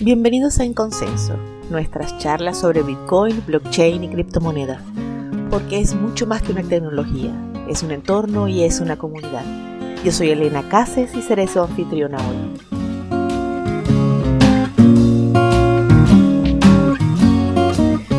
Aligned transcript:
Bienvenidos 0.00 0.60
a 0.60 0.64
En 0.64 0.74
Consenso, 0.74 1.34
nuestras 1.70 2.16
charlas 2.18 2.60
sobre 2.60 2.84
Bitcoin, 2.84 3.42
blockchain 3.44 4.04
y 4.04 4.08
criptomonedas, 4.08 4.80
porque 5.50 5.80
es 5.80 5.96
mucho 5.96 6.24
más 6.24 6.40
que 6.40 6.52
una 6.52 6.62
tecnología, 6.62 7.32
es 7.68 7.82
un 7.82 7.90
entorno 7.90 8.46
y 8.46 8.62
es 8.62 8.78
una 8.78 8.96
comunidad. 8.96 9.42
Yo 10.04 10.12
soy 10.12 10.30
Elena 10.30 10.62
Cases 10.68 11.12
y 11.16 11.20
seré 11.20 11.48
su 11.48 11.60
anfitriona 11.60 12.16
hoy. 12.18 12.36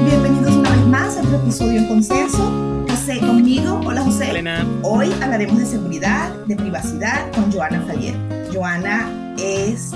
Bienvenidos 0.06 0.56
una 0.58 0.72
vez 0.72 0.86
más 0.88 1.16
a 1.16 1.22
otro 1.22 1.38
episodio 1.38 1.80
en 1.80 1.88
Consenso. 1.88 2.52
José 2.90 3.22
conmigo. 3.22 3.80
Hola 3.86 4.02
José. 4.02 4.32
Elena. 4.32 4.68
Hoy 4.84 5.14
hablaremos 5.24 5.58
de 5.58 5.66
seguridad, 5.66 6.30
de 6.46 6.58
privacidad 6.58 7.32
con 7.32 7.50
Joana 7.54 7.80
Faller. 7.88 8.18
Joana 8.54 9.34
es 9.38 9.94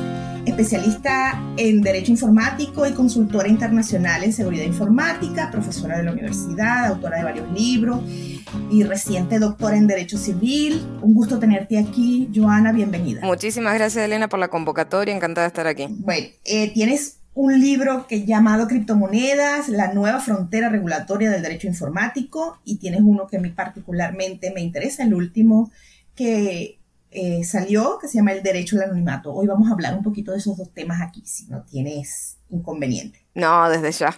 especialista 0.53 1.41
en 1.57 1.81
Derecho 1.81 2.12
Informático 2.12 2.85
y 2.85 2.94
consultora 2.94 3.48
internacional 3.48 4.23
en 4.23 4.31
seguridad 4.31 4.66
informática, 4.66 5.49
profesora 5.49 5.98
de 5.98 6.03
la 6.03 6.11
universidad, 6.11 6.85
autora 6.85 7.17
de 7.17 7.23
varios 7.23 7.52
libros 7.52 8.02
y 8.70 8.84
reciente 8.84 9.39
doctora 9.39 9.77
en 9.77 9.88
Derecho 9.88 10.16
Civil. 10.16 10.80
Un 11.02 11.16
gusto 11.16 11.39
tenerte 11.39 11.80
aquí, 11.80 12.30
Joana, 12.35 12.71
bienvenida. 12.71 13.21
Muchísimas 13.23 13.73
gracias, 13.73 14.05
Elena, 14.05 14.30
por 14.30 14.38
la 14.38 14.49
convocatoria, 14.49 15.16
encantada 15.16 15.47
de 15.47 15.47
estar 15.47 15.66
aquí. 15.66 15.88
Bueno, 15.89 16.27
eh, 16.45 16.72
tienes 16.72 17.17
un 17.33 17.59
libro 17.59 18.05
que 18.05 18.23
llamado 18.23 18.67
Criptomonedas, 18.67 19.70
la 19.70 19.91
nueva 19.91 20.20
frontera 20.20 20.70
regulatoria 20.70 21.31
del 21.31 21.41
derecho 21.41 21.66
informático, 21.66 22.59
y 22.63 22.77
tienes 22.77 23.02
uno 23.02 23.25
que 23.25 23.38
a 23.38 23.39
mí 23.39 23.49
particularmente 23.49 24.52
me 24.53 24.61
interesa, 24.61 25.02
el 25.02 25.16
último 25.16 25.72
que 26.16 26.77
eh, 27.13 27.44
salió, 27.44 27.98
que 27.99 28.08
se 28.08 28.17
llama 28.17 28.31
El 28.34 28.44
Derecho 28.44 28.76
al 28.76 28.84
Anonimato. 28.84 29.33
Hoy 29.33 29.47
vamos 29.47 29.69
a 29.69 29.73
hablar 29.73 29.95
un 29.95 30.03
poquito 30.03 30.31
de 30.31 30.39
esos 30.39 30.58
dos 30.58 30.73
temas 30.73 31.02
aquí, 31.02 31.23
si 31.25 31.47
no 31.47 31.64
tienes 31.64 32.38
inconveniente. 32.50 33.25
No, 33.33 33.69
desde 33.69 33.92
ya. 33.92 34.16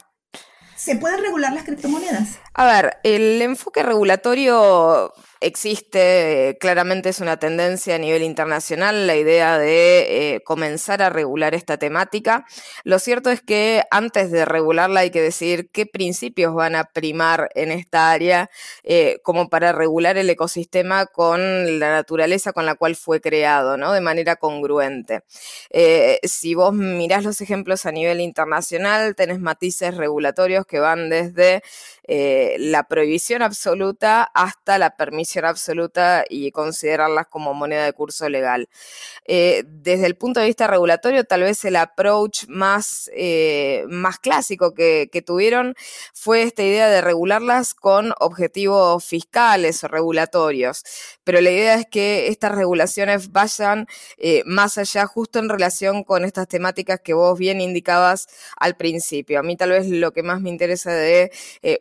¿Se 0.76 0.96
pueden 0.98 1.22
regular 1.22 1.54
las 1.54 1.64
criptomonedas? 1.64 2.38
A 2.54 2.66
ver, 2.66 2.98
el 3.04 3.42
enfoque 3.42 3.82
regulatorio 3.82 5.14
existe, 5.42 6.58
claramente 6.60 7.10
es 7.10 7.20
una 7.20 7.38
tendencia 7.38 7.96
a 7.96 7.98
nivel 7.98 8.24
internacional 8.24 9.08
la 9.08 9.16
idea 9.16 9.58
de 9.58 10.36
eh, 10.36 10.42
comenzar 10.44 11.02
a 11.02 11.10
regular 11.10 11.54
esta 11.54 11.78
temática. 11.78 12.46
Lo 12.84 13.00
cierto 13.00 13.30
es 13.30 13.42
que 13.42 13.84
antes 13.92 14.32
de 14.32 14.46
regularla 14.46 15.02
hay 15.02 15.12
que 15.12 15.22
decir 15.22 15.70
qué 15.72 15.86
principios 15.86 16.54
van 16.54 16.76
a 16.76 16.86
primar 16.86 17.50
en 17.56 17.72
esta 17.72 18.12
área 18.12 18.50
eh, 18.84 19.20
como 19.24 19.50
para 19.50 19.72
regular 19.72 20.18
el 20.18 20.30
ecosistema 20.30 21.06
con 21.06 21.80
la 21.80 21.92
naturaleza 21.92 22.54
con 22.54 22.66
la 22.66 22.76
cual 22.76 22.96
fue 22.96 23.22
creado, 23.22 23.78
¿no? 23.78 23.92
De 23.92 24.02
manera 24.02 24.36
congruente. 24.38 25.22
Eh, 25.70 26.20
si 26.24 26.56
vos 26.56 26.74
mirás 26.74 27.24
los 27.24 27.42
ejemplos 27.42 27.86
a 27.86 27.92
nivel 27.92 28.22
internacional, 28.22 29.16
tenés 29.16 29.40
matices 29.40 29.96
regulatorios 29.96 30.66
que 30.66 30.80
van 30.80 31.10
desde 31.10 31.64
la 32.08 32.84
prohibición 32.88 33.42
absoluta 33.42 34.24
hasta 34.24 34.78
la 34.78 34.96
permisión 34.96 35.46
absoluta 35.46 36.26
y 36.30 36.52
considerarlas 36.52 37.28
como 37.28 37.54
moneda 37.54 37.86
de 37.86 37.94
curso 37.94 38.30
legal. 38.30 38.70
Eh, 39.26 39.64
desde 39.68 40.06
el 40.06 40.16
punto 40.16 40.40
de 40.40 40.48
vista 40.48 40.68
regulatorio, 40.68 41.24
tal 41.24 41.42
vez 41.42 41.64
el 41.66 41.76
approach 41.76 42.46
más, 42.48 43.10
eh, 43.16 43.86
más 43.88 44.20
clásico 44.20 44.74
que, 44.74 45.10
tuvieron 45.26 45.76
fue 46.14 46.44
esta 46.44 46.62
idea 46.62 46.90
de 46.90 47.02
regularlas 47.02 47.74
con 47.74 48.14
objetivos 48.20 49.04
fiscales 49.04 49.84
o 49.84 49.88
regulatorios. 49.88 50.84
Pero 51.24 51.42
la 51.42 51.50
idea 51.52 51.76
es 51.76 51.88
que 51.90 52.28
estas 52.28 52.52
regulaciones 52.54 53.32
vayan 53.32 53.88
eh, 54.18 54.44
más 54.46 54.78
allá 54.78 55.08
justo 55.08 55.40
en 55.40 55.50
relación 55.50 56.04
con 56.04 56.26
estas 56.26 56.48
temáticas 56.48 57.00
que 57.00 57.14
vos 57.14 57.40
bien 57.40 57.62
indicabas 57.62 58.28
al 58.58 58.76
principio. 58.76 59.40
A 59.40 59.44
mí 59.44 59.56
tal 59.56 59.72
vez 59.72 59.88
lo 59.88 60.12
que 60.12 60.22
más 60.22 60.42
me 60.42 60.50
interesa 60.50 60.92
de 60.92 61.32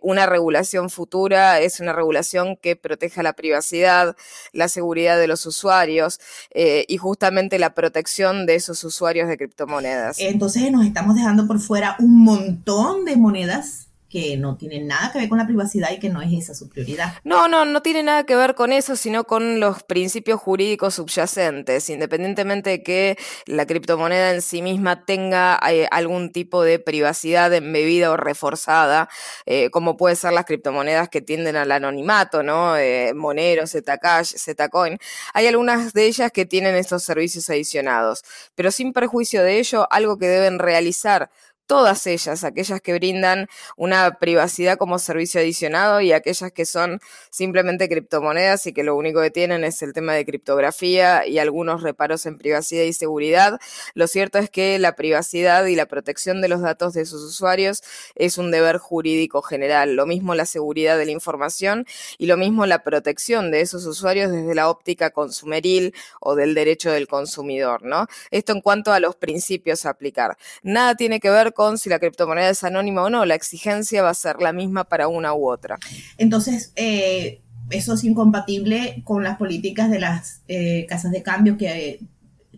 una 0.00 0.13
regulación 0.26 0.90
futura 0.90 1.60
es 1.60 1.80
una 1.80 1.92
regulación 1.92 2.56
que 2.56 2.76
proteja 2.76 3.22
la 3.22 3.32
privacidad, 3.32 4.16
la 4.52 4.68
seguridad 4.68 5.18
de 5.18 5.26
los 5.26 5.44
usuarios 5.46 6.20
eh, 6.50 6.84
y 6.88 6.96
justamente 6.96 7.58
la 7.58 7.74
protección 7.74 8.46
de 8.46 8.54
esos 8.54 8.82
usuarios 8.84 9.28
de 9.28 9.36
criptomonedas. 9.36 10.18
Entonces 10.18 10.70
nos 10.70 10.86
estamos 10.86 11.16
dejando 11.16 11.46
por 11.46 11.60
fuera 11.60 11.96
un 11.98 12.24
montón 12.24 13.04
de 13.04 13.16
monedas 13.16 13.88
que 14.14 14.36
no 14.36 14.56
tienen 14.56 14.86
nada 14.86 15.10
que 15.10 15.18
ver 15.18 15.28
con 15.28 15.38
la 15.38 15.46
privacidad 15.46 15.90
y 15.90 15.98
que 15.98 16.08
no 16.08 16.22
es 16.22 16.32
esa 16.32 16.54
su 16.54 16.68
prioridad. 16.68 17.14
No, 17.24 17.48
no, 17.48 17.64
no 17.64 17.82
tiene 17.82 18.04
nada 18.04 18.22
que 18.22 18.36
ver 18.36 18.54
con 18.54 18.70
eso, 18.70 18.94
sino 18.94 19.24
con 19.24 19.58
los 19.58 19.82
principios 19.82 20.38
jurídicos 20.38 20.94
subyacentes, 20.94 21.90
independientemente 21.90 22.70
de 22.70 22.82
que 22.84 23.18
la 23.46 23.66
criptomoneda 23.66 24.32
en 24.32 24.40
sí 24.40 24.62
misma 24.62 25.04
tenga 25.04 25.58
eh, 25.68 25.88
algún 25.90 26.30
tipo 26.30 26.62
de 26.62 26.78
privacidad 26.78 27.52
embebida 27.52 28.12
o 28.12 28.16
reforzada, 28.16 29.08
eh, 29.46 29.70
como 29.70 29.96
puede 29.96 30.14
ser 30.14 30.32
las 30.32 30.44
criptomonedas 30.44 31.08
que 31.08 31.20
tienden 31.20 31.56
al 31.56 31.72
anonimato, 31.72 32.44
¿no? 32.44 32.76
Eh, 32.76 33.14
Monero, 33.14 33.66
Zcash, 33.66 34.36
Zcoin. 34.36 34.96
Hay 35.32 35.48
algunas 35.48 35.92
de 35.92 36.06
ellas 36.06 36.30
que 36.30 36.46
tienen 36.46 36.76
estos 36.76 37.02
servicios 37.02 37.50
adicionados, 37.50 38.22
pero 38.54 38.70
sin 38.70 38.92
perjuicio 38.92 39.42
de 39.42 39.58
ello, 39.58 39.88
algo 39.90 40.18
que 40.18 40.28
deben 40.28 40.60
realizar 40.60 41.30
todas 41.66 42.06
ellas, 42.06 42.44
aquellas 42.44 42.80
que 42.80 42.94
brindan 42.94 43.48
una 43.76 44.18
privacidad 44.18 44.76
como 44.76 44.98
servicio 44.98 45.40
adicionado 45.40 46.00
y 46.00 46.12
aquellas 46.12 46.52
que 46.52 46.66
son 46.66 47.00
simplemente 47.30 47.88
criptomonedas 47.88 48.66
y 48.66 48.72
que 48.72 48.84
lo 48.84 48.96
único 48.96 49.20
que 49.22 49.30
tienen 49.30 49.64
es 49.64 49.82
el 49.82 49.92
tema 49.92 50.12
de 50.14 50.24
criptografía 50.24 51.26
y 51.26 51.38
algunos 51.38 51.82
reparos 51.82 52.26
en 52.26 52.38
privacidad 52.38 52.84
y 52.84 52.92
seguridad. 52.92 53.58
Lo 53.94 54.06
cierto 54.06 54.38
es 54.38 54.50
que 54.50 54.78
la 54.78 54.94
privacidad 54.94 55.64
y 55.66 55.76
la 55.76 55.86
protección 55.86 56.42
de 56.42 56.48
los 56.48 56.60
datos 56.60 56.92
de 56.94 57.06
sus 57.06 57.22
usuarios 57.22 57.82
es 58.14 58.38
un 58.38 58.50
deber 58.50 58.78
jurídico 58.78 59.42
general. 59.42 59.94
Lo 59.96 60.06
mismo 60.06 60.34
la 60.34 60.46
seguridad 60.46 60.98
de 60.98 61.06
la 61.06 61.12
información 61.12 61.86
y 62.18 62.26
lo 62.26 62.36
mismo 62.36 62.66
la 62.66 62.82
protección 62.82 63.50
de 63.50 63.62
esos 63.62 63.86
usuarios 63.86 64.30
desde 64.30 64.54
la 64.54 64.68
óptica 64.68 65.10
consumeril 65.10 65.94
o 66.20 66.34
del 66.34 66.54
derecho 66.54 66.90
del 66.90 67.08
consumidor, 67.08 67.82
¿no? 67.82 68.06
Esto 68.30 68.52
en 68.52 68.60
cuanto 68.60 68.92
a 68.92 69.00
los 69.00 69.16
principios 69.16 69.86
a 69.86 69.90
aplicar. 69.90 70.36
Nada 70.62 70.94
tiene 70.94 71.20
que 71.20 71.30
ver 71.30 71.53
con 71.54 71.78
si 71.78 71.88
la 71.88 71.98
criptomoneda 71.98 72.50
es 72.50 72.64
anónima 72.64 73.02
o 73.02 73.10
no, 73.10 73.24
la 73.24 73.34
exigencia 73.34 74.02
va 74.02 74.10
a 74.10 74.14
ser 74.14 74.40
la 74.40 74.52
misma 74.52 74.84
para 74.84 75.08
una 75.08 75.34
u 75.34 75.48
otra. 75.48 75.78
Entonces, 76.18 76.72
eh, 76.76 77.40
eso 77.70 77.94
es 77.94 78.04
incompatible 78.04 79.02
con 79.04 79.22
las 79.22 79.38
políticas 79.38 79.90
de 79.90 80.00
las 80.00 80.42
eh, 80.48 80.86
casas 80.88 81.12
de 81.12 81.22
cambio 81.22 81.56
que 81.56 82.00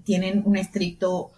tienen 0.05 0.43
un 0.45 0.57
estricto 0.57 1.33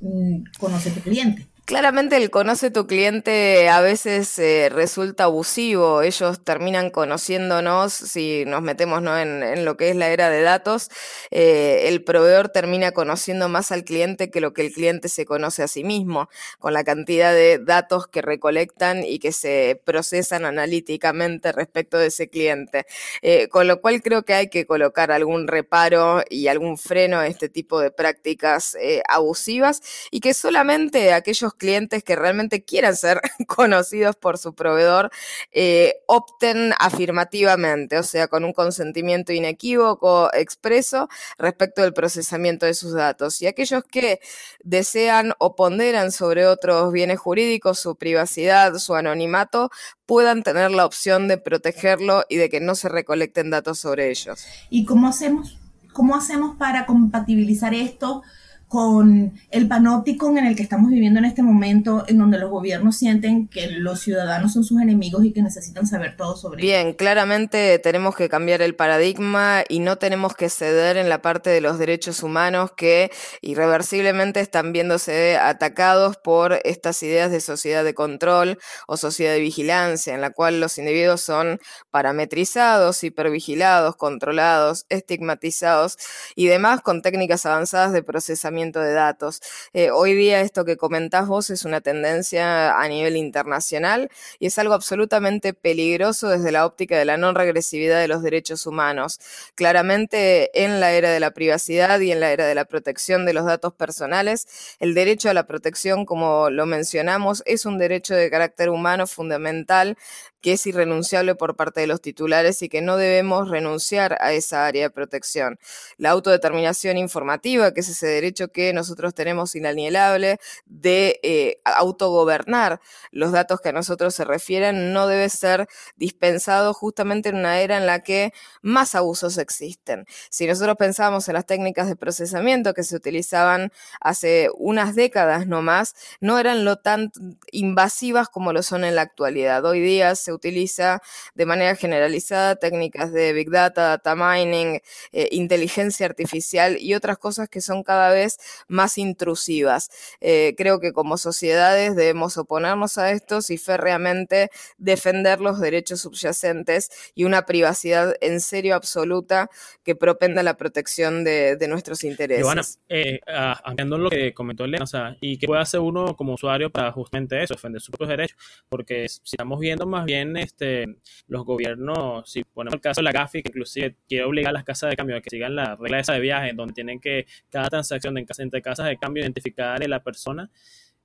mm, 0.00 0.42
conoce 0.58 0.90
tu 0.90 1.00
cliente. 1.00 1.46
Claramente 1.70 2.16
el 2.16 2.30
conoce 2.30 2.72
tu 2.72 2.88
cliente 2.88 3.68
a 3.68 3.80
veces 3.80 4.36
eh, 4.40 4.70
resulta 4.72 5.24
abusivo. 5.24 6.02
Ellos 6.02 6.42
terminan 6.42 6.90
conociéndonos, 6.90 7.92
si 7.92 8.44
nos 8.44 8.60
metemos 8.60 9.02
¿no? 9.02 9.16
en, 9.16 9.64
lo 9.64 9.76
que 9.76 9.90
es 9.90 9.94
la 9.94 10.08
era 10.08 10.30
de 10.30 10.42
datos, 10.42 10.90
eh, 11.30 11.84
el 11.84 12.02
proveedor 12.02 12.48
termina 12.48 12.90
conociendo 12.90 13.48
más 13.48 13.70
al 13.70 13.84
cliente 13.84 14.32
que 14.32 14.40
lo 14.40 14.52
que 14.52 14.62
el 14.62 14.72
cliente 14.72 15.08
se 15.08 15.24
conoce 15.24 15.62
a 15.62 15.68
sí 15.68 15.84
mismo, 15.84 16.28
con 16.58 16.72
la 16.72 16.82
cantidad 16.82 17.32
de 17.32 17.60
datos 17.60 18.08
que 18.08 18.20
recolectan 18.20 19.04
y 19.04 19.20
que 19.20 19.30
se 19.30 19.80
procesan 19.84 20.46
analíticamente 20.46 21.52
respecto 21.52 21.98
de 21.98 22.08
ese 22.08 22.28
cliente. 22.28 22.84
Eh, 23.22 23.46
con 23.46 23.68
lo 23.68 23.80
cual 23.80 24.02
creo 24.02 24.24
que 24.24 24.34
hay 24.34 24.48
que 24.50 24.66
colocar 24.66 25.12
algún 25.12 25.46
reparo 25.46 26.24
y 26.28 26.48
algún 26.48 26.78
freno 26.78 27.20
a 27.20 27.28
este 27.28 27.48
tipo 27.48 27.78
de 27.78 27.92
prácticas 27.92 28.76
abusivas 29.08 29.82
y 30.10 30.18
que 30.18 30.34
solamente 30.34 31.12
aquellos 31.12 31.54
clientes 31.60 32.02
que 32.02 32.16
realmente 32.16 32.64
quieran 32.64 32.96
ser 32.96 33.20
conocidos 33.46 34.16
por 34.16 34.38
su 34.38 34.54
proveedor 34.54 35.10
eh, 35.52 35.96
opten 36.06 36.72
afirmativamente, 36.78 37.98
o 37.98 38.02
sea, 38.02 38.28
con 38.28 38.44
un 38.44 38.52
consentimiento 38.52 39.32
inequívoco, 39.32 40.32
expreso, 40.32 41.08
respecto 41.38 41.82
del 41.82 41.92
procesamiento 41.92 42.66
de 42.66 42.74
sus 42.74 42.94
datos. 42.94 43.42
Y 43.42 43.46
aquellos 43.46 43.84
que 43.84 44.20
desean 44.64 45.34
o 45.38 45.54
ponderan 45.54 46.10
sobre 46.10 46.46
otros 46.46 46.92
bienes 46.92 47.18
jurídicos 47.18 47.78
su 47.78 47.96
privacidad, 47.96 48.78
su 48.78 48.94
anonimato, 48.94 49.70
puedan 50.06 50.42
tener 50.42 50.70
la 50.70 50.86
opción 50.86 51.28
de 51.28 51.36
protegerlo 51.36 52.24
y 52.28 52.36
de 52.36 52.48
que 52.48 52.60
no 52.60 52.74
se 52.74 52.88
recolecten 52.88 53.50
datos 53.50 53.78
sobre 53.78 54.10
ellos. 54.10 54.44
¿Y 54.70 54.86
cómo 54.86 55.08
hacemos? 55.08 55.58
¿Cómo 55.92 56.16
hacemos 56.16 56.56
para 56.56 56.86
compatibilizar 56.86 57.74
esto? 57.74 58.22
Con 58.70 59.34
el 59.50 59.66
panóptico 59.66 60.30
en 60.30 60.46
el 60.46 60.54
que 60.54 60.62
estamos 60.62 60.92
viviendo 60.92 61.18
en 61.18 61.24
este 61.24 61.42
momento, 61.42 62.04
en 62.06 62.18
donde 62.18 62.38
los 62.38 62.50
gobiernos 62.50 62.96
sienten 62.96 63.48
que 63.48 63.66
los 63.66 63.98
ciudadanos 63.98 64.52
son 64.52 64.62
sus 64.62 64.80
enemigos 64.80 65.24
y 65.24 65.32
que 65.32 65.42
necesitan 65.42 65.88
saber 65.88 66.16
todo 66.16 66.36
sobre 66.36 66.62
Bien, 66.62 66.92
claramente 66.92 67.80
tenemos 67.80 68.14
que 68.14 68.28
cambiar 68.28 68.62
el 68.62 68.76
paradigma 68.76 69.64
y 69.68 69.80
no 69.80 69.98
tenemos 69.98 70.36
que 70.36 70.48
ceder 70.48 70.98
en 70.98 71.08
la 71.08 71.20
parte 71.20 71.50
de 71.50 71.60
los 71.60 71.80
derechos 71.80 72.22
humanos 72.22 72.70
que 72.76 73.10
irreversiblemente 73.40 74.38
están 74.38 74.72
viéndose 74.72 75.36
atacados 75.36 76.16
por 76.16 76.60
estas 76.62 77.02
ideas 77.02 77.32
de 77.32 77.40
sociedad 77.40 77.82
de 77.82 77.94
control 77.94 78.60
o 78.86 78.96
sociedad 78.96 79.32
de 79.32 79.40
vigilancia, 79.40 80.14
en 80.14 80.20
la 80.20 80.30
cual 80.30 80.60
los 80.60 80.78
individuos 80.78 81.22
son 81.22 81.58
parametrizados, 81.90 83.02
hipervigilados, 83.02 83.96
controlados, 83.96 84.86
estigmatizados 84.90 85.98
y 86.36 86.46
demás 86.46 86.82
con 86.82 87.02
técnicas 87.02 87.46
avanzadas 87.46 87.92
de 87.92 88.04
procesamiento 88.04 88.59
de 88.60 88.92
datos. 88.92 89.40
Eh, 89.72 89.90
hoy 89.90 90.12
día 90.12 90.42
esto 90.42 90.66
que 90.66 90.76
comentás 90.76 91.26
vos 91.26 91.48
es 91.48 91.64
una 91.64 91.80
tendencia 91.80 92.78
a 92.78 92.88
nivel 92.88 93.16
internacional 93.16 94.10
y 94.38 94.46
es 94.46 94.58
algo 94.58 94.74
absolutamente 94.74 95.54
peligroso 95.54 96.28
desde 96.28 96.52
la 96.52 96.66
óptica 96.66 96.98
de 96.98 97.06
la 97.06 97.16
no 97.16 97.32
regresividad 97.32 97.98
de 97.98 98.08
los 98.08 98.22
derechos 98.22 98.66
humanos. 98.66 99.18
Claramente 99.54 100.50
en 100.62 100.78
la 100.80 100.92
era 100.92 101.10
de 101.10 101.20
la 101.20 101.30
privacidad 101.30 101.98
y 102.00 102.12
en 102.12 102.20
la 102.20 102.32
era 102.32 102.46
de 102.46 102.54
la 102.54 102.66
protección 102.66 103.24
de 103.24 103.32
los 103.32 103.46
datos 103.46 103.72
personales, 103.72 104.46
el 104.78 104.94
derecho 104.94 105.30
a 105.30 105.34
la 105.34 105.46
protección, 105.46 106.04
como 106.04 106.50
lo 106.50 106.66
mencionamos, 106.66 107.42
es 107.46 107.64
un 107.64 107.78
derecho 107.78 108.14
de 108.14 108.30
carácter 108.30 108.68
humano 108.68 109.06
fundamental 109.06 109.96
que 110.40 110.52
es 110.54 110.66
irrenunciable 110.66 111.34
por 111.34 111.56
parte 111.56 111.80
de 111.80 111.86
los 111.86 112.00
titulares 112.00 112.62
y 112.62 112.68
que 112.68 112.80
no 112.80 112.96
debemos 112.96 113.48
renunciar 113.48 114.16
a 114.20 114.32
esa 114.32 114.66
área 114.66 114.84
de 114.84 114.90
protección. 114.90 115.58
La 115.96 116.10
autodeterminación 116.10 116.96
informativa, 116.98 117.72
que 117.72 117.80
es 117.80 117.88
ese 117.88 118.06
derecho 118.06 118.48
que 118.48 118.72
nosotros 118.72 119.14
tenemos 119.14 119.54
inalienable 119.54 120.38
de 120.66 121.20
eh, 121.22 121.56
autogobernar 121.64 122.80
los 123.10 123.32
datos 123.32 123.60
que 123.60 123.70
a 123.70 123.72
nosotros 123.72 124.14
se 124.14 124.24
refieren, 124.24 124.92
no 124.92 125.06
debe 125.06 125.28
ser 125.28 125.68
dispensado 125.96 126.74
justamente 126.74 127.30
en 127.30 127.36
una 127.36 127.60
era 127.60 127.76
en 127.76 127.86
la 127.86 128.00
que 128.00 128.32
más 128.62 128.94
abusos 128.94 129.38
existen. 129.38 130.06
Si 130.30 130.46
nosotros 130.46 130.76
pensamos 130.76 131.28
en 131.28 131.34
las 131.34 131.46
técnicas 131.46 131.88
de 131.88 131.96
procesamiento 131.96 132.74
que 132.74 132.84
se 132.84 132.96
utilizaban 132.96 133.72
hace 134.00 134.48
unas 134.56 134.94
décadas 134.94 135.46
no 135.46 135.62
más, 135.62 135.94
no 136.20 136.38
eran 136.38 136.64
lo 136.64 136.76
tan 136.76 137.12
invasivas 137.52 138.28
como 138.28 138.52
lo 138.52 138.62
son 138.62 138.84
en 138.84 138.94
la 138.94 139.02
actualidad. 139.02 139.64
Hoy 139.64 139.80
día 139.80 140.14
se 140.14 140.29
utiliza 140.32 141.02
de 141.34 141.46
manera 141.46 141.74
generalizada 141.76 142.56
técnicas 142.56 143.12
de 143.12 143.32
Big 143.32 143.50
Data, 143.50 143.82
Data 143.88 144.14
Mining, 144.14 144.80
eh, 145.12 145.28
inteligencia 145.32 146.06
artificial 146.06 146.76
y 146.78 146.94
otras 146.94 147.18
cosas 147.18 147.48
que 147.48 147.60
son 147.60 147.82
cada 147.82 148.10
vez 148.10 148.38
más 148.68 148.98
intrusivas. 148.98 149.90
Eh, 150.20 150.54
creo 150.56 150.80
que 150.80 150.92
como 150.92 151.16
sociedades 151.16 151.96
debemos 151.96 152.36
oponernos 152.36 152.98
a 152.98 153.10
estos 153.10 153.50
y 153.50 153.58
férreamente 153.58 154.50
defender 154.78 155.40
los 155.40 155.60
derechos 155.60 156.00
subyacentes 156.00 156.90
y 157.14 157.24
una 157.24 157.46
privacidad 157.46 158.14
en 158.20 158.40
serio 158.40 158.74
absoluta 158.74 159.50
que 159.84 159.94
propenda 159.94 160.42
la 160.42 160.56
protección 160.56 161.24
de, 161.24 161.56
nuestros 161.68 162.02
intereses. 162.04 162.42
Joana, 162.42 162.62
eh, 162.88 163.20
ampliando 163.64 163.96
lo 163.98 164.10
que 164.10 164.34
comentó 164.34 164.64
Elena, 164.64 164.84
o 164.84 165.16
¿y 165.20 165.38
qué 165.38 165.46
puede 165.46 165.62
hacer 165.62 165.80
uno 165.80 166.16
como 166.16 166.34
usuario 166.34 166.70
para 166.70 166.90
justamente 166.90 167.40
eso, 167.42 167.54
defender 167.54 167.80
sus 167.80 167.90
propios 167.90 168.08
derechos? 168.08 168.38
Porque 168.68 169.08
si 169.08 169.20
estamos 169.24 169.60
viendo 169.60 169.86
más 169.86 170.04
bien 170.04 170.19
este, 170.36 170.96
los 171.26 171.44
gobiernos, 171.44 172.30
si 172.30 172.44
ponemos 172.44 172.74
el 172.74 172.80
caso 172.80 173.00
de 173.00 173.04
la 173.04 173.12
GAFI, 173.12 173.42
que 173.42 173.48
inclusive 173.48 173.96
quiere 174.08 174.24
obligar 174.24 174.50
a 174.50 174.54
las 174.54 174.64
casas 174.64 174.90
de 174.90 174.96
cambio 174.96 175.16
a 175.16 175.20
que 175.20 175.30
sigan 175.30 175.56
la 175.56 175.76
regla 175.76 176.00
esa 176.00 176.14
de 176.14 176.20
viaje, 176.20 176.52
donde 176.54 176.74
tienen 176.74 177.00
que 177.00 177.26
cada 177.48 177.68
transacción 177.68 178.14
de, 178.14 178.26
entre 178.38 178.62
casas 178.62 178.86
de 178.86 178.96
cambio 178.96 179.22
identificar 179.22 179.82
a 179.82 179.88
la 179.88 180.02
persona, 180.02 180.50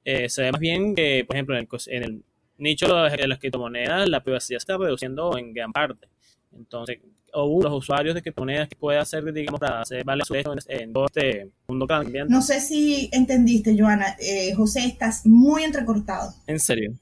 eh, 0.03 0.29
se 0.29 0.43
ve 0.43 0.51
más 0.51 0.61
bien 0.61 0.95
que, 0.95 1.23
por 1.25 1.35
ejemplo, 1.35 1.57
en 1.57 2.03
el, 2.03 2.23
nicho 2.57 2.87
de 2.87 3.27
las 3.27 3.39
criptomonedas, 3.39 4.07
la 4.07 4.23
privacidad 4.23 4.59
se 4.59 4.63
está 4.63 4.77
reduciendo 4.77 5.37
en 5.37 5.53
gran 5.53 5.71
parte. 5.71 6.07
Entonces, 6.55 6.99
o 7.33 7.61
los 7.61 7.73
usuarios 7.73 8.15
de 8.15 8.21
criptomonedas 8.21 8.69
que 8.69 8.77
puede 8.77 8.97
hacer, 8.97 9.31
digamos, 9.33 9.59
para 9.59 9.81
hacer 9.81 10.03
valer 10.05 10.25
su 10.25 10.35
en, 10.35 10.45
en 10.69 10.93
todo 10.93 11.05
este 11.07 11.51
mundo 11.67 11.85
cambiante. 11.85 12.33
No 12.33 12.41
sé 12.41 12.61
si 12.61 13.09
entendiste, 13.11 13.77
Joana. 13.77 14.15
Eh, 14.19 14.53
José, 14.55 14.85
estás 14.85 15.25
muy 15.25 15.63
entrecortado. 15.63 16.33
¿En 16.47 16.59
serio? 16.59 16.93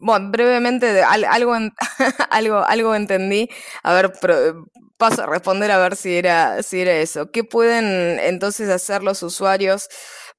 Bueno, 0.00 0.30
brevemente, 0.30 1.02
algo, 1.02 1.54
algo, 2.30 2.58
algo 2.64 2.94
entendí. 2.94 3.48
A 3.82 3.92
ver, 3.94 4.12
paso 4.96 5.22
a 5.22 5.26
responder 5.26 5.70
a 5.72 5.78
ver 5.78 5.96
si 5.96 6.16
era, 6.16 6.62
si 6.62 6.80
era 6.80 6.92
eso. 6.92 7.30
¿Qué 7.32 7.42
pueden 7.44 8.18
entonces 8.20 8.68
hacer 8.68 9.02
los 9.02 9.22
usuarios 9.22 9.88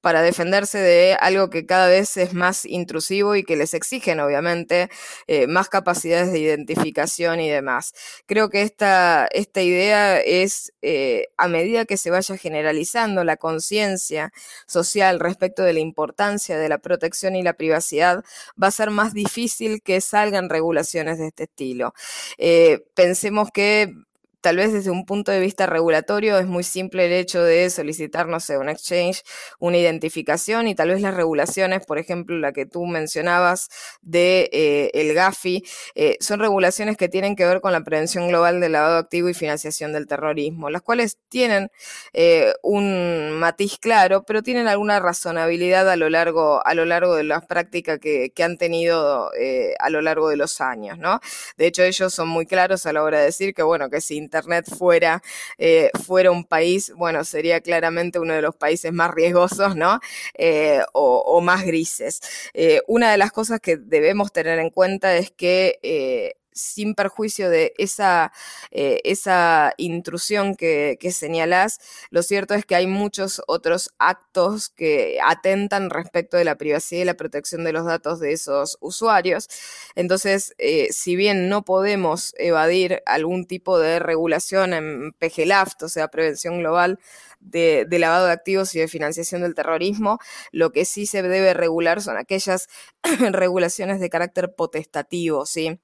para 0.01 0.21
defenderse 0.21 0.77
de 0.79 1.15
algo 1.19 1.49
que 1.49 1.65
cada 1.65 1.87
vez 1.87 2.17
es 2.17 2.33
más 2.33 2.65
intrusivo 2.65 3.35
y 3.35 3.43
que 3.43 3.55
les 3.55 3.73
exigen, 3.73 4.19
obviamente, 4.19 4.89
eh, 5.27 5.47
más 5.47 5.69
capacidades 5.69 6.31
de 6.31 6.39
identificación 6.39 7.39
y 7.39 7.49
demás. 7.49 7.93
Creo 8.25 8.49
que 8.49 8.61
esta, 8.61 9.27
esta 9.31 9.61
idea 9.61 10.19
es, 10.19 10.73
eh, 10.81 11.27
a 11.37 11.47
medida 11.47 11.85
que 11.85 11.97
se 11.97 12.11
vaya 12.11 12.37
generalizando 12.37 13.23
la 13.23 13.37
conciencia 13.37 14.31
social 14.67 15.19
respecto 15.19 15.63
de 15.63 15.73
la 15.73 15.79
importancia 15.79 16.57
de 16.57 16.69
la 16.69 16.77
protección 16.77 17.35
y 17.35 17.43
la 17.43 17.53
privacidad, 17.53 18.23
va 18.61 18.67
a 18.67 18.71
ser 18.71 18.91
más 18.91 19.13
difícil 19.13 19.81
que 19.81 20.01
salgan 20.01 20.49
regulaciones 20.49 21.17
de 21.19 21.27
este 21.27 21.43
estilo. 21.43 21.93
Eh, 22.37 22.85
pensemos 22.95 23.49
que 23.51 23.93
tal 24.41 24.57
vez 24.57 24.71
desde 24.73 24.89
un 24.91 25.05
punto 25.05 25.31
de 25.31 25.39
vista 25.39 25.65
regulatorio 25.65 26.37
es 26.39 26.47
muy 26.47 26.63
simple 26.63 27.05
el 27.05 27.13
hecho 27.13 27.43
de 27.43 27.69
solicitar, 27.69 28.27
no 28.27 28.39
sé, 28.39 28.57
un 28.57 28.69
exchange, 28.69 29.23
una 29.59 29.77
identificación 29.77 30.67
y 30.67 30.75
tal 30.75 30.89
vez 30.89 31.01
las 31.01 31.13
regulaciones, 31.13 31.85
por 31.85 31.99
ejemplo, 31.99 32.37
la 32.37 32.53
que 32.53 32.65
tú 32.65 32.85
mencionabas 32.85 33.69
de 34.01 34.49
eh, 34.53 34.91
el 34.93 35.13
GAFI, 35.13 35.63
eh, 35.95 36.17
son 36.19 36.39
regulaciones 36.39 36.97
que 36.97 37.09
tienen 37.09 37.35
que 37.35 37.45
ver 37.45 37.61
con 37.61 37.71
la 37.71 37.81
prevención 37.81 38.27
global 38.29 38.59
del 38.61 38.73
lavado 38.73 38.97
activo 38.97 39.29
y 39.29 39.33
financiación 39.33 39.93
del 39.93 40.07
terrorismo, 40.07 40.69
las 40.69 40.81
cuales 40.81 41.17
tienen 41.29 41.69
eh, 42.13 42.53
un 42.63 43.31
matiz 43.31 43.77
claro, 43.79 44.23
pero 44.23 44.43
tienen 44.43 44.67
alguna 44.67 44.99
razonabilidad 44.99 45.89
a 45.89 45.95
lo 45.95 46.09
largo, 46.09 46.65
a 46.65 46.73
lo 46.73 46.85
largo 46.85 47.15
de 47.15 47.23
las 47.23 47.45
prácticas 47.45 47.99
que, 47.99 48.31
que 48.33 48.43
han 48.43 48.57
tenido 48.57 49.31
a 49.79 49.89
lo 49.89 50.01
largo 50.01 50.29
de 50.29 50.37
los 50.37 50.61
años, 50.61 50.97
¿no? 50.97 51.19
De 51.57 51.67
hecho, 51.67 51.83
ellos 51.83 52.13
son 52.13 52.27
muy 52.29 52.45
claros 52.45 52.85
a 52.85 52.93
la 52.93 53.03
hora 53.03 53.19
de 53.19 53.25
decir 53.25 53.53
que, 53.53 53.63
bueno, 53.63 53.89
que 53.89 54.01
si 54.01 54.17
Internet 54.29 54.65
fuera, 54.77 55.21
eh, 55.57 55.89
fuera 56.05 56.29
un 56.31 56.45
país, 56.45 56.93
bueno, 56.95 57.23
sería 57.23 57.61
claramente 57.61 58.19
uno 58.19 58.33
de 58.35 58.43
los 58.43 58.55
países 58.55 58.93
más 58.93 59.11
riesgosos, 59.11 59.75
¿no? 59.75 59.99
Eh, 60.35 60.81
o, 60.93 61.41
más 61.41 61.63
grises. 61.65 62.21
Eh, 62.53 62.81
una 62.87 63.11
de 63.11 63.17
las 63.17 63.31
cosas 63.31 63.59
que 63.59 63.77
debemos 63.77 64.31
tener 64.31 64.59
en 64.59 64.69
cuenta 64.69 65.15
es 65.15 65.31
que 65.31 66.35
sin 66.59 66.95
perjuicio 66.95 67.49
de 67.49 67.73
esa, 67.77 68.31
eh, 68.71 69.01
esa 69.03 69.73
intrusión 69.77 70.55
que, 70.55 70.97
que 70.99 71.11
señalás, 71.11 71.79
lo 72.09 72.23
cierto 72.23 72.53
es 72.53 72.65
que 72.65 72.75
hay 72.75 72.87
muchos 72.87 73.41
otros 73.47 73.91
actos 73.97 74.69
que 74.69 75.19
atentan 75.25 75.89
respecto 75.89 76.37
de 76.37 76.43
la 76.43 76.55
privacidad 76.55 77.01
y 77.01 77.05
la 77.05 77.13
protección 77.15 77.63
de 77.63 77.73
los 77.73 77.85
datos 77.85 78.19
de 78.19 78.33
esos 78.33 78.77
usuarios. 78.81 79.47
Entonces, 79.95 80.53
eh, 80.57 80.89
si 80.91 81.15
bien 81.15 81.49
no 81.49 81.63
podemos 81.63 82.33
evadir 82.37 83.01
algún 83.05 83.45
tipo 83.45 83.79
de 83.79 83.99
regulación 83.99 84.73
en 84.73 85.13
PGLAFT, 85.13 85.83
o 85.83 85.89
sea, 85.89 86.07
prevención 86.09 86.59
global, 86.59 86.99
de, 87.39 87.85
de, 87.87 87.99
lavado 87.99 88.25
de 88.27 88.33
activos 88.33 88.75
y 88.75 88.79
de 88.79 88.87
financiación 88.87 89.41
del 89.41 89.55
terrorismo, 89.55 90.19
lo 90.51 90.71
que 90.71 90.85
sí 90.85 91.05
se 91.05 91.21
debe 91.21 91.53
regular 91.53 92.01
son 92.01 92.17
aquellas 92.17 92.67
regulaciones 93.31 93.99
de 93.99 94.09
carácter 94.09 94.55
potestativo, 94.55 95.45
¿sí? 95.45 95.79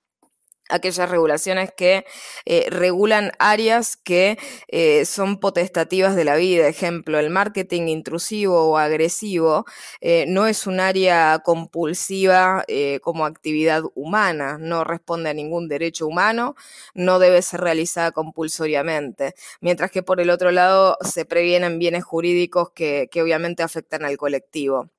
Aquellas 0.69 1.09
regulaciones 1.09 1.71
que 1.75 2.05
eh, 2.45 2.67
regulan 2.69 3.31
áreas 3.39 3.97
que 3.97 4.37
eh, 4.67 5.05
son 5.05 5.39
potestativas 5.39 6.15
de 6.15 6.25
la 6.25 6.35
vida. 6.35 6.67
Ejemplo, 6.67 7.19
el 7.19 7.29
marketing 7.29 7.87
intrusivo 7.87 8.69
o 8.69 8.77
agresivo 8.77 9.65
eh, 10.01 10.25
no 10.27 10.47
es 10.47 10.67
un 10.67 10.79
área 10.79 11.39
compulsiva 11.43 12.63
como 13.01 13.25
actividad 13.25 13.83
humana, 13.95 14.57
no 14.59 14.83
responde 14.83 15.29
a 15.29 15.33
ningún 15.33 15.67
derecho 15.67 16.07
humano, 16.07 16.55
no 16.93 17.19
debe 17.19 17.41
ser 17.41 17.61
realizada 17.61 18.11
compulsoriamente. 18.11 19.35
Mientras 19.61 19.91
que 19.91 20.03
por 20.03 20.19
el 20.21 20.29
otro 20.29 20.51
lado 20.51 20.97
se 21.01 21.25
previenen 21.25 21.79
bienes 21.79 22.03
jurídicos 22.03 22.71
que 22.71 23.09
obviamente 23.21 23.63
afectan 23.63 24.05
al 24.05 24.17
colectivo. 24.17 24.89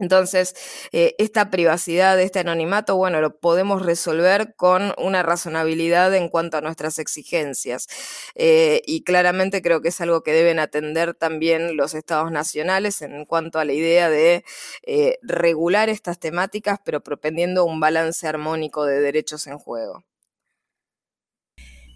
Entonces, 0.00 0.54
eh, 0.90 1.14
esta 1.18 1.50
privacidad, 1.50 2.20
este 2.20 2.40
anonimato, 2.40 2.96
bueno, 2.96 3.20
lo 3.20 3.38
podemos 3.38 3.82
resolver 3.82 4.56
con 4.56 4.92
una 4.98 5.22
razonabilidad 5.22 6.12
en 6.14 6.28
cuanto 6.28 6.56
a 6.56 6.60
nuestras 6.60 6.98
exigencias. 6.98 7.86
Eh, 8.34 8.82
y 8.86 9.04
claramente 9.04 9.62
creo 9.62 9.80
que 9.82 9.88
es 9.88 10.00
algo 10.00 10.22
que 10.22 10.32
deben 10.32 10.58
atender 10.58 11.14
también 11.14 11.76
los 11.76 11.94
estados 11.94 12.32
nacionales 12.32 13.02
en 13.02 13.24
cuanto 13.24 13.60
a 13.60 13.64
la 13.64 13.72
idea 13.72 14.10
de 14.10 14.44
eh, 14.82 15.18
regular 15.22 15.88
estas 15.88 16.18
temáticas, 16.18 16.80
pero 16.84 17.00
propendiendo 17.00 17.64
un 17.64 17.78
balance 17.78 18.26
armónico 18.26 18.86
de 18.86 19.00
derechos 19.00 19.46
en 19.46 19.58
juego. 19.58 20.04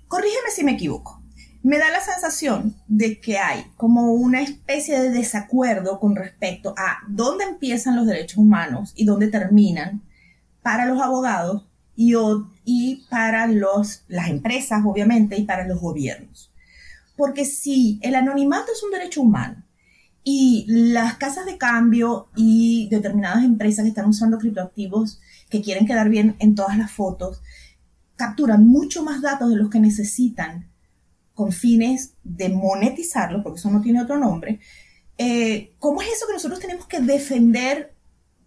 Corrígeme 0.07 0.51
si 0.51 0.65
me 0.65 0.73
equivoco 0.73 1.21
me 1.69 1.77
da 1.77 1.91
la 1.91 2.01
sensación 2.01 2.77
de 2.87 3.21
que 3.21 3.37
hay 3.37 3.63
como 3.77 4.15
una 4.15 4.41
especie 4.41 4.99
de 4.99 5.11
desacuerdo 5.11 6.01
con 6.01 6.17
respecto 6.17 6.73
a 6.79 7.01
dónde 7.07 7.45
empiezan 7.45 7.95
los 7.95 8.07
derechos 8.07 8.39
humanos 8.39 8.95
y 8.97 9.05
dónde 9.05 9.29
terminan 9.29 10.01
para 10.63 10.87
los 10.87 10.99
abogados 10.99 11.67
y, 11.95 13.05
para 13.11 13.47
las 13.47 14.29
empresas, 14.31 14.83
obviamente, 14.87 15.37
y 15.37 15.45
para 15.45 15.69
los 15.69 15.79
gobiernos. 15.79 16.51
Porque 17.19 17.45
si 17.45 17.99
el 18.01 18.15
anonimato 18.15 18.73
es 18.73 18.83
un 18.83 18.91
derecho 18.91 19.21
humano 19.21 19.63
y 20.25 20.65
las 20.69 21.19
casas 21.19 21.45
de 21.45 21.59
cambio 21.59 22.29
y 22.35 22.89
determinadas 22.91 23.45
empresas 23.45 23.83
que 23.83 23.91
están 23.91 24.09
usando 24.09 24.39
criptoactivos 24.39 25.21
que 25.51 25.61
quieren 25.61 25.87
quedar 25.87 26.09
bien 26.09 26.35
en 26.39 26.55
todas 26.55 26.79
las 26.79 26.91
fotos, 26.91 27.43
capturan 28.17 28.67
mucho 28.67 29.05
más 29.05 29.21
datos 29.21 29.51
de 29.51 29.57
los 29.57 29.69
que 29.69 29.81
necesitan 29.81 30.68
con 31.39 31.53
fines 31.53 32.15
de 32.25 32.49
monetizarlo, 32.49 33.45
porque 33.45 33.61
eso 33.61 33.71
no 33.71 33.81
tiene 33.81 34.03
otro 34.03 34.19
nombre, 34.19 34.59
eh, 35.19 35.73
¿cómo 35.79 36.03
es 36.03 36.09
eso 36.09 36.27
que 36.27 36.33
nosotros 36.33 36.59
tenemos 36.59 36.87
que 36.89 36.99
defender 36.99 37.95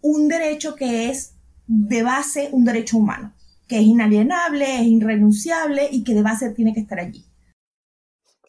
un 0.02 0.28
derecho 0.28 0.76
que 0.76 1.08
es 1.08 1.32
de 1.66 2.02
base 2.02 2.50
un 2.52 2.66
derecho 2.66 2.98
humano, 2.98 3.32
que 3.66 3.78
es 3.78 3.82
inalienable, 3.84 4.82
es 4.82 4.86
irrenunciable 4.86 5.88
y 5.90 6.04
que 6.04 6.12
de 6.12 6.20
base 6.20 6.50
tiene 6.50 6.74
que 6.74 6.80
estar 6.80 7.00
allí? 7.00 7.24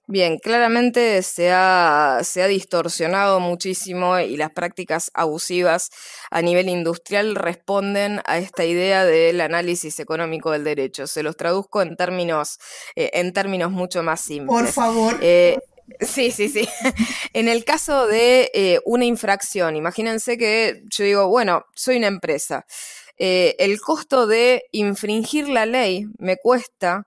Bien, 0.06 0.38
claramente 0.38 1.24
se 1.24 1.52
ha, 1.54 2.20
se 2.24 2.44
ha, 2.44 2.48
distorsionado 2.48 3.40
muchísimo 3.40 4.20
y 4.20 4.36
las 4.36 4.52
prácticas 4.52 5.10
abusivas 5.14 5.92
a 6.30 6.42
nivel 6.42 6.68
industrial 6.68 7.36
responden 7.36 8.20
a 8.26 8.38
esta 8.38 8.66
idea 8.66 9.06
del 9.06 9.40
análisis 9.40 10.02
económico 10.02 10.52
del 10.52 10.66
derecho. 10.66 11.08
Se 11.08 11.24
los 11.24 11.38
traduzco 11.38 11.82
en 11.82 11.96
términos, 11.96 12.60
eh, 12.98 13.12
en 13.14 13.32
términos 13.32 13.72
mucho 13.72 14.04
más 14.04 14.20
simples. 14.20 14.48
Por 14.48 14.68
favor. 14.68 15.18
Eh, 15.22 15.60
Sí, 16.00 16.32
sí, 16.32 16.48
sí. 16.48 16.68
En 17.34 17.50
el 17.50 17.66
caso 17.66 18.08
de 18.08 18.50
eh, 18.54 18.80
una 18.86 19.04
infracción, 19.04 19.76
imagínense 19.76 20.38
que 20.38 20.82
yo 20.90 21.04
digo, 21.04 21.28
bueno, 21.28 21.66
soy 21.76 21.98
una 21.98 22.08
empresa. 22.08 22.66
el 23.18 23.80
costo 23.82 24.26
de 24.26 24.64
infringir 24.72 25.50
la 25.50 25.66
ley 25.66 26.08
me 26.18 26.38
cuesta 26.38 27.06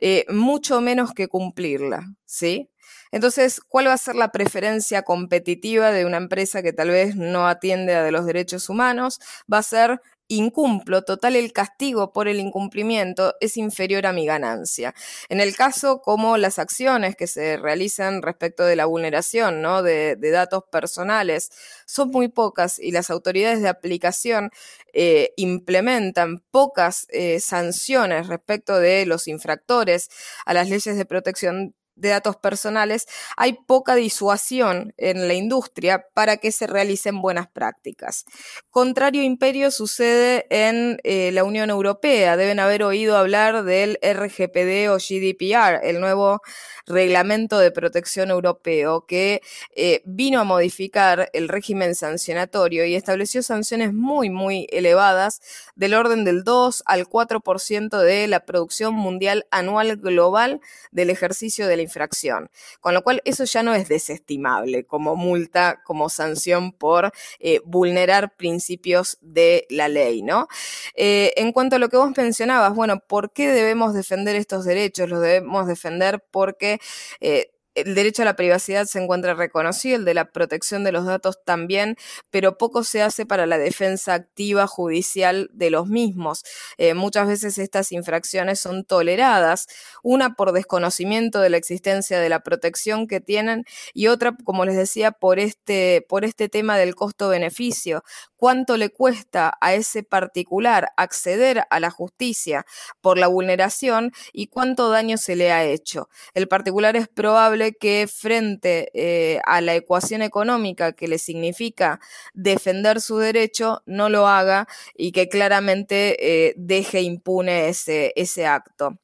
eh, 0.00 0.24
mucho 0.28 0.80
menos 0.80 1.12
que 1.14 1.28
cumplirla, 1.28 2.04
¿sí? 2.24 2.70
Entonces, 3.12 3.60
¿cuál 3.66 3.88
va 3.88 3.92
a 3.94 3.98
ser 3.98 4.16
la 4.16 4.32
preferencia 4.32 5.02
competitiva 5.02 5.90
de 5.92 6.04
una 6.04 6.16
empresa 6.18 6.62
que 6.62 6.72
tal 6.72 6.90
vez 6.90 7.16
no 7.16 7.46
atiende 7.46 7.94
a 7.94 8.10
los 8.10 8.26
derechos 8.26 8.68
humanos? 8.68 9.20
Va 9.52 9.58
a 9.58 9.62
ser 9.62 10.00
incumplo, 10.28 11.02
total 11.02 11.36
el 11.36 11.52
castigo 11.52 12.12
por 12.12 12.28
el 12.28 12.40
incumplimiento 12.40 13.34
es 13.40 13.56
inferior 13.56 14.06
a 14.06 14.12
mi 14.12 14.26
ganancia. 14.26 14.94
En 15.28 15.40
el 15.40 15.54
caso 15.56 16.00
como 16.02 16.36
las 16.36 16.58
acciones 16.58 17.16
que 17.16 17.26
se 17.26 17.56
realizan 17.56 18.22
respecto 18.22 18.64
de 18.64 18.76
la 18.76 18.86
vulneración 18.86 19.62
¿no? 19.62 19.82
de, 19.82 20.16
datos 20.16 20.64
personales 20.70 21.50
son 21.86 22.10
muy 22.10 22.28
pocas 22.28 22.78
y 22.78 22.90
las 22.90 23.10
autoridades 23.10 23.62
de 23.62 23.68
aplicación 23.68 24.50
eh, 24.92 25.32
implementan 25.36 26.42
pocas 26.50 27.06
eh, 27.10 27.40
sanciones 27.40 28.26
respecto 28.26 28.78
de 28.78 29.06
los 29.06 29.28
infractores 29.28 30.08
a 30.44 30.54
las 30.54 30.68
leyes 30.68 30.96
de 30.96 31.04
protección 31.04 31.74
de 31.96 32.10
datos 32.10 32.36
personales, 32.36 33.06
hay 33.36 33.54
poca 33.66 33.94
disuasión 33.94 34.94
en 34.96 35.26
la 35.28 35.34
industria 35.34 36.06
para 36.14 36.36
que 36.36 36.52
se 36.52 36.66
realicen 36.66 37.20
buenas 37.20 37.48
prácticas. 37.48 38.24
Contrario 38.70 39.22
imperio 39.22 39.70
sucede 39.70 40.46
en 40.50 40.98
eh, 41.02 41.32
la 41.32 41.44
Unión 41.44 41.70
Europea. 41.70 42.36
Deben 42.36 42.60
haber 42.60 42.82
oído 42.82 43.16
hablar 43.16 43.64
del 43.64 43.98
RGPD 44.02 44.90
o 44.90 44.98
GDPR, 44.98 45.80
el 45.82 46.00
nuevo 46.00 46.42
reglamento 46.86 47.58
de 47.58 47.70
protección 47.70 48.30
europeo, 48.30 49.06
que 49.06 49.40
eh, 49.74 50.02
vino 50.04 50.40
a 50.40 50.44
modificar 50.44 51.30
el 51.32 51.48
régimen 51.48 51.94
sancionatorio 51.94 52.84
y 52.86 52.94
estableció 52.94 53.42
sanciones 53.42 53.92
muy, 53.92 54.30
muy 54.30 54.66
elevadas, 54.70 55.40
del 55.74 55.94
orden 55.94 56.24
del 56.24 56.44
2 56.44 56.82
al 56.86 57.08
4% 57.08 57.98
de 57.98 58.26
la 58.28 58.40
producción 58.40 58.94
mundial 58.94 59.46
anual 59.50 59.96
global 59.96 60.60
del 60.90 61.10
ejercicio 61.10 61.66
de 61.66 61.76
la 61.76 61.82
infracción. 61.86 62.50
Con 62.80 62.94
lo 62.94 63.02
cual, 63.02 63.22
eso 63.24 63.44
ya 63.44 63.62
no 63.62 63.74
es 63.74 63.88
desestimable 63.88 64.84
como 64.84 65.16
multa, 65.16 65.82
como 65.84 66.08
sanción 66.08 66.72
por 66.72 67.12
eh, 67.38 67.60
vulnerar 67.64 68.36
principios 68.36 69.18
de 69.20 69.66
la 69.70 69.88
ley, 69.88 70.22
¿no? 70.22 70.48
Eh, 70.94 71.32
en 71.36 71.52
cuanto 71.52 71.76
a 71.76 71.78
lo 71.78 71.88
que 71.88 71.96
vos 71.96 72.12
mencionabas, 72.16 72.74
bueno, 72.74 73.00
¿por 73.00 73.32
qué 73.32 73.48
debemos 73.48 73.94
defender 73.94 74.36
estos 74.36 74.64
derechos? 74.64 75.08
Los 75.08 75.20
debemos 75.20 75.66
defender 75.66 76.24
porque 76.30 76.80
eh, 77.20 77.50
el 77.76 77.94
derecho 77.94 78.22
a 78.22 78.24
la 78.24 78.36
privacidad 78.36 78.86
se 78.86 78.98
encuentra 78.98 79.34
reconocido, 79.34 79.98
el 79.98 80.04
de 80.04 80.14
la 80.14 80.32
protección 80.32 80.82
de 80.82 80.92
los 80.92 81.04
datos 81.04 81.38
también, 81.44 81.96
pero 82.30 82.58
poco 82.58 82.84
se 82.84 83.02
hace 83.02 83.26
para 83.26 83.46
la 83.46 83.58
defensa 83.58 84.14
activa 84.14 84.66
judicial 84.66 85.50
de 85.52 85.70
los 85.70 85.86
mismos. 85.86 86.42
Eh, 86.78 86.94
muchas 86.94 87.28
veces 87.28 87.58
estas 87.58 87.92
infracciones 87.92 88.60
son 88.60 88.84
toleradas, 88.84 89.66
una 90.02 90.34
por 90.34 90.52
desconocimiento 90.52 91.40
de 91.40 91.50
la 91.50 91.58
existencia 91.58 92.18
de 92.18 92.28
la 92.28 92.40
protección 92.40 93.06
que 93.06 93.20
tienen 93.20 93.64
y 93.92 94.08
otra, 94.08 94.36
como 94.44 94.64
les 94.64 94.76
decía, 94.76 95.12
por 95.12 95.38
este, 95.38 96.04
por 96.08 96.24
este 96.24 96.48
tema 96.48 96.78
del 96.78 96.94
costo-beneficio 96.94 98.02
cuánto 98.36 98.76
le 98.76 98.90
cuesta 98.90 99.56
a 99.60 99.74
ese 99.74 100.02
particular 100.02 100.90
acceder 100.96 101.64
a 101.70 101.80
la 101.80 101.90
justicia 101.90 102.66
por 103.00 103.18
la 103.18 103.26
vulneración 103.26 104.12
y 104.32 104.48
cuánto 104.48 104.90
daño 104.90 105.16
se 105.16 105.36
le 105.36 105.52
ha 105.52 105.64
hecho. 105.64 106.08
El 106.34 106.48
particular 106.48 106.96
es 106.96 107.08
probable 107.08 107.65
que 107.74 108.06
frente 108.08 108.90
eh, 108.94 109.40
a 109.44 109.60
la 109.60 109.74
ecuación 109.74 110.22
económica 110.22 110.92
que 110.92 111.08
le 111.08 111.18
significa 111.18 112.00
defender 112.34 113.00
su 113.00 113.18
derecho, 113.18 113.82
no 113.86 114.08
lo 114.08 114.26
haga 114.28 114.66
y 114.94 115.12
que 115.12 115.28
claramente 115.28 116.48
eh, 116.48 116.54
deje 116.56 117.02
impune 117.02 117.68
ese, 117.68 118.12
ese 118.16 118.46
acto. 118.46 118.98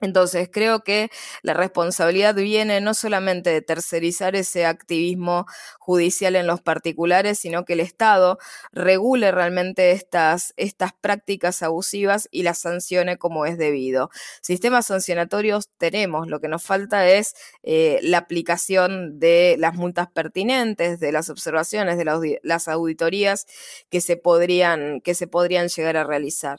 Entonces, 0.00 0.48
creo 0.52 0.84
que 0.84 1.10
la 1.42 1.54
responsabilidad 1.54 2.34
viene 2.34 2.80
no 2.80 2.94
solamente 2.94 3.50
de 3.50 3.62
tercerizar 3.62 4.36
ese 4.36 4.64
activismo 4.64 5.46
judicial 5.78 6.36
en 6.36 6.46
los 6.46 6.60
particulares, 6.60 7.38
sino 7.38 7.64
que 7.64 7.72
el 7.72 7.80
Estado 7.80 8.38
regule 8.72 9.32
realmente 9.32 9.90
estas, 9.92 10.52
estas 10.56 10.92
prácticas 11.00 11.62
abusivas 11.62 12.28
y 12.30 12.42
las 12.42 12.58
sancione 12.58 13.16
como 13.16 13.46
es 13.46 13.58
debido. 13.58 14.10
Sistemas 14.42 14.86
sancionatorios 14.86 15.70
tenemos, 15.78 16.28
lo 16.28 16.40
que 16.40 16.48
nos 16.48 16.62
falta 16.62 17.08
es 17.08 17.34
eh, 17.62 17.98
la 18.02 18.18
aplicación 18.18 19.18
de 19.18 19.56
las 19.58 19.74
multas 19.74 20.08
pertinentes, 20.12 21.00
de 21.00 21.10
las 21.10 21.30
observaciones, 21.30 21.98
de 21.98 22.38
las 22.42 22.68
auditorías 22.68 23.46
que 23.90 24.00
se 24.00 24.16
podrían, 24.16 25.00
que 25.00 25.14
se 25.14 25.26
podrían 25.26 25.68
llegar 25.68 25.96
a 25.96 26.04
realizar. 26.04 26.58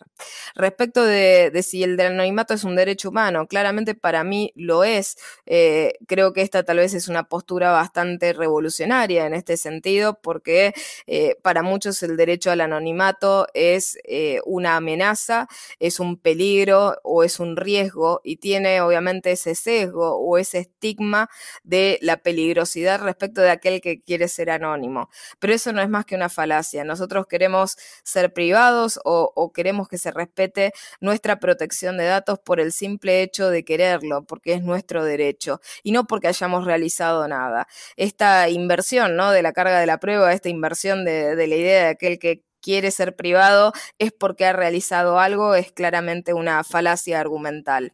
Respecto 0.56 1.04
de, 1.04 1.52
de 1.52 1.64
si 1.64 1.84
el 1.84 2.00
anonimato 2.00 2.54
es 2.54 2.64
un 2.64 2.76
derecho 2.76 3.10
humano, 3.10 3.29
claramente 3.48 3.96
para 3.96 4.24
mí 4.24 4.52
lo 4.56 4.84
es. 4.84 5.18
Eh, 5.46 5.94
creo 6.08 6.34
que 6.34 6.42
esta 6.42 6.64
tal 6.64 6.78
vez 6.78 6.94
es 6.94 7.08
una 7.08 7.24
postura 7.24 7.72
bastante 7.72 8.34
revolucionaria 8.34 9.26
en 9.26 9.34
este 9.34 9.58
sentido, 9.58 10.20
porque 10.22 10.74
eh, 11.08 11.36
para 11.42 11.64
muchos 11.64 12.02
el 12.04 12.18
derecho 12.18 12.52
al 12.52 12.62
anonimato 12.62 13.48
es 13.54 13.98
eh, 14.06 14.40
una 14.46 14.76
amenaza, 14.76 15.48
es 15.80 16.00
un 16.00 16.18
peligro 16.18 16.98
o 17.04 17.24
es 17.24 17.40
un 17.40 17.56
riesgo 17.56 18.22
y 18.24 18.38
tiene 18.38 18.82
obviamente 18.82 19.32
ese 19.32 19.56
sesgo 19.56 20.18
o 20.18 20.38
ese 20.38 20.60
estigma 20.60 21.30
de 21.64 22.00
la 22.02 22.18
peligrosidad 22.18 23.02
respecto 23.02 23.42
de 23.42 23.52
aquel 23.52 23.82
que 23.82 24.02
quiere 24.02 24.28
ser 24.28 24.50
anónimo. 24.50 25.10
Pero 25.40 25.54
eso 25.54 25.74
no 25.74 25.82
es 25.82 25.90
más 25.90 26.06
que 26.06 26.16
una 26.16 26.30
falacia. 26.30 26.84
Nosotros 26.84 27.28
queremos 27.28 27.78
ser 28.04 28.34
privados 28.34 29.00
o, 29.04 29.32
o 29.36 29.52
queremos 29.52 29.88
que 29.88 29.98
se 29.98 30.12
respete 30.12 30.74
nuestra 31.00 31.40
protección 31.40 31.98
de 31.98 32.06
datos 32.06 32.40
por 32.40 32.60
el 32.60 32.72
simple 32.72 33.19
de 33.28 33.64
quererlo, 33.64 34.24
porque 34.26 34.54
es 34.54 34.64
nuestro 34.64 35.04
derecho 35.04 35.60
y 35.84 35.92
no 35.92 36.06
porque 36.08 36.28
hayamos 36.28 36.66
realizado 36.66 37.28
nada. 37.28 37.68
Esta 37.96 38.50
inversión 38.50 39.16
¿no? 39.16 39.32
De 39.32 39.42
la 39.42 39.54
carga 39.54 39.80
de 39.80 39.86
la 39.86 40.00
prueba, 40.00 40.34
esta 40.34 40.50
inversión 40.50 41.06
de, 41.06 41.36
de 41.36 41.48
la 41.48 41.56
idea 41.56 41.84
de 41.84 41.90
aquel 41.90 42.20
que 42.20 42.44
quiere 42.62 42.92
ser 42.92 43.16
privado 43.16 43.74
es 44.00 44.12
porque 44.12 44.46
ha 44.46 44.54
realizado 44.54 45.20
algo, 45.20 45.56
es 45.56 45.72
claramente 45.72 46.34
una 46.34 46.64
falacia 46.64 47.20
argumental. 47.20 47.94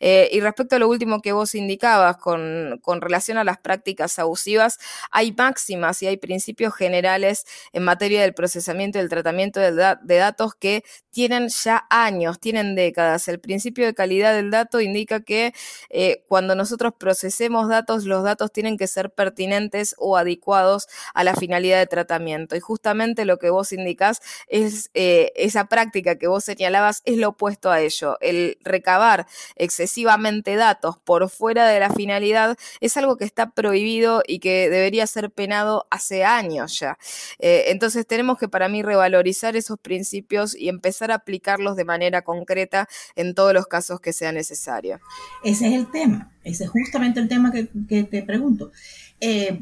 Eh, 0.00 0.28
y 0.32 0.40
respecto 0.40 0.76
a 0.76 0.78
lo 0.78 0.88
último 0.88 1.20
que 1.20 1.32
vos 1.32 1.54
indicabas 1.54 2.16
con, 2.16 2.80
relación 3.00 3.38
a 3.38 3.44
las 3.44 3.58
prácticas 3.58 4.18
abusivas, 4.18 4.78
hay 5.10 5.32
máximas 5.32 6.02
y 6.02 6.06
hay 6.06 6.16
principios 6.16 6.74
generales 6.74 7.46
en 7.72 7.84
materia 7.84 8.22
del 8.22 8.34
procesamiento 8.34 8.98
y 8.98 9.02
el 9.02 9.08
tratamiento 9.08 9.60
de, 9.60 9.72
datos 9.72 10.54
que 10.54 10.84
tienen 11.10 11.48
ya 11.48 11.86
años, 11.90 12.38
tienen 12.40 12.74
décadas. 12.74 13.28
El 13.28 13.40
principio 13.40 13.86
de 13.86 13.94
calidad 13.94 14.34
del 14.34 14.50
dato 14.50 14.80
indica 14.80 15.20
que 15.20 15.52
eh, 15.88 16.24
cuando 16.28 16.54
nosotros 16.54 16.92
procesemos 16.98 17.68
datos, 17.68 18.04
los 18.04 18.22
datos 18.22 18.52
tienen 18.52 18.76
que 18.76 18.86
ser 18.86 19.10
pertinentes 19.10 19.94
o 19.98 20.16
adecuados 20.16 20.88
a 21.14 21.24
la 21.24 21.34
finalidad 21.34 21.78
de 21.78 21.86
tratamiento. 21.86 22.56
Y 22.56 22.60
justamente 22.60 23.24
lo 23.24 23.38
que 23.38 23.50
vos 23.50 23.72
indicás 23.72 24.20
es 24.48 24.90
eh, 24.94 25.32
esa 25.36 25.66
práctica 25.66 26.16
que 26.16 26.26
vos 26.26 26.44
señalabas, 26.44 27.02
es 27.04 27.16
lo 27.16 27.30
opuesto 27.30 27.70
a 27.70 27.80
ello. 27.80 28.16
El 28.20 28.58
recabar 28.62 29.26
excesivamente 29.56 30.56
datos 30.56 30.96
por 30.98 31.28
fuera 31.28 31.66
de 31.66 31.80
la 31.80 31.90
finalidad 31.90 32.56
es 32.80 32.96
algo 32.96 33.16
que 33.16 33.24
está 33.24 33.50
prohibido 33.50 34.22
y 34.26 34.38
que 34.38 34.68
debería 34.70 35.06
ser 35.06 35.30
penado 35.30 35.86
hace 35.90 36.24
años 36.24 36.78
ya. 36.78 36.98
Eh, 37.38 37.64
entonces 37.68 38.06
tenemos 38.06 38.38
que 38.38 38.48
para 38.48 38.68
mí 38.68 38.82
revalorizar 38.82 39.56
esos 39.56 39.78
principios 39.78 40.54
y 40.54 40.68
empezar 40.68 41.10
a 41.10 41.16
aplicarlos 41.16 41.76
de 41.76 41.84
manera 41.84 42.22
concreta 42.22 42.88
en 43.16 43.34
todos 43.34 43.54
los 43.54 43.66
casos 43.66 44.00
que 44.00 44.12
sea 44.12 44.32
necesario. 44.32 45.00
Ese 45.44 45.68
es 45.68 45.74
el 45.74 45.90
tema, 45.90 46.32
ese 46.44 46.64
es 46.64 46.70
justamente 46.70 47.20
el 47.20 47.28
tema 47.28 47.52
que, 47.52 48.02
te 48.04 48.22
pregunto. 48.22 48.72
Eh, 49.20 49.60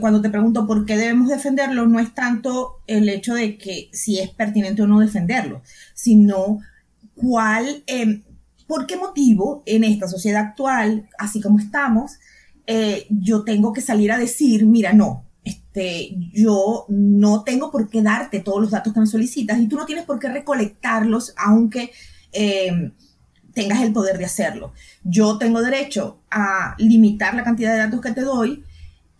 cuando 0.00 0.20
te 0.20 0.30
pregunto 0.30 0.66
por 0.66 0.84
qué 0.84 0.96
debemos 0.96 1.28
defenderlo, 1.28 1.86
no 1.86 2.00
es 2.00 2.12
tanto 2.14 2.80
el 2.86 3.08
hecho 3.08 3.34
de 3.34 3.56
que 3.56 3.88
si 3.92 4.18
es 4.18 4.30
pertinente 4.30 4.82
o 4.82 4.86
no 4.86 5.00
defenderlo, 5.00 5.62
sino 5.94 6.58
cuál, 7.14 7.84
eh, 7.86 8.22
¿Por 8.66 8.86
qué 8.86 8.96
motivo 8.96 9.62
en 9.66 9.84
esta 9.84 10.08
sociedad 10.08 10.42
actual, 10.42 11.08
así 11.18 11.40
como 11.40 11.58
estamos, 11.58 12.18
eh, 12.66 13.06
yo 13.10 13.44
tengo 13.44 13.72
que 13.72 13.80
salir 13.80 14.10
a 14.10 14.18
decir, 14.18 14.66
mira, 14.66 14.92
no, 14.92 15.24
este, 15.44 16.16
yo 16.32 16.86
no 16.88 17.44
tengo 17.44 17.70
por 17.70 17.88
qué 17.88 18.02
darte 18.02 18.40
todos 18.40 18.60
los 18.60 18.70
datos 18.72 18.92
que 18.92 19.00
me 19.00 19.06
solicitas 19.06 19.58
y 19.60 19.68
tú 19.68 19.76
no 19.76 19.86
tienes 19.86 20.04
por 20.04 20.18
qué 20.18 20.28
recolectarlos, 20.28 21.34
aunque 21.36 21.92
eh, 22.32 22.90
tengas 23.54 23.82
el 23.82 23.92
poder 23.92 24.18
de 24.18 24.24
hacerlo. 24.24 24.72
Yo 25.04 25.38
tengo 25.38 25.62
derecho 25.62 26.18
a 26.30 26.74
limitar 26.78 27.34
la 27.34 27.44
cantidad 27.44 27.72
de 27.72 27.78
datos 27.78 28.00
que 28.00 28.12
te 28.12 28.22
doy 28.22 28.64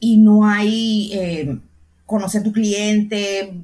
y 0.01 0.19
no 0.19 0.45
hay 0.45 1.11
eh, 1.15 1.59
conocer 2.05 2.43
tu 2.43 2.53
cliente, 2.53 3.55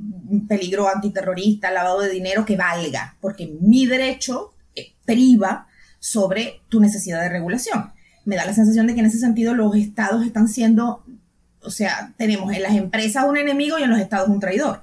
peligro 0.48 0.88
antiterrorista, 0.88 1.70
lavado 1.70 2.00
de 2.00 2.10
dinero 2.10 2.44
que 2.44 2.56
valga, 2.56 3.16
porque 3.20 3.52
mi 3.60 3.86
derecho 3.86 4.54
eh, 4.74 4.92
priva 5.04 5.66
sobre 6.02 6.60
tu 6.68 6.80
necesidad 6.80 7.22
de 7.22 7.28
regulación. 7.28 7.92
Me 8.24 8.34
da 8.34 8.44
la 8.44 8.52
sensación 8.52 8.88
de 8.88 8.94
que 8.94 9.00
en 9.00 9.06
ese 9.06 9.20
sentido 9.20 9.54
los 9.54 9.76
estados 9.76 10.26
están 10.26 10.48
siendo, 10.48 11.04
o 11.60 11.70
sea, 11.70 12.12
tenemos 12.16 12.52
en 12.52 12.62
las 12.62 12.74
empresas 12.74 13.24
un 13.24 13.36
enemigo 13.36 13.78
y 13.78 13.84
en 13.84 13.90
los 13.90 14.00
estados 14.00 14.28
un 14.28 14.40
traidor. 14.40 14.82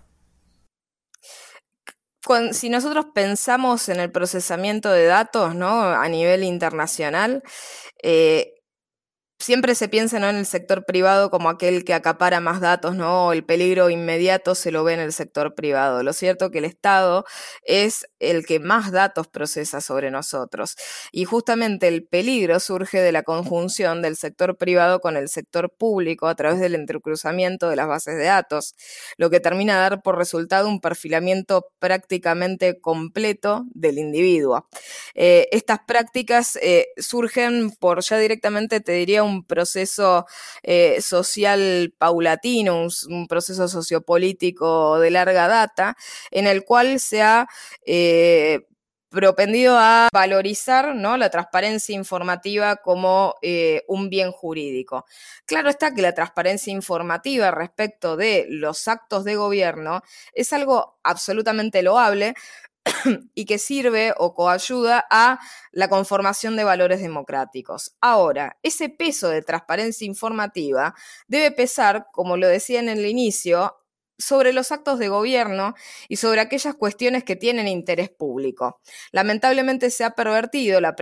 si 2.53 2.69
nosotros 2.69 3.07
pensamos 3.13 3.89
en 3.89 3.99
el 3.99 4.11
procesamiento 4.11 4.91
de 4.91 5.05
datos, 5.05 5.55
¿no? 5.55 5.81
A 5.81 6.07
nivel 6.07 6.43
internacional, 6.43 7.43
eh, 8.01 8.53
siempre 9.39 9.73
se 9.73 9.87
piensa 9.87 10.17
en 10.17 10.23
el 10.23 10.45
sector 10.45 10.85
privado 10.85 11.29
como 11.29 11.49
aquel 11.49 11.85
que 11.85 11.93
acapara 11.93 12.41
más 12.41 12.59
datos, 12.59 12.95
¿no? 12.95 13.31
El 13.31 13.45
peligro 13.45 13.89
inmediato 13.89 14.53
se 14.53 14.71
lo 14.71 14.83
ve 14.83 14.93
en 14.93 14.99
el 14.99 15.13
sector 15.13 15.55
privado. 15.55 16.03
Lo 16.03 16.11
cierto 16.11 16.45
es 16.45 16.51
que 16.51 16.57
el 16.57 16.65
Estado 16.65 17.25
es 17.63 18.05
el 18.19 18.45
que 18.45 18.59
más 18.59 18.91
datos 18.91 19.27
procesa 19.27 19.79
sobre 19.79 20.11
nosotros. 20.11 20.75
Y 21.13 21.23
justamente 21.23 21.87
el 21.87 22.05
peligro 22.05 22.59
surge 22.59 23.01
de 23.01 23.13
la 23.13 23.23
conjunción 23.23 24.01
del 24.01 24.17
sector 24.17 24.57
privado 24.57 24.99
con 24.99 25.15
el 25.15 25.29
sector 25.29 25.73
público 25.75 26.27
a 26.27 26.35
través 26.35 26.59
del 26.59 26.75
entrecruzamiento 26.75 27.69
de 27.69 27.77
las 27.77 27.87
bases 27.87 28.17
de 28.17 28.25
datos, 28.25 28.75
lo 29.17 29.29
que 29.29 29.39
termina 29.39 29.75
a 29.77 29.89
dar 29.89 30.01
por 30.01 30.17
resultado 30.17 30.67
un 30.67 30.81
perfilamiento 30.81 31.67
prácticamente 31.79 32.79
completo 32.81 33.63
del 33.73 33.99
individuo. 33.99 34.67
Eh, 35.15 35.47
estas 35.51 35.79
prácticas 35.87 36.57
eh, 36.61 36.87
surgen 36.97 37.71
por 37.71 38.01
ya 38.01 38.17
directamente, 38.17 38.81
te 38.81 38.91
diría, 38.91 39.23
un 39.23 39.28
proceso 39.45 40.25
eh, 40.63 41.01
social 41.01 41.93
paulatino, 41.97 42.87
un, 43.09 43.27
proceso 43.27 43.67
sociopolítico 43.67 44.99
de 44.99 45.11
larga 45.11 45.47
data, 45.47 45.95
en 46.31 46.47
el 46.47 46.63
cual 46.63 46.99
se 46.99 47.21
ha 47.21 47.47
eh, 47.85 48.61
propendido 49.09 49.77
a 49.77 50.07
valorizar 50.13 50.95
¿no? 50.95 51.17
la 51.17 51.29
transparencia 51.29 51.95
informativa 51.95 52.77
como 52.77 53.35
eh, 53.41 53.83
un 53.87 54.09
bien 54.09 54.31
jurídico. 54.31 55.05
Claro 55.45 55.69
está 55.69 55.93
que 55.93 56.01
la 56.01 56.13
transparencia 56.13 56.71
informativa 56.71 57.51
respecto 57.51 58.17
de 58.17 58.45
los 58.49 58.87
actos 58.87 59.23
de 59.25 59.35
gobierno 59.35 60.01
es 60.33 60.53
algo 60.53 60.99
absolutamente 61.03 61.81
loable, 61.81 62.35
y 63.35 63.45
que 63.45 63.57
sirve 63.57 64.13
o 64.17 64.33
coayuda 64.33 65.05
a 65.09 65.39
la 65.71 65.89
conformación 65.89 66.55
de 66.55 66.63
valores 66.63 67.01
democráticos. 67.01 67.95
Ahora, 68.01 68.57
ese 68.63 68.89
peso 68.89 69.29
de 69.29 69.41
transparencia 69.41 70.05
informativa 70.05 70.95
debe 71.27 71.51
pesar, 71.51 72.07
como 72.11 72.37
lo 72.37 72.47
decía 72.47 72.79
en 72.79 72.89
el 72.89 73.05
inicio, 73.05 73.78
sobre 74.19 74.51
los 74.51 74.71
actos 74.71 74.99
de 74.99 75.07
gobierno 75.07 75.75
y 76.09 76.17
sobre 76.17 76.41
aquellas 76.41 76.75
cuestiones 76.75 77.23
que 77.23 77.37
tienen 77.37 77.67
interés 77.67 78.09
público. 78.09 78.81
Lamentablemente 79.11 79.89
se 79.89 80.03
ha 80.03 80.11
pervertido 80.11 80.81
la, 80.81 80.95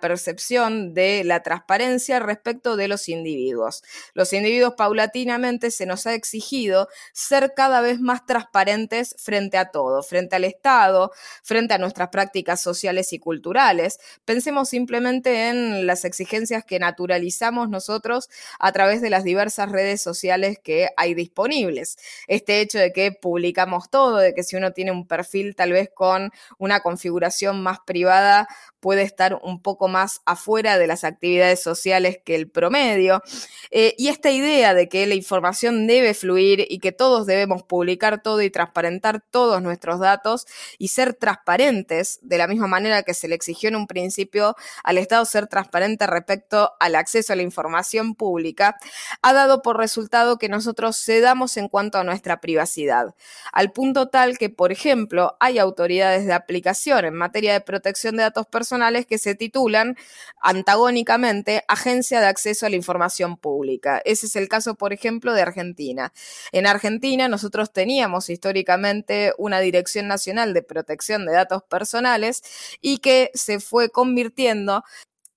percepción 0.00 0.94
de 0.94 1.22
la 1.24 1.42
transparencia 1.42 2.18
respecto 2.20 2.76
de 2.76 2.88
los 2.88 3.08
individuos. 3.08 3.82
Los 4.14 4.32
individuos 4.32 4.74
paulatinamente 4.76 5.70
se 5.70 5.84
nos 5.84 6.06
ha 6.06 6.14
exigido 6.14 6.88
ser 7.12 7.52
cada 7.54 7.82
vez 7.82 8.00
más 8.00 8.24
transparentes 8.24 9.14
frente 9.18 9.58
a 9.58 9.70
todo, 9.70 10.02
frente 10.02 10.36
al 10.36 10.44
Estado, 10.44 11.12
frente 11.42 11.74
a 11.74 11.78
nuestras 11.78 12.08
prácticas 12.08 12.62
sociales 12.62 13.12
y 13.12 13.18
culturales. 13.18 13.98
Pensemos 14.24 14.70
simplemente 14.70 15.48
en 15.48 15.86
las 15.86 16.06
exigencias 16.06 16.64
que 16.64 16.78
naturalizamos 16.78 17.68
nosotros 17.68 18.30
a 18.58 18.72
través 18.72 19.02
de 19.02 19.10
las 19.10 19.22
diversas 19.22 19.70
redes 19.70 20.00
sociales 20.00 20.58
que 20.62 20.88
hay 20.96 21.12
disponibles. 21.12 21.98
Este 22.26 22.53
hecho 22.60 22.78
de 22.78 22.92
que 22.92 23.12
publicamos 23.12 23.90
todo, 23.90 24.16
de 24.16 24.34
que 24.34 24.42
si 24.42 24.56
uno 24.56 24.72
tiene 24.72 24.92
un 24.92 25.06
perfil 25.06 25.54
tal 25.54 25.72
vez 25.72 25.90
con 25.94 26.30
una 26.58 26.80
configuración 26.80 27.62
más 27.62 27.78
privada, 27.86 28.48
puede 28.80 29.00
estar 29.02 29.40
un 29.42 29.62
poco 29.62 29.88
más 29.88 30.20
afuera 30.26 30.76
de 30.76 30.86
las 30.86 31.04
actividades 31.04 31.62
sociales 31.62 32.18
que 32.22 32.34
el 32.34 32.50
promedio. 32.50 33.22
Eh, 33.70 33.94
y 33.96 34.08
esta 34.08 34.30
idea 34.30 34.74
de 34.74 34.90
que 34.90 35.06
la 35.06 35.14
información 35.14 35.86
debe 35.86 36.12
fluir 36.12 36.66
y 36.68 36.80
que 36.80 36.92
todos 36.92 37.26
debemos 37.26 37.62
publicar 37.62 38.22
todo 38.22 38.42
y 38.42 38.50
transparentar 38.50 39.24
todos 39.30 39.62
nuestros 39.62 40.00
datos 40.00 40.46
y 40.78 40.88
ser 40.88 41.14
transparentes, 41.14 42.18
de 42.20 42.36
la 42.36 42.46
misma 42.46 42.66
manera 42.66 43.02
que 43.04 43.14
se 43.14 43.26
le 43.26 43.34
exigió 43.34 43.70
en 43.70 43.76
un 43.76 43.86
principio 43.86 44.54
al 44.82 44.98
Estado 44.98 45.24
ser 45.24 45.46
transparente 45.46 46.06
respecto 46.06 46.72
al 46.78 46.94
acceso 46.94 47.32
a 47.32 47.36
la 47.36 47.42
información 47.42 48.14
pública, 48.14 48.76
ha 49.22 49.32
dado 49.32 49.62
por 49.62 49.78
resultado 49.78 50.36
que 50.36 50.48
nosotros 50.48 51.02
cedamos 51.02 51.56
en 51.56 51.68
cuanto 51.68 51.98
a 51.98 52.04
nuestra 52.04 52.40
privacidad, 52.44 53.14
al 53.54 53.72
punto 53.72 54.08
tal 54.10 54.36
que, 54.36 54.50
por 54.50 54.70
ejemplo, 54.70 55.34
hay 55.40 55.58
autoridades 55.58 56.26
de 56.26 56.34
aplicación 56.34 57.06
en 57.06 57.14
materia 57.14 57.54
de 57.54 57.62
protección 57.62 58.18
de 58.18 58.24
datos 58.24 58.46
personales 58.46 59.06
que 59.06 59.16
se 59.16 59.34
titulan 59.34 59.96
antagónicamente 60.42 61.64
Agencia 61.68 62.20
de 62.20 62.26
Acceso 62.26 62.66
a 62.66 62.68
la 62.68 62.76
Información 62.76 63.38
Pública. 63.38 64.02
Ese 64.04 64.26
es 64.26 64.36
el 64.36 64.48
caso, 64.50 64.74
por 64.74 64.92
ejemplo, 64.92 65.32
de 65.32 65.40
Argentina. 65.40 66.12
En 66.52 66.66
Argentina 66.66 67.28
nosotros 67.28 67.72
teníamos 67.72 68.28
históricamente 68.28 69.32
una 69.38 69.60
Dirección 69.60 70.06
Nacional 70.06 70.52
de 70.52 70.62
Protección 70.62 71.24
de 71.24 71.32
Datos 71.32 71.62
Personales 71.62 72.42
y 72.82 72.98
que 72.98 73.30
se 73.32 73.58
fue 73.58 73.88
convirtiendo 73.88 74.84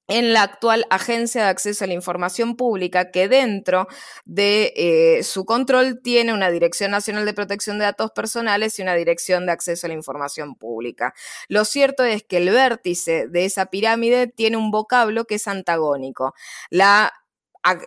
en 0.08 0.34
la 0.34 0.44
actual 0.44 0.86
Agencia 0.90 1.44
de 1.44 1.50
Acceso 1.50 1.84
a 1.84 1.88
la 1.88 1.94
Información 1.94 2.56
Pública, 2.56 3.12
que 3.12 3.28
dentro 3.28 3.88
de 4.26 4.74
eh, 4.76 5.24
su 5.24 5.46
control 5.46 6.02
tiene 6.02 6.34
una 6.34 6.50
Dirección 6.50 6.92
Nacional 6.92 7.26
de 7.26 7.34
Protección 7.34 7.78
de 7.78 7.86
Datos 7.86 8.12
Personales 8.12 8.80
y 8.80 8.82
una 8.82 8.96
Dirección 8.96 9.46
de 9.46 9.52
Acceso 9.52 9.88
a 9.88 9.90
la 9.90 9.94
Información 9.96 10.56
Pública. 10.56 11.14
Lo 11.48 11.66
cierto 11.66 12.04
es 12.04 12.24
que 12.24 12.38
el 12.38 12.50
vértice 12.50 13.28
de 13.28 13.46
esa 13.46 13.68
pirámide 13.68 14.28
tiene 14.28 14.58
un 14.58 14.72
vocablo 14.72 15.26
que 15.26 15.36
es 15.36 15.48
antagónico. 15.48 16.34
La 16.70 17.14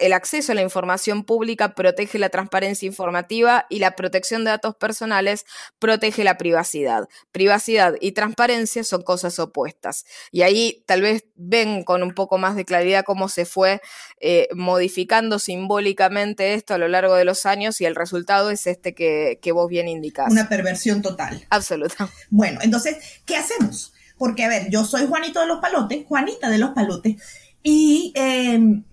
el 0.00 0.12
acceso 0.12 0.52
a 0.52 0.54
la 0.54 0.62
información 0.62 1.24
pública 1.24 1.74
protege 1.74 2.18
la 2.18 2.28
transparencia 2.28 2.87
informativa 2.87 3.66
y 3.68 3.78
la 3.78 3.92
protección 3.92 4.44
de 4.44 4.50
datos 4.50 4.76
personales 4.76 5.46
protege 5.78 6.24
la 6.24 6.37
privacidad. 6.37 7.09
Privacidad 7.33 7.94
y 8.00 8.12
transparencia 8.12 8.85
son 8.85 9.02
cosas 9.02 9.38
opuestas. 9.38 10.04
Y 10.30 10.42
ahí 10.42 10.85
tal 10.87 11.02
vez 11.02 11.24
ven 11.35 11.85
con 11.85 12.02
un 12.02 12.12
poco 12.12 12.38
más 12.38 12.56
de 12.56 12.64
claridad 12.64 13.04
cómo 13.04 13.28
se 13.28 13.46
fue 13.46 13.80
eh, 14.20 14.48
modificando 14.54 15.38
simbólicamente 15.38 16.54
esto 16.54 16.74
a 16.74 16.78
lo 16.78 16.88
largo 16.88 17.14
de 17.14 17.24
los 17.24 17.46
años 17.46 17.80
y 17.80 17.87
el 17.87 17.94
resultado 17.94 18.50
es 18.50 18.66
este 18.66 18.94
que, 18.94 19.52
vos 19.52 19.68
bien 19.68 19.88
indicás. 19.88 20.30
Una 20.30 20.48
perversión 20.48 21.02
total. 21.02 21.44
Absoluta. 21.50 22.09
Bueno, 22.30 22.61
entonces, 22.62 22.96
¿qué 23.24 23.37
hacemos? 23.37 23.92
Porque, 24.16 24.44
a 24.44 24.48
ver, 24.48 24.70
yo 24.70 24.85
soy 24.85 25.06
Juanito 25.06 25.40
de 25.40 25.46
los 25.46 25.61
Palotes, 25.61 26.04
Juanita 26.06 26.48
de 26.48 26.59
los 26.59 26.70
Palotes, 26.70 27.16
y... 27.62 28.12
Em, 28.14 28.85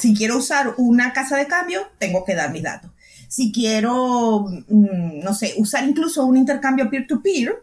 si 0.00 0.14
quiero 0.14 0.38
usar 0.38 0.74
una 0.78 1.12
casa 1.12 1.36
de 1.36 1.46
cambio, 1.46 1.82
tengo 1.98 2.24
que 2.24 2.34
dar 2.34 2.50
mis 2.52 2.62
datos. 2.62 2.90
Si 3.28 3.52
quiero, 3.52 4.46
mm, 4.68 5.20
no 5.22 5.34
sé, 5.34 5.54
usar 5.58 5.84
incluso 5.84 6.24
un 6.24 6.36
intercambio 6.36 6.90
peer-to-peer, 6.90 7.62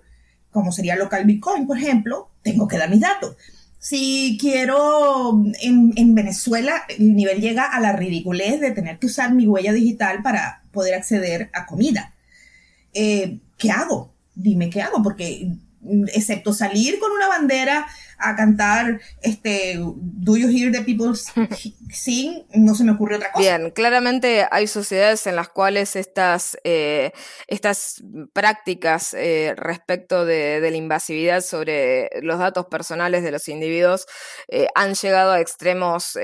como 0.52 0.72
sería 0.72 0.96
local 0.96 1.26
Bitcoin, 1.26 1.68
por 1.68 1.78
ejemplo, 1.78 2.30
tengo 2.42 2.68
que 2.68 2.78
dar 2.78 2.90
mis 2.90 3.02
datos. 3.02 3.36
Si 3.80 4.38
quiero, 4.40 5.44
en, 5.62 6.16
Venezuela, 6.16 6.84
el 6.90 7.16
nivel 7.16 7.42
llega 7.42 7.66
a 7.66 7.80
la 7.80 7.94
ridiculez 7.94 8.60
de 8.60 8.72
tener 8.72 9.00
que 9.00 9.08
usar 9.08 9.34
mi 9.34 9.48
huella 9.48 9.74
digital 9.74 10.22
para 10.24 10.64
poder 10.72 10.94
acceder 10.94 11.50
a 11.54 11.66
comida. 11.66 12.14
Eh, 12.94 13.40
¿Qué 13.58 13.72
hago? 13.72 14.14
Dime 14.36 14.70
qué 14.70 14.82
hago, 14.82 15.02
porque 15.04 15.52
mm, 15.82 16.06
excepto 16.14 16.54
salir 16.54 17.00
con 17.00 17.12
una 17.12 17.28
bandera 17.28 17.88
a 18.20 18.36
cantar 18.36 19.00
este 19.22 19.76
Do 19.78 20.38
You 20.38 20.50
Hear 20.50 20.72
the 20.72 20.82
People 20.82 21.14
Sing, 21.92 22.46
no 22.54 22.76
se 22.76 22.84
me 22.84 22.92
ocurre 22.92 23.16
otra 23.18 23.32
cosa. 23.32 23.58
Bien, 23.58 23.72
claramente 23.72 24.48
hay 24.50 24.68
sociedades 24.68 25.28
en 25.28 25.36
las 25.36 25.50
cuales 25.50 25.96
estas, 25.96 26.58
eh, 26.64 27.12
estas 27.48 28.04
prácticas 28.34 29.14
eh, 29.14 29.54
respecto 29.56 30.26
de, 30.26 30.68
la 30.68 30.76
invasividad 30.76 31.42
sobre 31.42 32.10
los 32.22 32.40
datos 32.40 32.66
personales 32.66 33.24
de 33.24 33.32
los 33.32 33.48
individuos 33.48 34.06
eh, 34.48 34.68
han 34.76 34.96
llegado 34.96 35.32
a 35.32 35.40
extremos, 35.40 36.18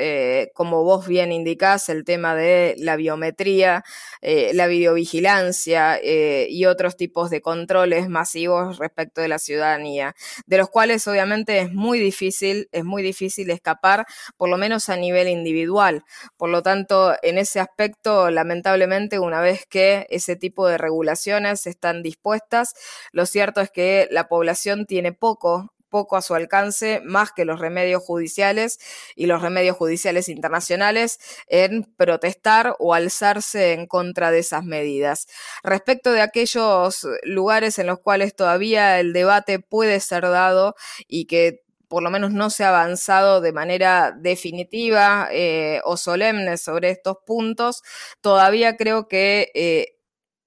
como 0.53 0.83
vos 0.83 1.07
bien 1.07 1.31
indicás, 1.31 1.89
el 1.89 2.03
tema 2.03 2.35
de 2.35 2.75
la 2.77 2.95
biometría, 2.95 3.83
la 4.21 4.67
videovigilancia 4.67 5.99
y 6.03 6.65
otros 6.65 6.97
tipos 6.97 7.29
de 7.29 7.41
controles 7.41 8.09
masivos 8.09 8.77
respecto 8.77 9.21
de 9.21 9.27
la 9.27 9.39
ciudadanía, 9.39 10.15
de 10.45 10.57
los 10.57 10.69
cuales 10.69 11.07
obviamente 11.07 11.59
es 11.59 11.71
muy 11.71 11.82
muy 11.83 11.99
difícil, 11.99 12.69
es 12.71 12.83
muy 12.83 13.03
difícil 13.03 13.49
escapar, 13.51 14.05
por 14.37 14.49
lo 14.49 14.57
menos 14.57 14.89
a 14.89 14.95
nivel 14.95 15.27
individual. 15.27 16.03
Por 16.37 16.49
lo 16.49 16.63
tanto, 16.63 17.15
en 17.21 17.37
ese 17.37 17.59
aspecto, 17.59 18.31
lamentablemente, 18.31 19.19
una 19.19 19.41
vez 19.41 19.65
que 19.67 20.07
ese 20.09 20.35
tipo 20.35 20.67
de 20.67 20.77
regulaciones 20.77 21.67
están 21.67 22.01
dispuestas, 22.01 22.73
lo 23.11 23.25
cierto 23.25 23.61
es 23.61 23.69
que 23.69 24.07
la 24.11 24.27
población 24.27 24.85
tiene 24.85 25.11
poco 25.13 25.73
poco 25.93 26.17
a 26.17 26.23
su 26.23 26.33
alcance, 26.33 27.01
más 27.05 27.31
que 27.31 27.45
los 27.45 27.59
remedios 27.59 28.01
judiciales 28.03 28.79
y 29.15 29.27
los 29.27 29.43
remedios 29.43 29.77
judiciales 29.77 30.27
internacionales 30.27 31.19
en 31.45 31.83
protestar 31.83 32.75
o 32.79 32.95
alzarse 32.95 33.73
en 33.73 33.85
contra 33.85 34.31
de 34.31 34.39
esas 34.39 34.63
medidas. 34.63 35.27
Respecto 35.61 36.11
de 36.11 36.21
aquellos 36.21 37.05
lugares 37.21 37.77
en 37.77 37.85
los 37.85 37.99
cuales 37.99 38.35
todavía 38.35 38.99
el 38.99 39.13
debate 39.13 39.59
puede 39.59 39.99
ser 39.99 40.23
dado 40.23 40.73
y 41.07 41.25
que 41.25 41.61
por 41.87 42.03
lo 42.03 42.09
menos 42.11 42.31
no 42.31 42.49
se 42.49 42.63
ha 42.63 42.69
avanzado 42.69 43.41
de 43.41 43.53
manera 43.53 44.11
definitiva 44.11 45.27
eh, 45.31 45.81
o 45.85 45.97
solemne 45.97 46.57
sobre 46.57 46.89
estos 46.89 47.17
puntos, 47.25 47.83
todavía 48.21 48.77
creo 48.77 49.07
que 49.07 49.51
eh, 49.55 49.97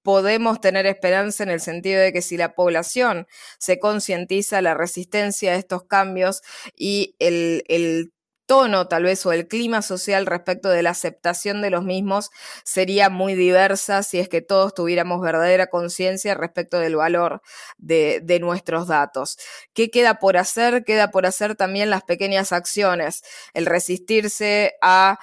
podemos 0.07 0.61
tener 0.61 0.87
esperanza 0.87 1.42
en 1.42 1.51
el 1.51 1.61
sentido 1.61 2.01
de 2.01 2.12
que 2.12 2.22
si 2.22 2.37
la 2.37 2.55
población 2.55 3.27
se 3.59 3.81
concientiza 3.81 4.62
la 4.62 4.72
resistencia 4.72 5.51
a 5.51 5.57
estos 5.57 5.83
cambios 5.83 6.42
y 6.77 7.16
el, 7.18 8.12
tono 8.46 8.88
tal 8.88 9.02
vez 9.02 9.24
o 9.26 9.32
el 9.32 9.48
clima 9.48 9.82
social 9.82 10.26
respecto 10.26 10.68
de 10.68 10.82
la 10.82 10.90
aceptación 10.90 11.62
de 11.62 11.70
los 11.70 11.85
mismos 11.85 12.30
sería 12.64 13.11
muy 13.11 13.35
diversa 13.35 14.02
si 14.02 14.18
es 14.18 14.28
que 14.28 14.40
todos 14.40 14.74
tuviéramos 14.74 15.20
verdadera 15.20 15.66
conciencia 15.66 16.35
respecto 16.35 16.78
del 16.78 16.96
valor 16.96 17.42
de, 17.78 18.20
de, 18.22 18.40
nuestros 18.40 18.87
datos. 18.87 19.38
¿Qué 19.74 19.90
queda 19.90 20.18
por 20.18 20.37
hacer? 20.37 20.85
Queda 20.85 21.11
por 21.11 21.26
hacer 21.26 21.56
también 21.56 21.90
las 21.90 22.02
pequeñas 22.02 22.52
acciones, 22.52 23.22
el 23.54 23.66
resistirse 23.66 24.74
a 24.80 25.18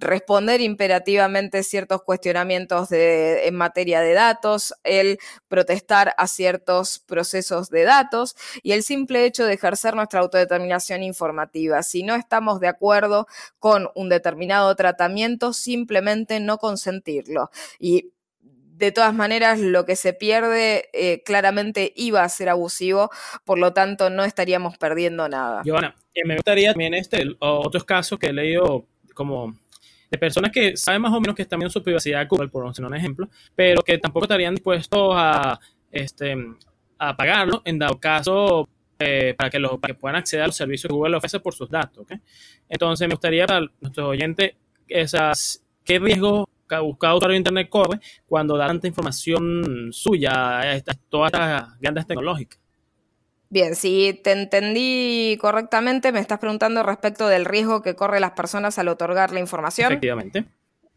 responder 0.00 0.60
imperativamente 0.60 1.62
ciertos 1.62 2.02
cuestionamientos 2.02 2.88
en 2.90 3.54
materia 3.54 4.00
de 4.00 4.14
datos, 4.14 4.74
el 4.82 5.18
protestar 5.48 6.14
a 6.16 6.26
ciertos 6.26 6.98
procesos 6.98 7.70
de 7.70 7.84
datos 7.84 8.34
y 8.62 8.72
el 8.72 8.82
simple 8.82 9.24
hecho 9.24 9.44
de 9.44 9.54
ejercer 9.54 9.94
nuestra 9.94 10.20
autodeterminación 10.20 11.02
informativa. 11.02 11.82
Si 11.82 12.02
no 12.02 12.14
estamos 12.14 12.60
de 12.60 12.68
acuerdo 12.68 13.26
con 13.58 13.88
un 13.94 14.08
determinado 14.08 14.74
tratamiento, 14.74 15.52
simplemente 15.52 16.40
no 16.40 16.58
consentirlo. 16.58 17.50
Y 17.78 18.12
de 18.80 18.92
todas 18.92 19.14
maneras, 19.14 19.60
lo 19.60 19.84
que 19.84 19.94
se 19.94 20.14
pierde 20.14 20.88
eh, 20.94 21.22
claramente 21.22 21.92
iba 21.96 22.24
a 22.24 22.28
ser 22.30 22.48
abusivo, 22.48 23.10
por 23.44 23.58
lo 23.58 23.74
tanto 23.74 24.08
no 24.08 24.24
estaríamos 24.24 24.78
perdiendo 24.78 25.28
nada. 25.28 25.62
Joana, 25.66 25.94
me 26.24 26.36
gustaría 26.36 26.72
también 26.72 26.94
este, 26.94 27.24
otros 27.40 27.84
casos 27.84 28.18
que 28.18 28.28
he 28.28 28.32
leído 28.32 28.86
como 29.14 29.54
de 30.10 30.18
personas 30.18 30.50
que 30.50 30.76
saben 30.76 31.02
más 31.02 31.12
o 31.12 31.20
menos 31.20 31.36
que 31.36 31.42
están 31.42 31.58
viendo 31.58 31.70
su 31.70 31.82
privacidad 31.82 32.26
Google, 32.28 32.48
por 32.48 32.64
mencionar 32.64 32.90
un 32.90 32.96
ejemplo, 32.96 33.28
pero 33.54 33.82
que 33.82 33.96
tampoco 33.98 34.24
estarían 34.24 34.54
dispuestos 34.54 35.12
a, 35.14 35.58
este, 35.90 36.36
a 36.98 37.16
pagarlo 37.16 37.62
en 37.64 37.78
dado 37.78 37.98
caso 37.98 38.68
eh, 38.98 39.34
para, 39.38 39.48
que 39.48 39.58
los, 39.58 39.78
que 39.80 39.94
puedan 39.94 40.16
acceder 40.16 40.44
a 40.44 40.46
los 40.48 40.56
servicios 40.56 40.90
que 40.90 40.94
Google 40.94 41.16
ofrece 41.16 41.40
por 41.40 41.54
sus 41.54 41.70
datos. 41.70 42.06
Entonces, 42.68 43.06
me 43.08 43.14
gustaría 43.14 43.46
para 43.46 43.66
nuestros 43.80 44.08
oyentes, 44.08 44.52
esas, 44.88 45.64
¿qué 45.84 45.98
riesgo 45.98 46.48
busca 46.82 47.14
usuario 47.14 47.32
de 47.32 47.38
Internet 47.38 47.68
corre 47.68 47.98
cuando 48.26 48.56
da 48.56 48.68
tanta 48.68 48.86
información 48.86 49.88
suya 49.92 50.60
a 50.60 50.80
todas 51.08 51.32
estas 51.32 51.80
grandes 51.80 52.06
tecnológicas? 52.06 52.60
Bien, 53.52 53.74
si 53.74 54.14
te 54.22 54.30
entendí 54.30 55.36
correctamente, 55.40 56.12
me 56.12 56.20
estás 56.20 56.38
preguntando 56.38 56.84
respecto 56.84 57.26
del 57.26 57.44
riesgo 57.44 57.82
que 57.82 57.96
corren 57.96 58.20
las 58.20 58.30
personas 58.30 58.78
al 58.78 58.86
otorgar 58.86 59.32
la 59.32 59.40
información. 59.40 59.90
Efectivamente. 59.90 60.44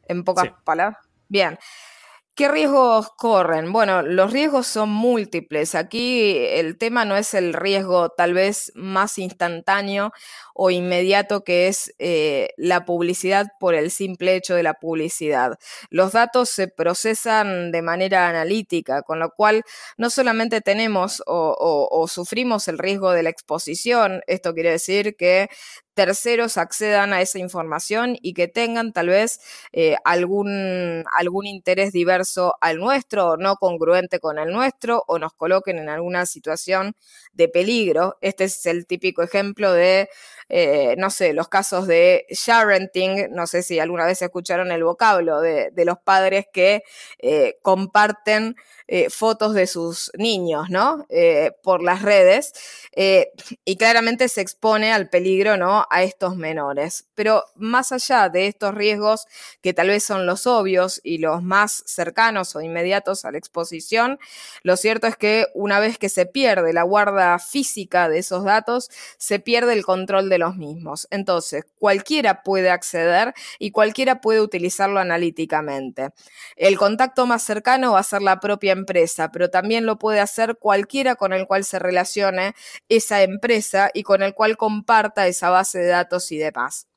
En 0.08 0.24
pocas 0.24 0.52
palabras. 0.63 1.00
Bien. 1.28 1.58
¿Qué 2.36 2.48
riesgos 2.48 3.12
corren? 3.15 3.72
Bueno, 3.72 4.02
los 4.02 4.34
riesgos 4.34 4.65
son 4.65 4.89
múltiples. 4.89 5.76
Aquí 5.76 6.36
el 6.36 6.80
tema 6.80 7.06
no 7.06 7.15
es 7.15 7.36
el 7.36 7.54
riesgo 7.54 8.10
tal 8.10 8.34
vez 8.34 8.72
más 8.74 9.19
instantáneo 9.19 10.12
o 10.56 10.72
inmediato 10.72 11.43
que 11.43 11.67
es 11.67 11.93
eh, 12.00 12.50
la 12.58 12.86
publicidad 12.86 13.46
por 13.60 13.76
el 13.76 13.91
simple 13.91 14.36
hecho 14.36 14.56
de 14.56 14.63
la 14.63 14.74
publicidad. 14.74 15.60
Los 15.91 16.13
datos 16.13 16.50
se 16.50 16.67
procesan 16.67 17.72
de 17.72 17.84
manera 17.84 18.28
analítica, 18.28 19.04
con 19.04 19.19
lo 19.19 19.30
cual 19.30 19.62
no 19.98 20.10
solamente 20.10 20.62
tenemos 20.62 21.22
o 21.28 22.08
sufrimos 22.08 22.67
el 22.67 22.80
riesgo 22.80 23.12
de 23.12 23.22
la 23.22 23.30
exposición, 23.30 24.22
esto 24.26 24.56
quiere 24.56 24.72
decir 24.72 25.15
que 25.15 25.50
terceros 25.93 26.58
accedan 26.58 27.13
a 27.13 27.21
esa 27.21 27.39
información 27.39 28.17
y 28.21 28.34
que 28.34 28.47
tengan 28.47 28.93
tal 28.93 29.10
vez 29.10 29.39
eh, 29.71 29.95
algún, 30.03 31.03
algún 31.15 31.45
interés 31.45 31.91
diverso 31.93 32.56
al 32.62 32.79
nuestro, 32.79 33.38
no 33.38 33.56
congruente 33.58 34.19
con 34.19 34.39
el 34.39 34.51
nuestro, 34.51 35.03
o 35.08 35.19
nos 35.19 35.34
coloquen 35.34 35.77
en 35.79 35.89
alguna 35.89 36.25
situación 36.25 36.95
de 37.34 37.47
peligro. 37.47 38.17
Este 38.21 38.45
es 38.45 38.65
el 38.65 38.88
típico 38.88 39.23
ejemplo 39.23 39.71
de, 39.73 40.10
eh, 40.49 40.95
no 40.97 41.10
sé, 41.10 41.34
los 41.34 41.47
casos 41.47 41.88
de 41.88 42.25
sharenting, 42.29 43.32
no 43.32 43.47
sé 43.47 43.63
si 43.63 43.79
alguna 43.79 44.06
vez 44.06 44.21
escucharon 44.21 44.71
el 44.71 44.84
vocablo 44.84 45.41
de, 45.41 45.71
los 45.84 45.99
padres 45.99 46.45
que 46.53 46.84
eh, 47.19 47.58
comparten 47.62 48.56
fotos 49.10 49.53
de 49.53 49.67
sus 49.67 50.12
niños, 50.17 50.69
¿no? 50.69 51.06
Por 51.62 51.84
las 51.84 52.03
redes 52.03 52.53
y 53.65 53.75
claramente 53.77 54.29
se 54.29 54.41
expone 54.41 54.93
al 54.93 55.10
peligro, 55.10 55.58
¿no? 55.58 55.83
A 55.89 56.04
estos 56.04 56.36
menores. 56.36 57.08
Pero 57.15 57.43
más 57.56 57.91
allá 57.91 58.30
de 58.30 58.48
estos 58.48 58.74
riesgos, 58.74 59.26
que 59.62 59.74
tal 59.74 59.88
vez 59.88 60.04
son 60.04 60.26
los 60.26 60.48
obvios 60.48 61.00
y 61.04 61.17
los 61.19 61.43
más 61.43 61.84
cercanos 61.86 62.56
o 62.56 62.62
inmediatos 62.62 63.26
a 63.26 63.32
la 63.32 63.38
exposición, 63.38 64.19
lo 64.63 64.78
cierto 64.78 65.08
es 65.08 65.17
que 65.17 65.48
una 65.54 65.80
vez 65.80 65.98
que 65.98 66.10
se 66.10 66.26
pierde 66.26 66.74
la 66.74 66.84
guarda 66.84 67.39
física 67.39 68.10
de 68.10 68.19
esos 68.19 68.43
datos, 68.43 68.89
se 69.17 69.39
pierde 69.39 69.74
el 69.74 69.86
control 69.86 70.30
de 70.30 70.38
los 70.38 70.56
mismos. 70.56 71.08
Entonces, 71.12 71.65
cualquiera 71.80 72.43
puede 72.43 72.69
acceder 72.69 73.34
y 73.60 73.72
cualquiera 73.72 74.22
puede 74.22 74.41
utilizarlo 74.41 75.00
analíticamente. 75.00 76.10
El 76.56 76.78
contacto 76.78 77.26
más 77.26 77.43
cercano 77.43 77.93
va 77.93 78.00
a 78.00 78.04
ser 78.04 78.22
la 78.22 78.39
propia 78.39 78.72
empresa, 78.72 79.32
pero 79.32 79.50
también 79.50 79.86
lo 79.86 80.00
puede 80.00 80.19
hacer 80.19 80.58
cualquiera 80.58 81.15
con 81.15 81.34
el 81.34 81.48
cual 81.48 81.63
se 81.63 81.80
relacione 81.80 82.54
esa 82.89 83.22
empresa 83.24 83.89
y 83.93 84.04
con 84.04 84.24
el 84.24 84.34
cual 84.34 84.58
comparta 84.58 85.28
esa 85.28 85.50
base 85.50 85.72
de 85.73 85.88
datos 85.88 86.31
y 86.31 86.38
demás. 86.38 86.88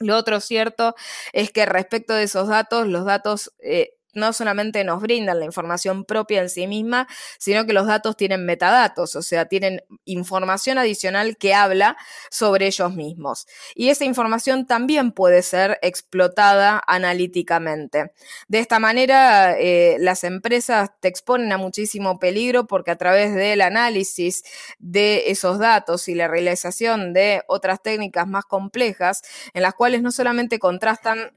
Lo 0.00 0.16
otro 0.16 0.40
cierto 0.40 0.94
es 1.32 1.50
que 1.50 1.66
respecto 1.66 2.14
de 2.14 2.24
esos 2.24 2.48
datos, 2.48 2.86
los 2.88 3.04
datos 3.06 3.54
eh, 3.60 3.94
no 4.16 4.32
solamente 4.32 4.82
nos 4.82 5.00
brindan 5.00 5.38
la 5.38 5.44
información 5.44 6.04
propia 6.04 6.40
en 6.42 6.50
sí 6.50 6.66
misma, 6.66 7.06
sino 7.38 7.66
que 7.66 7.72
los 7.72 7.86
datos 7.86 8.16
tienen 8.16 8.44
metadatos, 8.44 9.14
o 9.14 9.22
sea, 9.22 9.46
tienen 9.46 9.82
información 10.04 10.78
adicional 10.78 11.36
que 11.36 11.54
habla 11.54 11.96
sobre 12.30 12.66
ellos 12.66 12.94
mismos. 12.94 13.46
Y 13.74 13.90
esa 13.90 14.04
información 14.04 14.66
también 14.66 15.12
puede 15.12 15.42
ser 15.42 15.78
explotada 15.82 16.82
analíticamente. 16.86 18.12
De 18.48 18.58
esta 18.58 18.78
manera, 18.78 19.56
eh, 19.58 19.96
las 20.00 20.24
empresas 20.24 20.90
te 21.00 21.08
exponen 21.08 21.52
a 21.52 21.58
muchísimo 21.58 22.18
peligro 22.18 22.66
porque 22.66 22.90
a 22.90 22.96
través 22.96 23.34
del 23.34 23.60
análisis 23.60 24.44
de 24.78 25.30
esos 25.30 25.58
datos 25.58 26.08
y 26.08 26.14
la 26.14 26.28
realización 26.28 27.12
de 27.12 27.42
otras 27.48 27.82
técnicas 27.82 28.26
más 28.26 28.44
complejas, 28.44 29.22
en 29.52 29.62
las 29.62 29.74
cuales 29.74 30.02
no 30.02 30.10
solamente 30.10 30.58
contrastan 30.58 31.32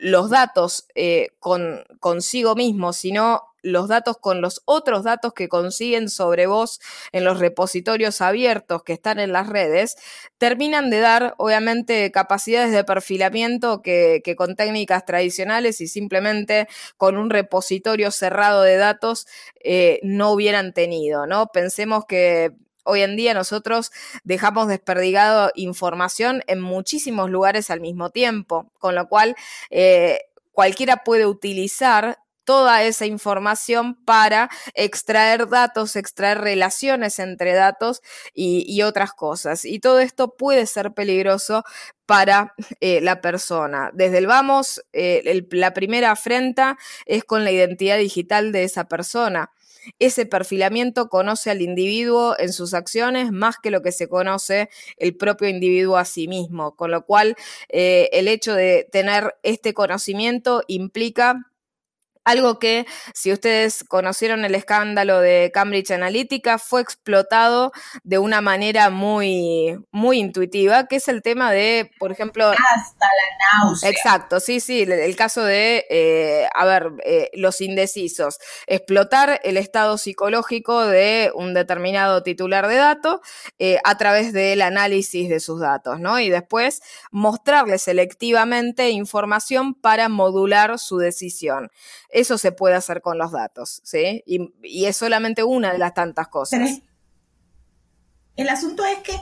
los 0.00 0.30
datos 0.30 0.86
eh, 0.94 1.28
con, 1.40 1.84
consigo 2.00 2.54
mismo, 2.54 2.92
sino 2.92 3.42
los 3.62 3.88
datos 3.88 4.18
con 4.18 4.40
los 4.40 4.62
otros 4.64 5.04
datos 5.04 5.32
que 5.34 5.48
consiguen 5.48 6.08
sobre 6.08 6.46
vos 6.46 6.80
en 7.12 7.24
los 7.24 7.38
repositorios 7.38 8.20
abiertos 8.20 8.82
que 8.82 8.92
están 8.92 9.18
en 9.18 9.32
las 9.32 9.48
redes, 9.48 9.96
terminan 10.38 10.90
de 10.90 11.00
dar, 11.00 11.34
obviamente, 11.38 12.10
capacidades 12.12 12.72
de 12.72 12.84
perfilamiento 12.84 13.82
que, 13.82 14.22
con 14.36 14.56
técnicas 14.56 15.04
tradicionales 15.04 15.80
y 15.80 15.88
simplemente 15.88 16.68
con 16.96 17.16
un 17.16 17.30
repositorio 17.30 18.10
cerrado 18.10 18.62
de 18.62 18.76
datos 18.76 19.26
eh, 19.60 20.00
no 20.02 20.32
hubieran 20.32 20.72
tenido, 20.72 21.26
¿no? 21.26 21.48
Pensemos 21.48 22.04
que 22.06 22.52
hoy 22.88 23.02
en 23.02 23.16
día 23.16 23.34
nosotros 23.34 23.92
dejamos 24.24 24.66
desperdigado 24.66 25.52
información 25.54 26.42
en 26.46 26.60
muchísimos 26.60 27.30
lugares 27.30 27.70
al 27.70 27.80
mismo 27.80 28.10
tiempo, 28.10 28.72
con 28.78 28.94
lo 28.94 29.08
cual 29.08 29.36
eh, 29.70 30.20
cualquiera 30.52 31.04
puede 31.04 31.26
utilizar 31.26 32.18
toda 32.48 32.82
esa 32.82 33.04
información 33.04 33.94
para 34.06 34.48
extraer 34.72 35.50
datos, 35.50 35.96
extraer 35.96 36.38
relaciones 36.40 37.18
entre 37.18 37.52
datos 37.52 38.00
y, 38.32 38.80
otras 38.80 39.12
cosas. 39.12 39.66
Y 39.66 39.80
todo 39.80 40.00
esto 40.00 40.34
puede 40.34 40.64
ser 40.64 40.94
peligroso 40.94 41.62
para 42.06 42.54
eh, 42.80 43.02
la 43.02 43.20
persona. 43.20 43.90
Desde 43.92 44.16
el 44.16 44.26
vamos, 44.26 44.82
eh, 44.94 45.44
la 45.50 45.74
primera 45.74 46.10
afrenta 46.10 46.78
es 47.04 47.22
con 47.22 47.44
la 47.44 47.50
identidad 47.50 47.98
digital 47.98 48.50
de 48.50 48.64
esa 48.64 48.84
persona. 48.84 49.50
Ese 49.98 50.26
perfilamiento 50.26 51.08
conoce 51.08 51.50
al 51.50 51.62
individuo 51.62 52.34
en 52.38 52.52
sus 52.52 52.74
acciones 52.74 53.32
más 53.32 53.56
que 53.62 53.70
lo 53.70 53.82
que 53.82 53.92
se 53.92 54.08
conoce 54.08 54.68
el 54.96 55.16
propio 55.16 55.48
individuo 55.48 55.96
a 55.96 56.04
sí 56.04 56.28
mismo, 56.28 56.76
con 56.76 56.90
lo 56.90 57.04
cual 57.04 57.36
eh, 57.68 58.08
el 58.12 58.28
hecho 58.28 58.54
de 58.54 58.88
tener 58.90 59.36
este 59.42 59.74
conocimiento 59.74 60.62
implica 60.66 61.48
algo 62.28 62.58
que, 62.58 62.86
si 63.14 63.32
ustedes 63.32 63.84
conocieron 63.88 64.44
el 64.44 64.54
escándalo 64.54 65.20
de 65.20 65.50
Cambridge 65.52 65.90
Analytica, 65.90 66.58
fue 66.58 66.82
explotado 66.82 67.72
de 68.04 68.18
una 68.18 68.40
manera 68.40 68.90
muy, 68.90 69.78
muy 69.90 70.18
intuitiva, 70.18 70.86
que 70.86 70.96
es 70.96 71.08
el 71.08 71.22
tema 71.22 71.50
de, 71.52 71.90
por 71.98 72.12
ejemplo... 72.12 72.50
Hasta 72.50 73.06
la 73.06 73.62
náusea. 73.64 73.88
Exacto, 73.88 74.40
sí, 74.40 74.60
sí, 74.60 74.82
el, 74.82 75.16
caso 75.16 75.42
de, 75.42 75.86
eh, 75.88 76.46
a 76.54 76.66
ver, 76.66 76.92
eh, 77.04 77.30
los 77.32 77.62
indecisos. 77.62 78.38
Explotar 78.66 79.40
el 79.42 79.56
estado 79.56 79.96
psicológico 79.96 80.86
de 80.86 81.32
un 81.34 81.54
determinado 81.54 82.22
titular 82.22 82.68
de 82.68 82.76
datos 82.76 83.20
eh, 83.58 83.78
a 83.84 83.96
través 83.96 84.34
del 84.34 84.60
análisis 84.60 85.30
de 85.30 85.40
sus 85.40 85.60
datos, 85.60 85.98
¿no? 85.98 86.20
Y 86.20 86.28
después 86.28 86.82
mostrarle 87.10 87.78
selectivamente 87.78 88.90
información 88.90 89.74
para 89.74 90.08
modular 90.08 90.78
su 90.78 90.98
decisión. 90.98 91.70
Eso 92.18 92.36
se 92.36 92.50
puede 92.50 92.74
hacer 92.74 93.00
con 93.00 93.16
los 93.16 93.30
datos, 93.30 93.80
¿sí? 93.84 94.24
Y, 94.26 94.84
es 94.84 94.96
solamente 94.96 95.44
una 95.44 95.72
de 95.72 95.78
las 95.78 95.94
tantas 95.94 96.26
cosas. 96.26 96.80
el 98.34 98.48
asunto 98.48 98.84
es 98.84 98.98
que 98.98 99.12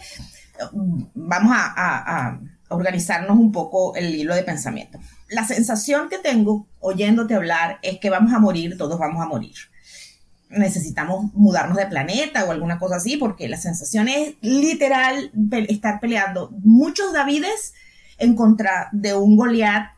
vamos 1.15 1.53
a, 1.55 2.41
organizarnos 2.69 3.39
un 3.39 3.53
poco 3.53 3.95
el 3.97 4.15
hilo 4.15 4.35
de 4.35 4.43
pensamiento. 4.43 4.99
La 5.29 5.45
sensación 5.45 6.09
que 6.09 6.19
tengo 6.19 6.67
oyéndote 6.81 7.35
hablar 7.35 7.79
es 7.83 8.01
que 8.01 8.09
vamos 8.09 8.33
a 8.33 8.39
morir, 8.39 8.79
todos 8.79 8.99
vamos 8.99 9.23
a 9.23 9.29
morir. 9.29 9.55
Necesitamos 10.49 11.35
mudarnos 11.35 11.77
de 11.77 11.87
planeta 11.87 12.45
o 12.45 12.51
alguna 12.51 12.79
cosa 12.79 12.97
así, 12.97 13.19
porque 13.19 13.47
la 13.47 13.59
sensación 13.59 14.09
es 14.09 14.37
literal 14.41 15.31
estar 15.69 16.01
peleando 16.01 16.51
muchos 16.65 17.13
Davides 17.13 17.75
en 18.17 18.35
contra 18.35 18.89
de 18.93 19.15
un 19.15 19.37
Goliat 19.37 19.96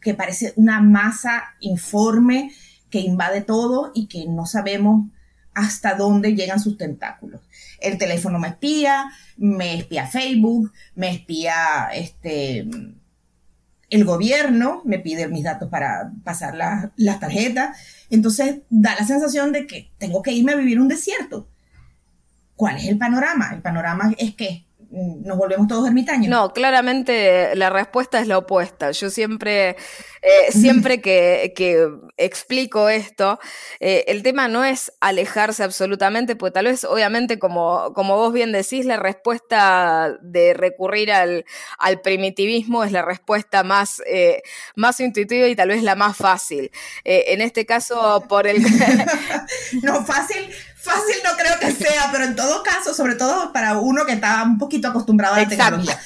que 0.00 0.14
parece 0.14 0.52
una 0.56 0.80
masa 0.80 1.54
informe 1.60 2.52
que 2.90 3.00
invade 3.00 3.40
todo 3.40 3.92
y 3.94 4.06
que 4.06 4.26
no 4.26 4.46
sabemos 4.46 5.08
hasta 5.54 5.94
dónde 5.94 6.34
llegan 6.34 6.60
sus 6.60 6.76
tentáculos. 6.76 7.40
El 7.80 7.98
teléfono 7.98 8.38
me 8.38 8.48
espía, 8.48 9.10
me 9.36 9.78
espía 9.78 10.06
Facebook, 10.06 10.72
me 10.94 11.10
espía 11.10 11.88
este, 11.94 12.68
el 13.90 14.04
gobierno, 14.04 14.82
me 14.84 14.98
pide 14.98 15.28
mis 15.28 15.44
datos 15.44 15.68
para 15.70 16.12
pasar 16.24 16.56
las 16.96 17.20
tarjetas. 17.20 17.78
Entonces 18.10 18.62
da 18.68 18.94
la 18.96 19.06
sensación 19.06 19.52
de 19.52 19.66
que 19.66 19.92
tengo 19.98 20.22
que 20.22 20.32
irme 20.32 20.52
a 20.52 20.56
vivir 20.56 20.80
un 20.80 20.88
desierto. 20.88 21.48
¿Cuál 22.56 22.76
es 22.76 22.86
el 22.86 22.98
panorama? 22.98 23.50
El 23.52 23.62
panorama 23.62 24.12
es 24.18 24.34
que 24.34 24.66
nos 24.94 25.36
volvemos 25.36 25.66
todos 25.66 25.86
ermitaños. 25.88 26.28
No, 26.28 26.52
claramente 26.52 27.54
la 27.56 27.70
respuesta 27.70 28.20
es 28.20 28.28
la 28.28 28.38
opuesta. 28.38 28.92
Yo 28.92 29.10
siempre, 29.10 29.70
eh, 30.22 30.50
siempre 30.52 31.00
que, 31.00 31.52
explico 32.16 32.88
esto, 32.88 33.40
eh, 33.80 34.04
el 34.06 34.22
tema 34.22 34.46
no 34.46 34.64
es 34.64 34.92
alejarse 35.00 35.64
absolutamente, 35.64 36.36
pues 36.36 36.52
tal 36.52 36.66
vez, 36.66 36.84
obviamente, 36.84 37.38
como, 37.38 37.92
como 37.92 38.16
vos 38.16 38.32
bien 38.32 38.52
decís, 38.52 38.86
la 38.86 38.96
respuesta 38.96 40.16
de 40.22 40.54
recurrir 40.54 41.12
al, 41.12 41.44
primitivismo 42.02 42.84
es 42.84 42.92
la 42.92 43.02
respuesta 43.02 43.62
más, 43.62 44.00
eh, 44.06 44.42
más 44.76 45.00
intuitiva 45.00 45.48
y 45.48 45.56
tal 45.56 45.68
vez 45.68 45.82
la 45.82 45.94
más 45.96 46.16
fácil. 46.16 46.70
en 47.04 47.40
este 47.40 47.66
caso, 47.66 48.24
por 48.28 48.46
el... 48.46 48.62
no, 49.82 50.04
fácil 50.04 50.50
Fácil 50.84 51.16
no 51.24 51.30
creo 51.36 51.58
que 51.58 51.72
sea, 51.72 52.08
pero 52.12 52.24
en 52.24 52.36
todo 52.36 52.62
caso, 52.62 52.92
sobre 52.92 53.14
todo 53.14 53.52
para 53.52 53.78
uno 53.78 54.04
que 54.04 54.12
está 54.12 54.42
un 54.42 54.58
poquito 54.58 54.88
acostumbrado 54.88 55.34
a 55.34 55.40
la 55.40 55.48
tecnología. 55.48 55.98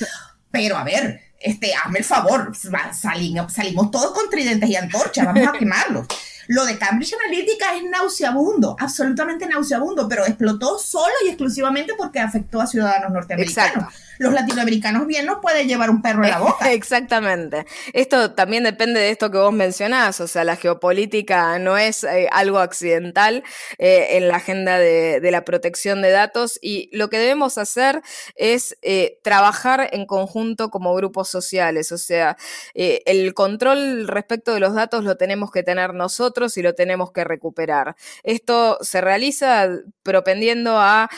Pero 0.51 0.77
a 0.77 0.85
ver, 0.85 1.21
este, 1.41 1.75
hazme 1.75 1.99
el 1.99 2.05
favor, 2.05 2.53
salimos, 2.93 3.53
salimos 3.53 3.91
todos 3.91 4.13
con 4.13 4.31
tridentes 4.31 4.71
y 4.71 4.77
antorchas, 4.77 5.27
vamos 5.27 5.47
a 5.49 5.53
quemarlos. 5.59 6.07
Lo 6.47 6.65
de 6.65 6.79
Cambridge 6.79 7.13
Analytica 7.13 7.77
es 7.77 7.83
nauseabundo, 7.91 8.75
absolutamente 8.81 9.47
nauseabundo, 9.47 10.09
pero 10.09 10.25
explotó 10.25 10.79
solo 10.79 11.13
y 11.27 11.29
exclusivamente 11.29 11.93
porque 11.99 12.21
afectó 12.21 12.61
a 12.61 12.67
ciudadanos 12.67 13.13
norteamericanos. 13.13 13.93
Los 14.19 14.33
latinoamericanos 14.33 15.07
bien 15.07 15.27
nos 15.27 15.39
pueden 15.41 15.69
llevar 15.69 15.91
un 15.91 16.03
perro 16.03 16.25
en 16.25 16.31
la 16.31 16.39
boca. 16.41 16.73
Exactamente. 16.73 17.67
Esto 17.93 18.33
también 18.33 18.65
depende 18.65 19.01
de 19.01 19.11
esto 19.11 19.31
que 19.31 19.39
vos 19.39 19.53
mencionás, 19.53 20.21
o 20.21 20.27
sea, 20.27 20.45
la 20.45 20.57
geopolítica 20.57 21.59
no 21.59 21.79
es 21.79 22.05
eh, 22.05 22.29
algo 22.33 22.59
accidental 22.59 23.45
eh, 23.79 24.09
en 24.13 24.29
la 24.29 24.37
agenda 24.37 24.79
de, 24.79 25.29
la 25.29 25.45
protección 25.45 26.01
de 26.01 26.11
datos 26.11 26.59
y 26.63 26.89
lo 26.97 27.11
que 27.11 27.19
debemos 27.19 27.59
hacer 27.59 28.01
es 28.35 28.79
eh, 28.81 29.19
trabajar 29.23 29.91
en 29.93 30.07
conjunto 30.07 30.71
como 30.71 30.95
grupos 30.95 31.29
sociales, 31.29 31.93
o 31.93 31.99
sea, 31.99 32.37
el 32.75 33.35
control 33.35 34.09
respecto 34.09 34.55
de 34.55 34.61
los 34.61 34.75
datos 34.75 35.05
lo 35.05 35.17
tenemos 35.17 35.51
que 35.51 35.63
tener 35.63 35.93
nosotros 35.93 36.57
y 36.57 36.63
lo 36.63 36.75
tenemos 36.75 37.13
que 37.13 37.25
recuperar. 37.25 37.95
Esto 38.23 38.79
se 38.81 39.03
realiza 39.03 39.69
propendiendo 40.03 40.79
a 40.79 41.11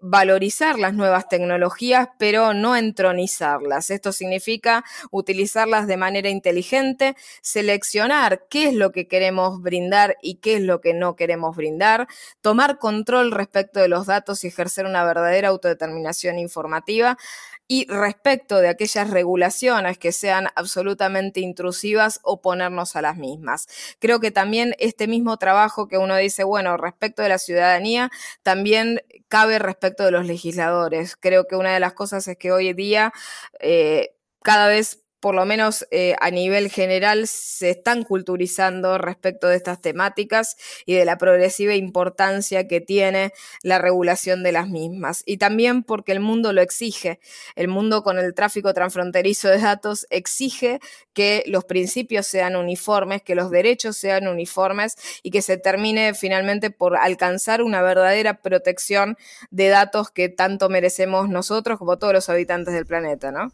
valorizar 0.00 0.78
las 0.78 0.94
nuevas 0.94 1.28
tecnologías, 1.28 2.08
pero 2.18 2.29
no 2.32 2.76
entronizarlas. 2.76 3.90
Esto 3.90 4.12
significa 4.12 4.84
utilizarlas 5.10 5.86
de 5.86 5.96
manera 5.96 6.28
inteligente, 6.28 7.16
seleccionar 7.42 8.46
qué 8.48 8.68
es 8.68 8.74
lo 8.74 8.92
que 8.92 9.08
queremos 9.08 9.60
brindar 9.62 10.16
y 10.22 10.36
qué 10.36 10.56
es 10.56 10.62
lo 10.62 10.80
que 10.80 10.94
no 10.94 11.16
queremos 11.16 11.56
brindar, 11.56 12.06
tomar 12.40 12.78
control 12.78 13.32
respecto 13.32 13.80
de 13.80 13.88
los 13.88 14.06
datos 14.06 14.44
y 14.44 14.48
ejercer 14.48 14.86
una 14.86 15.04
verdadera 15.04 15.48
autodeterminación 15.48 16.38
informativa 16.38 17.16
y 17.72 17.86
respecto 17.86 18.58
de 18.58 18.68
aquellas 18.68 19.10
regulaciones 19.10 19.96
que 19.96 20.10
sean 20.10 20.48
absolutamente 20.56 21.38
intrusivas, 21.38 22.18
oponernos 22.24 22.96
a 22.96 23.00
las 23.02 23.16
mismas. 23.16 23.68
Creo 24.00 24.18
que 24.18 24.32
también 24.32 24.74
este 24.80 25.06
mismo 25.06 25.36
trabajo 25.36 25.86
que 25.86 25.96
uno 25.96 26.16
dice, 26.16 26.42
bueno, 26.42 26.76
respecto 26.76 27.22
de 27.22 27.28
la 27.28 27.38
ciudadanía, 27.38 28.10
también 28.42 29.02
cabe 29.28 29.60
respecto 29.60 30.04
de 30.04 30.10
los 30.10 30.26
legisladores. 30.26 31.14
Creo 31.14 31.46
que 31.46 31.54
una 31.54 31.72
de 31.72 31.78
las 31.78 31.92
cosas 31.92 32.26
es 32.26 32.36
que 32.36 32.50
hoy 32.50 32.72
día 32.72 33.12
eh, 33.60 34.16
cada 34.42 34.66
vez 34.66 35.04
por 35.20 35.34
lo 35.34 35.44
menos 35.44 35.86
eh, 35.90 36.16
a 36.20 36.30
nivel 36.30 36.70
general, 36.70 37.26
se 37.26 37.70
están 37.70 38.04
culturizando 38.04 38.98
respecto 38.98 39.48
de 39.48 39.56
estas 39.56 39.80
temáticas 39.80 40.56
y 40.86 40.94
de 40.94 41.04
la 41.04 41.18
progresiva 41.18 41.74
importancia 41.74 42.66
que 42.66 42.80
tiene 42.80 43.32
la 43.62 43.78
regulación 43.78 44.42
de 44.42 44.52
las 44.52 44.68
mismas. 44.68 45.22
Y 45.26 45.36
también 45.36 45.82
porque 45.82 46.12
el 46.12 46.20
mundo 46.20 46.52
lo 46.52 46.62
exige. 46.62 47.20
El 47.54 47.68
mundo 47.68 48.02
con 48.02 48.18
el 48.18 48.34
tráfico 48.34 48.72
transfronterizo 48.72 49.48
de 49.48 49.58
datos 49.58 50.06
exige 50.10 50.80
que 51.12 51.44
los 51.46 51.64
principios 51.64 52.26
sean 52.26 52.56
uniformes, 52.56 53.22
que 53.22 53.34
los 53.34 53.50
derechos 53.50 53.96
sean 53.96 54.26
uniformes 54.26 54.96
y 55.22 55.30
que 55.30 55.42
se 55.42 55.58
termine 55.58 56.14
finalmente 56.14 56.70
por 56.70 56.96
alcanzar 56.96 57.62
una 57.62 57.82
verdadera 57.82 58.40
protección 58.40 59.16
de 59.50 59.68
datos 59.68 60.10
que 60.10 60.28
tanto 60.28 60.68
merecemos 60.68 61.28
nosotros 61.28 61.78
como 61.78 61.98
todos 61.98 62.14
los 62.14 62.28
habitantes 62.28 62.74
del 62.74 62.86
planeta, 62.86 63.30
¿no? 63.30 63.52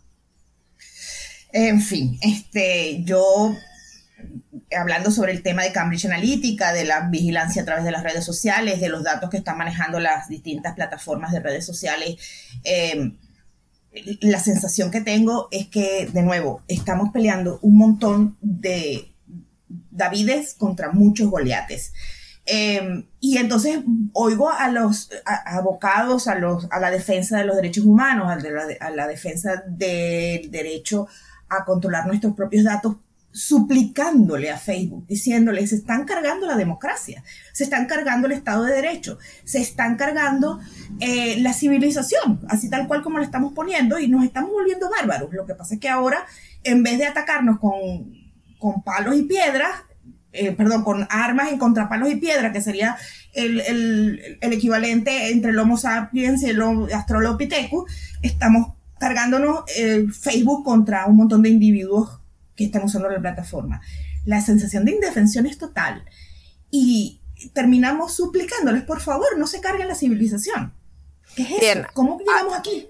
En 1.52 1.80
fin, 1.80 2.18
este, 2.22 3.02
yo 3.04 3.54
hablando 4.76 5.10
sobre 5.10 5.32
el 5.32 5.42
tema 5.42 5.62
de 5.62 5.72
Cambridge 5.72 6.06
Analytica, 6.06 6.72
de 6.72 6.84
la 6.84 7.08
vigilancia 7.08 7.62
a 7.62 7.64
través 7.64 7.84
de 7.84 7.92
las 7.92 8.02
redes 8.02 8.24
sociales, 8.24 8.80
de 8.80 8.88
los 8.88 9.04
datos 9.04 9.30
que 9.30 9.36
están 9.36 9.58
manejando 9.58 10.00
las 10.00 10.28
distintas 10.28 10.74
plataformas 10.74 11.32
de 11.32 11.40
redes 11.40 11.64
sociales, 11.64 12.16
em, 12.64 13.16
la 14.20 14.40
sensación 14.40 14.90
que 14.90 15.00
tengo 15.00 15.48
es 15.50 15.68
que, 15.68 16.08
de 16.12 16.22
nuevo, 16.22 16.62
estamos 16.68 17.10
peleando 17.12 17.58
un 17.62 17.78
montón 17.78 18.36
de 18.40 19.12
Davides 19.68 20.54
contra 20.54 20.92
muchos 20.92 21.30
Goliates. 21.30 21.92
Em, 22.44 23.06
y 23.18 23.38
entonces 23.38 23.80
oigo 24.12 24.50
a 24.50 24.68
los 24.68 25.10
abocados 25.46 26.28
a, 26.28 26.36
los, 26.36 26.68
a 26.70 26.78
la 26.78 26.92
defensa 26.92 27.38
de 27.38 27.44
los 27.44 27.56
derechos 27.56 27.84
humanos, 27.84 28.28
a 28.28 28.86
a 28.86 28.90
la 28.90 29.08
defensa 29.08 29.64
del 29.66 30.50
derecho 30.50 31.08
a 31.48 31.64
controlar 31.64 32.06
nuestros 32.06 32.34
propios 32.34 32.64
datos 32.64 32.96
suplicándole 33.36 34.50
a 34.50 34.56
Facebook, 34.56 35.06
diciéndole, 35.06 35.66
se 35.66 35.76
están 35.76 36.06
cargando 36.06 36.46
la 36.46 36.56
democracia, 36.56 37.22
se 37.52 37.64
están 37.64 37.84
cargando 37.84 38.26
el 38.26 38.32
Estado 38.32 38.64
de 38.64 38.72
Derecho, 38.72 39.18
se 39.44 39.60
están 39.60 39.96
cargando 39.96 40.58
eh, 41.00 41.38
la 41.40 41.52
civilización, 41.52 42.40
así 42.48 42.70
tal 42.70 42.88
cual 42.88 43.02
como 43.02 43.18
la 43.18 43.26
estamos 43.26 43.52
poniendo, 43.52 43.98
y 43.98 44.08
nos 44.08 44.24
estamos 44.24 44.52
volviendo 44.52 44.88
bárbaros. 44.88 45.34
Lo 45.34 45.44
que 45.44 45.54
pasa 45.54 45.74
es 45.74 45.80
que 45.80 45.90
ahora, 45.90 46.24
en 46.64 46.82
vez 46.82 46.96
de 46.96 47.04
atacarnos 47.04 47.58
con, 47.58 48.10
con 48.58 48.82
palos 48.82 49.14
y 49.14 49.24
piedras, 49.24 49.70
eh, 50.32 50.52
perdón, 50.52 50.82
con 50.82 51.06
armas 51.10 51.52
en 51.52 51.58
contra 51.58 51.90
palos 51.90 52.10
y 52.10 52.16
piedras, 52.16 52.54
que 52.54 52.62
sería 52.62 52.96
el, 53.34 53.60
el, 53.60 54.38
el, 54.40 54.52
equivalente 54.54 55.30
entre 55.30 55.50
el 55.50 55.58
Homo 55.58 55.76
sapiens 55.76 56.42
y 56.42 56.46
el 56.46 56.62
Australopithecus, 56.62 57.90
estamos 58.22 58.75
cargándonos 58.98 59.64
el 59.76 60.12
Facebook 60.12 60.64
contra 60.64 61.06
un 61.06 61.16
montón 61.16 61.42
de 61.42 61.50
individuos 61.50 62.20
que 62.54 62.64
están 62.64 62.84
usando 62.84 63.08
la 63.08 63.20
plataforma. 63.20 63.80
La 64.24 64.40
sensación 64.40 64.84
de 64.84 64.92
indefensión 64.92 65.46
es 65.46 65.58
total. 65.58 66.04
Y 66.70 67.20
terminamos 67.52 68.14
suplicándoles, 68.14 68.82
por 68.82 69.00
favor, 69.00 69.38
no 69.38 69.46
se 69.46 69.60
carguen 69.60 69.88
la 69.88 69.94
civilización. 69.94 70.72
¿Qué 71.34 71.42
es 71.42 71.76
eso? 71.76 71.88
¿Cómo 71.92 72.18
llegamos 72.18 72.54
ah, 72.54 72.58
aquí? 72.58 72.88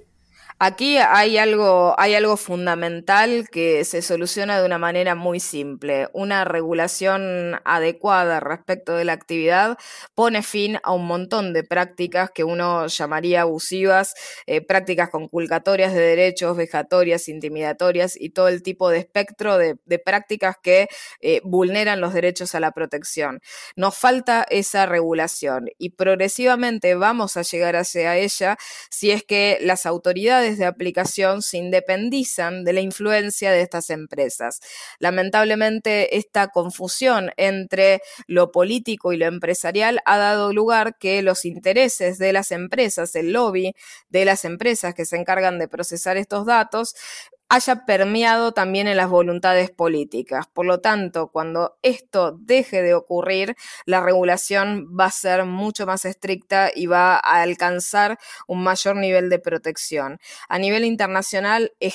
Aquí 0.58 0.96
hay 0.96 1.36
algo, 1.36 1.94
hay 1.98 2.14
algo 2.14 2.38
fundamental 2.38 3.46
que 3.50 3.84
se 3.84 4.00
soluciona 4.00 4.58
de 4.58 4.64
una 4.64 4.78
manera 4.78 5.14
muy 5.14 5.38
simple. 5.38 6.08
Una 6.14 6.46
regulación 6.46 7.60
adecuada 7.66 8.40
respecto 8.40 8.94
de 8.94 9.04
la 9.04 9.12
actividad 9.12 9.76
pone 10.14 10.42
fin 10.42 10.78
a 10.82 10.92
un 10.92 11.06
montón 11.06 11.52
de 11.52 11.62
prácticas 11.62 12.30
que 12.30 12.42
uno 12.42 12.86
llamaría 12.86 13.42
abusivas, 13.42 14.14
eh, 14.46 14.62
prácticas 14.62 15.10
conculcatorias 15.10 15.92
de 15.92 16.00
derechos, 16.00 16.56
vejatorias, 16.56 17.28
intimidatorias 17.28 18.16
y 18.18 18.30
todo 18.30 18.48
el 18.48 18.62
tipo 18.62 18.88
de 18.88 19.00
espectro 19.00 19.58
de, 19.58 19.76
prácticas 20.06 20.56
que 20.62 20.88
eh, 21.20 21.42
vulneran 21.44 22.00
los 22.00 22.14
derechos 22.14 22.54
a 22.54 22.60
la 22.60 22.72
protección. 22.72 23.40
Nos 23.76 23.94
falta 23.94 24.46
esa 24.48 24.86
regulación 24.86 25.68
y 25.76 25.90
progresivamente 25.90 26.94
vamos 26.94 27.36
a 27.36 27.42
llegar 27.42 27.76
hacia 27.76 28.16
ella 28.16 28.56
si 28.90 29.10
es 29.10 29.22
que 29.22 29.58
las 29.60 29.84
autoridades 29.84 30.45
de 30.54 30.64
aplicación 30.64 31.42
se 31.42 31.58
independizan 31.58 32.64
de 32.64 32.72
la 32.72 32.80
influencia 32.80 33.50
de 33.50 33.60
estas 33.60 33.90
empresas. 33.90 34.60
Lamentablemente, 34.98 36.16
esta 36.16 36.48
confusión 36.48 37.30
entre 37.36 38.00
lo 38.26 38.52
político 38.52 39.12
y 39.12 39.16
lo 39.16 39.26
empresarial 39.26 40.00
ha 40.04 40.16
dado 40.18 40.52
lugar 40.52 40.96
que 40.98 41.22
los 41.22 41.44
intereses 41.44 42.18
de 42.18 42.32
las 42.32 42.52
empresas, 42.52 43.14
el 43.16 43.32
lobby 43.32 43.74
de 44.08 44.24
las 44.24 44.44
empresas 44.44 44.94
que 44.94 45.04
se 45.04 45.16
encargan 45.16 45.58
de 45.58 45.68
procesar 45.68 46.16
estos 46.16 46.46
datos, 46.46 46.94
haya 47.48 47.86
permeado 47.86 48.52
también 48.52 48.88
en 48.88 48.96
las 48.96 49.08
voluntades 49.08 49.70
políticas. 49.70 50.46
Por 50.52 50.66
lo 50.66 50.80
tanto, 50.80 51.28
cuando 51.28 51.78
esto 51.82 52.32
deje 52.40 52.82
de 52.82 52.94
ocurrir, 52.94 53.54
la 53.84 54.00
regulación 54.00 54.88
va 54.98 55.06
a 55.06 55.10
ser 55.10 55.44
mucho 55.44 55.86
más 55.86 56.04
estricta 56.04 56.70
y 56.74 56.86
va 56.86 57.14
a 57.16 57.42
alcanzar 57.42 58.18
un 58.48 58.62
mayor 58.64 58.96
nivel 58.96 59.30
de 59.30 59.38
protección. 59.38 60.18
A 60.48 60.58
nivel 60.58 60.84
internacional, 60.84 61.72
eh, 61.80 61.88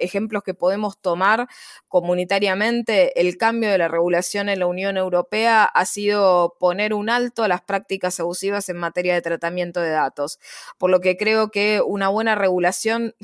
ejemplos 0.00 0.42
que 0.44 0.54
podemos 0.54 0.98
tomar 1.00 1.48
comunitariamente, 1.88 3.18
el 3.20 3.36
cambio 3.38 3.70
de 3.70 3.78
la 3.78 3.88
regulación 3.88 4.48
en 4.48 4.58
la 4.58 4.66
Unión 4.66 4.96
Europea 4.96 5.64
ha 5.64 5.86
sido 5.86 6.56
poner 6.58 6.92
un 6.94 7.08
alto 7.10 7.44
a 7.44 7.48
las 7.48 7.62
prácticas 7.62 8.20
abusivas 8.20 8.68
en 8.68 8.76
materia 8.76 9.14
de 9.14 9.22
tratamiento 9.22 9.80
de 9.80 9.90
datos, 9.90 10.38
por 10.78 10.90
lo 10.90 11.00
que 11.00 11.16
creo 11.16 11.50
que 11.50 11.80
una 11.84 12.08
buena 12.08 12.34
regulación 12.34 13.14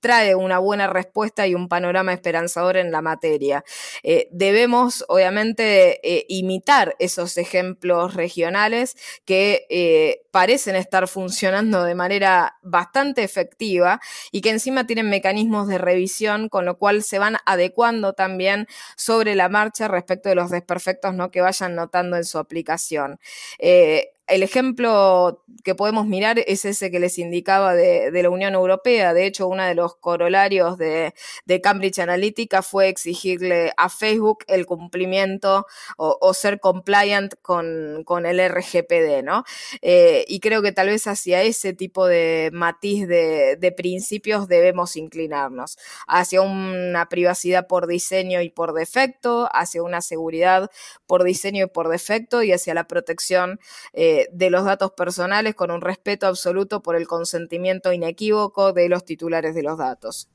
trae 0.00 0.34
una 0.34 0.58
buena 0.58 0.86
respuesta 0.86 1.46
y 1.46 1.54
un 1.54 1.68
panorama 1.68 2.12
esperanzador 2.12 2.76
en 2.76 2.92
la 2.92 3.02
materia. 3.02 3.64
Eh, 4.02 4.28
debemos, 4.30 5.04
obviamente, 5.08 6.00
eh, 6.08 6.24
imitar 6.28 6.94
esos 6.98 7.36
ejemplos 7.38 8.14
regionales 8.14 8.96
que 9.24 9.66
eh, 9.70 10.22
parecen 10.30 10.76
estar 10.76 11.08
funcionando 11.08 11.84
de 11.84 11.94
manera 11.94 12.58
bastante 12.62 13.22
efectiva 13.24 14.00
y 14.30 14.40
que 14.40 14.50
encima 14.50 14.86
tienen 14.86 15.10
mecanismos 15.10 15.68
de 15.68 15.78
revisión, 15.78 16.48
con 16.48 16.64
lo 16.64 16.78
cual 16.78 17.02
se 17.02 17.18
van 17.18 17.36
adecuando 17.46 18.12
también 18.12 18.66
sobre 18.96 19.34
la 19.34 19.48
marcha 19.48 19.88
respecto 19.88 20.28
de 20.28 20.34
los 20.34 20.50
desperfectos 20.50 21.14
¿no? 21.14 21.30
que 21.30 21.40
vayan 21.40 21.74
notando 21.74 22.16
en 22.16 22.24
su 22.24 22.38
aplicación 22.38 23.18
el 24.28 24.42
ejemplo 24.42 25.42
que 25.64 25.74
podemos 25.74 26.06
mirar 26.06 26.38
es 26.46 26.64
ese 26.64 26.90
que 26.90 27.00
les 27.00 27.18
indicaba 27.18 27.74
de, 27.74 28.10
la 28.22 28.30
Unión 28.30 28.54
Europea. 28.54 29.14
De 29.14 29.26
hecho, 29.26 29.48
uno 29.48 29.64
de 29.64 29.74
los 29.74 29.96
corolarios 29.96 30.78
de, 30.78 31.12
Cambridge 31.62 31.98
Analytica 31.98 32.62
fue 32.62 32.88
exigirle 32.88 33.72
a 33.76 33.88
Facebook 33.88 34.44
el 34.46 34.66
cumplimiento 34.66 35.66
o, 35.96 36.34
ser 36.34 36.60
compliant 36.60 37.34
con, 37.42 38.26
el 38.26 38.48
RGPD, 38.48 39.22
¿no? 39.24 39.44
Eh, 39.82 40.24
y 40.28 40.40
creo 40.40 40.62
que 40.62 40.72
tal 40.72 40.88
vez 40.88 41.06
hacia 41.06 41.42
ese 41.42 41.72
tipo 41.72 42.06
de 42.06 42.50
matiz 42.52 43.06
de, 43.08 43.74
principios 43.76 44.48
debemos 44.48 44.96
inclinarnos, 44.96 45.78
hacia 46.06 46.40
una 46.40 47.08
privacidad 47.08 47.66
por 47.66 47.86
diseño 47.86 48.40
y 48.40 48.50
por 48.50 48.72
defecto, 48.72 49.48
hacia 49.52 49.82
una 49.82 50.00
seguridad 50.00 50.70
por 51.06 51.24
diseño 51.24 51.64
y 51.64 51.68
por 51.68 51.88
defecto 51.88 52.42
y 52.42 52.52
hacia 52.52 52.74
la 52.74 52.88
protección. 52.88 53.60
Eh, 53.92 54.17
de, 54.32 54.50
los 54.50 54.64
datos 54.64 54.92
personales 54.92 55.54
con 55.54 55.70
un 55.70 55.80
respeto 55.80 56.26
absoluto 56.26 56.82
por 56.82 56.96
el 56.96 57.06
consentimiento 57.06 57.92
inequívoco 57.92 58.72
de 58.72 58.88
los 58.88 59.04
titulares 59.04 59.54
de 59.54 59.62
los 59.62 59.78
datos. 59.78 60.28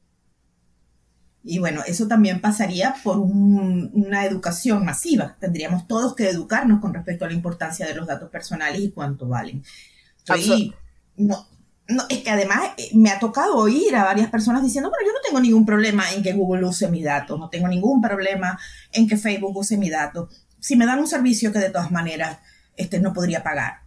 Y 1.44 1.60
bueno, 1.60 1.82
eso 1.86 2.08
también 2.08 2.40
pasaría 2.40 2.96
por 3.04 3.18
una 3.18 4.26
educación 4.26 4.86
masiva. 4.86 5.36
Tendríamos 5.40 5.88
todos 5.88 6.16
que 6.16 6.30
educarnos 6.30 6.80
con 6.80 6.94
respecto 6.94 7.26
a 7.26 7.28
la 7.28 7.34
importancia 7.34 7.86
de 7.86 7.96
los 7.96 8.08
datos 8.08 8.30
personales 8.30 8.80
y 8.80 8.92
cuánto 8.92 9.28
valen. 9.28 9.62
no, 11.18 11.48
no, 11.88 12.04
es 12.08 12.20
que 12.20 12.30
además 12.30 12.72
eh, 12.78 12.92
me 12.94 13.12
ha 13.12 13.20
tocado 13.20 13.58
oír 13.58 13.94
a 13.96 14.06
varias 14.06 14.30
personas 14.30 14.64
diciendo, 14.64 14.90
bueno, 14.90 15.06
yo 15.06 15.14
no 15.14 15.20
tengo 15.24 15.42
ningún 15.42 15.66
problema 15.66 16.12
en 16.14 16.24
que 16.24 16.34
Google 16.34 16.66
use 16.66 16.90
mi 16.90 17.04
datos, 17.04 17.38
no 17.38 17.50
tengo 17.50 17.68
ningún 17.68 18.02
problema 18.02 18.58
en 18.94 19.08
que 19.08 19.18
Facebook 19.18 19.56
use 19.56 19.78
mi 19.78 19.90
datos. 19.90 20.46
Si 20.60 20.78
me 20.78 20.86
dan 20.86 21.00
un 21.00 21.08
servicio 21.08 21.52
que 21.52 21.60
de 21.60 21.70
todas 21.70 21.92
maneras 21.92 22.40
este, 22.78 23.00
no 23.00 23.14
podría 23.14 23.44
pagar. 23.44 23.84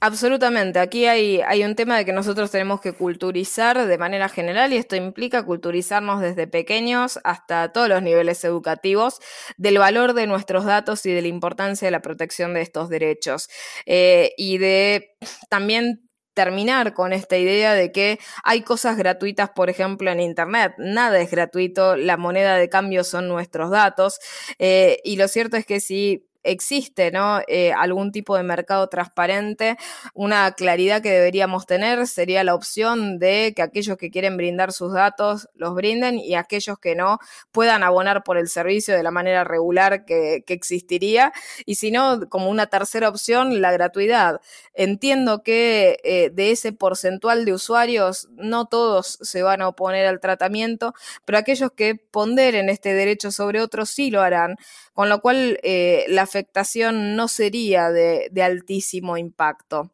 Absolutamente, 0.00 0.78
aquí 0.78 1.06
hay, 1.06 1.40
hay, 1.40 1.64
un 1.64 1.74
tema 1.74 1.96
de 1.96 2.04
que 2.04 2.12
nosotros 2.12 2.52
tenemos 2.52 2.80
que 2.80 2.92
culturizar 2.92 3.84
de 3.84 3.98
manera 3.98 4.28
general 4.28 4.72
y 4.72 4.76
esto 4.76 4.94
implica 4.94 5.44
culturizarnos 5.44 6.20
desde 6.20 6.46
pequeños 6.46 7.18
hasta 7.24 7.72
todos 7.72 7.88
los 7.88 8.00
niveles 8.00 8.44
educativos 8.44 9.18
del 9.56 9.78
valor 9.78 10.12
de 10.12 10.28
nuestros 10.28 10.64
datos 10.64 11.04
y 11.04 11.12
de 11.12 11.22
la 11.22 11.26
importancia 11.26 11.86
de 11.86 11.90
la 11.90 12.00
protección 12.00 12.54
de 12.54 12.60
estos 12.60 12.88
derechos 12.88 13.48
eh, 13.86 14.34
y 14.36 14.58
de 14.58 15.16
también 15.48 16.08
terminar 16.38 16.94
con 16.94 17.12
esta 17.12 17.36
idea 17.36 17.74
de 17.74 17.90
que 17.90 18.20
hay 18.44 18.62
cosas 18.62 18.96
gratuitas, 18.96 19.50
por 19.50 19.68
ejemplo, 19.70 20.12
en 20.12 20.20
Internet. 20.20 20.74
Nada 20.78 21.18
es 21.18 21.32
gratuito, 21.32 21.96
la 21.96 22.16
moneda 22.16 22.54
de 22.54 22.68
cambio 22.68 23.02
son 23.02 23.26
nuestros 23.26 23.72
datos. 23.72 24.20
Eh, 24.60 25.00
y 25.02 25.16
lo 25.16 25.26
cierto 25.26 25.56
es 25.56 25.66
que 25.66 25.80
si 25.80 26.27
existe 26.42 27.10
¿no? 27.10 27.40
Eh, 27.48 27.72
algún 27.72 28.12
tipo 28.12 28.36
de 28.36 28.42
mercado 28.42 28.88
transparente, 28.88 29.76
una 30.14 30.52
claridad 30.52 31.02
que 31.02 31.10
deberíamos 31.10 31.66
tener 31.66 32.06
sería 32.06 32.44
la 32.44 32.54
opción 32.54 33.18
de 33.18 33.52
que 33.54 33.62
aquellos 33.62 33.96
que 33.96 34.10
quieren 34.10 34.36
brindar 34.36 34.72
sus 34.72 34.92
datos 34.92 35.48
los 35.54 35.74
brinden 35.74 36.18
y 36.18 36.34
aquellos 36.34 36.78
que 36.78 36.94
no 36.94 37.18
puedan 37.52 37.82
abonar 37.82 38.24
por 38.24 38.38
el 38.38 38.48
servicio 38.48 38.94
de 38.94 39.02
la 39.02 39.10
manera 39.10 39.44
regular 39.44 40.04
que, 40.04 40.44
existiría. 40.48 41.32
Y 41.66 41.76
si 41.76 41.90
no, 41.90 42.28
como 42.28 42.48
una 42.48 42.66
tercera 42.66 43.08
opción, 43.08 43.60
la 43.60 43.70
gratuidad. 43.70 44.40
Entiendo 44.74 45.42
que 45.42 45.98
eh, 46.02 46.30
de 46.32 46.50
ese 46.50 46.72
porcentual 46.72 47.44
de 47.44 47.52
usuarios 47.52 48.28
no 48.32 48.66
todos 48.66 49.18
se 49.22 49.42
van 49.42 49.62
a 49.62 49.68
oponer 49.68 50.06
al 50.06 50.20
tratamiento, 50.20 50.94
pero 51.24 51.38
aquellos 51.38 51.70
que 51.72 51.94
ponderen 51.96 52.68
este 52.70 52.94
derecho 52.94 53.30
sobre 53.30 53.60
otros 53.60 53.90
sí 53.90 54.10
lo 54.10 54.22
harán 54.22 54.56
con 54.98 55.08
lo 55.08 55.20
cual 55.20 55.60
eh, 55.62 56.06
la 56.08 56.26
afectación 56.28 57.16
no 57.16 57.26
sería 57.28 57.90
de, 57.90 58.30
altísimo 58.42 59.16
impacto. 59.16 59.90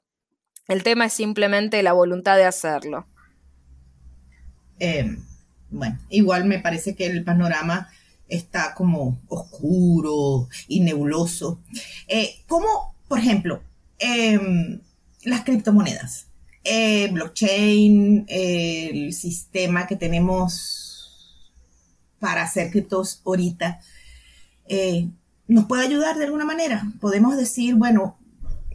El 0.68 0.82
tema 0.82 1.06
es 1.06 1.12
simplemente 1.12 1.82
la 1.82 1.92
voluntad 1.92 2.36
de 2.36 2.44
hacerlo. 2.44 3.06
Em, 4.78 5.22
bueno, 5.70 5.98
igual 6.08 6.44
me 6.44 6.58
parece 6.58 6.94
que 6.94 7.06
el 7.06 7.22
panorama 7.22 7.88
está 8.28 8.74
como 8.74 9.20
oscuro 9.28 10.48
y 10.66 10.80
nebuloso. 10.80 11.60
Eh, 12.08 12.42
¿Cómo, 12.46 12.96
por 13.08 13.18
ejemplo, 13.18 13.62
em, 13.98 14.80
las 15.22 15.44
criptomonedas, 15.44 16.26
eh, 16.64 17.08
blockchain, 17.12 18.24
el 18.28 19.12
sistema 19.12 19.86
que 19.86 19.96
tenemos 19.96 20.84
para 22.18 22.42
hacer 22.42 22.70
criptos 22.70 23.20
ahorita, 23.24 23.80
eh, 24.66 25.08
nos 25.48 25.66
puede 25.66 25.84
ayudar 25.84 26.16
de 26.16 26.24
alguna 26.24 26.44
manera. 26.44 26.84
Podemos 27.00 27.36
decir, 27.36 27.74
bueno, 27.74 28.16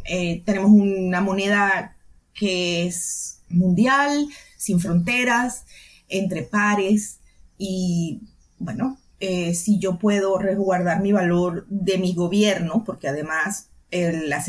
eh, 0.06 0.42
tenemos 0.46 0.72
una 0.72 1.22
moneda 1.22 1.96
que 2.34 2.86
es 2.86 3.42
mundial, 3.50 4.28
sin 4.58 4.80
fronteras, 4.80 5.66
entre 6.08 6.44
pares 6.44 7.20
y, 7.58 8.22
bueno, 8.58 8.98
eh, 9.20 9.54
si 9.54 9.80
yo 9.80 9.98
puedo 10.00 10.38
resguardar 10.38 11.02
mi 11.02 11.12
valor 11.12 11.66
de 11.70 11.98
mi 11.98 12.14
gobierno, 12.14 12.84
porque 12.86 13.08
además 13.08 13.68
la, 13.92 14.44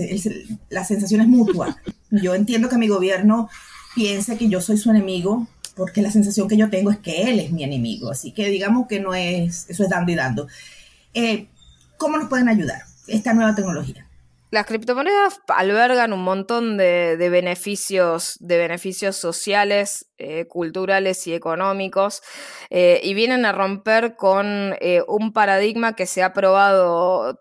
la 0.68 0.84
sensación 0.84 1.20
es 1.22 1.28
mutua. 1.28 1.76
Yo 2.10 2.34
entiendo 2.34 2.68
que 2.68 2.76
mi 2.76 2.88
gobierno 2.88 3.48
piense 3.94 4.36
que 4.36 4.48
yo 4.48 4.60
soy 4.60 4.76
su 4.76 4.90
enemigo, 4.90 5.46
porque 5.76 6.02
la 6.02 6.10
sensación 6.10 6.48
que 6.48 6.56
yo 6.56 6.70
tengo 6.70 6.90
es 6.90 6.98
que 6.98 7.22
él 7.30 7.38
es 7.38 7.52
mi 7.52 7.64
enemigo. 7.64 8.10
Así 8.10 8.32
que 8.32 8.48
digamos 8.48 8.86
que 8.88 9.00
no 9.00 9.14
es, 9.14 9.66
eso 9.68 9.84
es 9.84 9.88
dando 9.88 10.12
y 10.12 10.14
dando. 10.16 10.48
Eh, 11.14 11.46
¿Cómo 12.00 12.16
nos 12.16 12.30
pueden 12.30 12.48
ayudar 12.48 12.80
esta 13.08 13.34
nueva 13.34 13.54
tecnología? 13.54 14.06
Las 14.50 14.64
criptomonedas 14.64 15.38
albergan 15.48 16.14
un 16.14 16.24
montón 16.24 16.78
de, 16.78 17.28
beneficios, 17.30 18.38
de 18.40 18.56
beneficios 18.56 19.16
sociales, 19.16 20.06
eh, 20.16 20.46
culturales 20.46 21.26
y 21.26 21.34
económicos, 21.34 22.22
eh, 22.70 23.02
y 23.04 23.12
vienen 23.12 23.44
a 23.44 23.52
romper 23.52 24.16
con 24.16 24.74
un 25.08 25.32
paradigma 25.34 25.94
que 25.94 26.06
se 26.06 26.22
ha 26.22 26.32
probado 26.32 27.38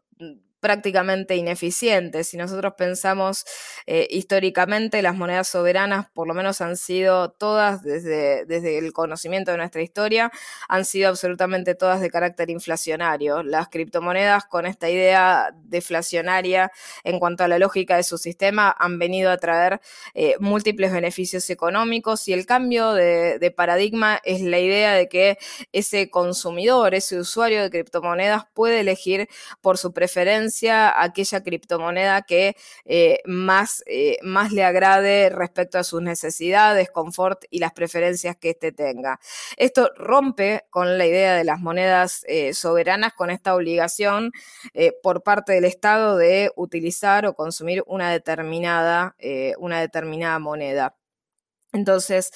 prácticamente 0.59 1.35
ineficientes. 1.35 2.27
Si 2.27 2.37
nosotros 2.37 2.73
pensamos 2.77 3.45
eh, 3.85 4.07
históricamente, 4.09 5.01
las 5.01 5.15
monedas 5.15 5.47
soberanas, 5.47 6.07
por 6.13 6.27
lo 6.27 6.33
menos 6.33 6.61
han 6.61 6.77
sido 6.77 7.31
todas, 7.31 7.81
desde, 7.83 8.45
desde 8.45 8.77
el 8.77 8.93
conocimiento 8.93 9.51
de 9.51 9.57
nuestra 9.57 9.81
historia, 9.81 10.31
han 10.67 10.85
sido 10.85 11.09
absolutamente 11.09 11.75
todas 11.75 12.01
de 12.01 12.09
carácter 12.09 12.49
inflacionario. 12.49 13.43
Las 13.43 13.69
criptomonedas, 13.69 14.45
con 14.45 14.65
esta 14.65 14.89
idea 14.89 15.51
deflacionaria 15.55 16.71
en 17.03 17.19
cuanto 17.19 17.43
a 17.43 17.47
la 17.47 17.59
lógica 17.59 17.95
de 17.95 18.03
su 18.03 18.17
sistema, 18.17 18.75
han 18.77 18.99
venido 18.99 19.31
a 19.31 19.37
traer 19.37 19.79
eh, 20.13 20.35
múltiples 20.39 20.91
beneficios 20.91 21.49
económicos 21.49 22.27
y 22.27 22.33
el 22.33 22.45
cambio 22.45 22.93
de, 22.93 23.39
de 23.39 23.51
paradigma 23.51 24.19
es 24.23 24.41
la 24.41 24.59
idea 24.59 24.93
de 24.93 25.07
que 25.07 25.37
ese 25.71 26.09
consumidor, 26.09 26.93
ese 26.95 27.17
usuario 27.19 27.61
de 27.61 27.69
criptomonedas 27.69 28.43
puede 28.53 28.81
elegir 28.81 29.29
por 29.61 29.77
su 29.77 29.93
preferencia 29.93 30.48
aquella 31.01 31.43
criptomoneda 31.43 32.21
que 32.23 32.55
eh, 32.85 33.19
más, 33.25 33.83
eh, 33.85 34.17
más 34.23 34.51
le 34.51 34.63
agrade 34.63 35.29
respecto 35.29 35.77
a 35.77 35.83
sus 35.83 36.01
necesidades, 36.01 36.89
confort 36.91 37.43
y 37.49 37.59
las 37.59 37.73
preferencias 37.73 38.35
que 38.37 38.51
éste 38.51 38.71
tenga. 38.71 39.19
Esto 39.57 39.91
rompe 39.95 40.65
con 40.69 40.97
la 40.97 41.05
idea 41.05 41.35
de 41.35 41.43
las 41.43 41.59
monedas 41.59 42.23
eh, 42.27 42.53
soberanas, 42.53 43.13
con 43.13 43.29
esta 43.29 43.55
obligación 43.55 44.31
por 45.03 45.23
parte 45.23 45.53
del 45.53 45.65
Estado 45.65 46.17
de 46.17 46.51
utilizar 46.55 47.25
o 47.25 47.33
consumir 47.33 47.83
una 47.87 48.11
determinada, 48.11 49.15
una 49.57 49.81
determinada 49.81 50.39
moneda. 50.39 50.95
Entonces, 51.73 52.31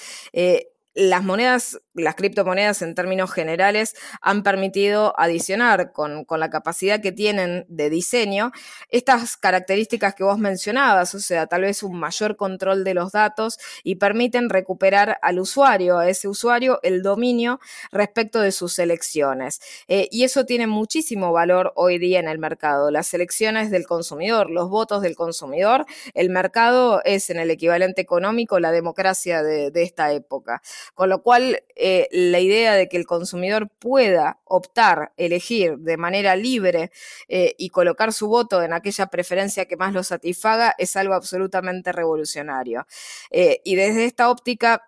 las 0.94 1.24
monedas, 1.24 1.80
las 1.92 2.14
criptomonedas 2.14 2.80
en 2.82 2.94
términos 2.94 3.32
generales 3.32 3.96
han 4.20 4.42
permitido 4.44 5.12
adicionar 5.18 5.92
con, 5.92 6.24
la 6.28 6.50
capacidad 6.50 7.00
que 7.00 7.12
tienen 7.12 7.64
de 7.68 7.90
diseño 7.90 8.52
estas 8.88 9.36
características 9.36 10.14
que 10.14 10.24
vos 10.24 10.38
mencionabas, 10.38 11.14
o 11.14 11.20
sea, 11.20 11.46
tal 11.46 11.62
vez 11.62 11.82
un 11.82 11.98
mayor 11.98 12.36
control 12.36 12.84
de 12.84 12.94
los 12.94 13.12
datos 13.12 13.58
y 13.82 13.96
permiten 13.96 14.50
recuperar 14.50 15.18
al 15.22 15.38
usuario, 15.38 15.98
a 15.98 16.08
ese 16.08 16.28
usuario, 16.28 16.80
el 16.82 17.02
dominio 17.02 17.60
respecto 17.90 18.40
de 18.40 18.52
sus 18.52 18.78
elecciones. 18.78 19.60
Eh, 19.88 20.08
y 20.10 20.24
eso 20.24 20.44
tiene 20.44 20.66
muchísimo 20.66 21.32
valor 21.32 21.72
hoy 21.76 21.98
día 21.98 22.20
en 22.20 22.28
el 22.28 22.38
mercado. 22.38 22.90
Las 22.90 23.12
elecciones 23.14 23.70
del 23.70 23.86
consumidor, 23.86 24.50
los 24.50 24.68
votos 24.68 25.02
del 25.02 25.16
consumidor, 25.16 25.86
el 26.14 26.30
mercado 26.30 27.02
es 27.04 27.30
en 27.30 27.38
el 27.38 27.50
equivalente 27.50 28.00
económico 28.00 28.60
la 28.60 28.70
democracia 28.72 29.42
de 29.42 29.82
esta 29.82 30.12
época. 30.12 30.62
Con 30.94 31.08
lo 31.08 31.22
cual, 31.22 31.62
eh, 31.76 32.08
la 32.12 32.40
idea 32.40 32.74
de 32.74 32.88
que 32.88 32.96
el 32.96 33.06
consumidor 33.06 33.70
pueda 33.78 34.40
optar, 34.44 35.12
elegir 35.16 35.78
de 35.78 35.96
manera 35.96 36.36
libre 36.36 36.90
eh, 37.28 37.54
y 37.58 37.70
colocar 37.70 38.12
su 38.12 38.28
voto 38.28 38.62
en 38.62 38.72
aquella 38.72 39.06
preferencia 39.06 39.66
que 39.66 39.76
más 39.76 39.92
lo 39.92 40.02
satisfaga 40.02 40.74
es 40.78 40.96
algo 40.96 41.14
absolutamente 41.14 41.92
revolucionario. 41.92 42.86
Eh, 43.30 43.60
y 43.64 43.76
desde 43.76 44.04
esta 44.04 44.30
óptica, 44.30 44.82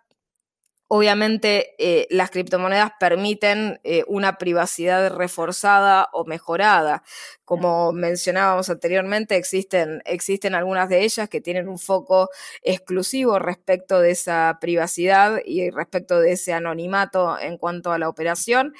Obviamente 0.88 1.74
eh, 1.78 2.06
las 2.10 2.30
criptomonedas 2.30 2.92
permiten 3.00 3.80
eh, 3.82 4.04
una 4.06 4.38
privacidad 4.38 5.12
reforzada 5.12 6.08
o 6.12 6.24
mejorada. 6.24 7.02
Como 7.44 7.92
mencionábamos 7.92 8.70
anteriormente, 8.70 9.34
existen, 9.36 10.00
existen 10.04 10.54
algunas 10.54 10.88
de 10.88 11.02
ellas 11.02 11.28
que 11.28 11.40
tienen 11.40 11.68
un 11.68 11.80
foco 11.80 12.30
exclusivo 12.62 13.40
respecto 13.40 14.00
de 14.00 14.12
esa 14.12 14.58
privacidad 14.60 15.40
y 15.44 15.70
respecto 15.70 16.20
de 16.20 16.32
ese 16.32 16.52
anonimato 16.52 17.36
en 17.40 17.58
cuanto 17.58 17.90
a 17.92 17.98
la 17.98 18.08
operación, 18.08 18.72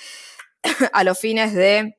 a 0.93 1.05
los 1.05 1.19
fines 1.19 1.55
de 1.55 1.99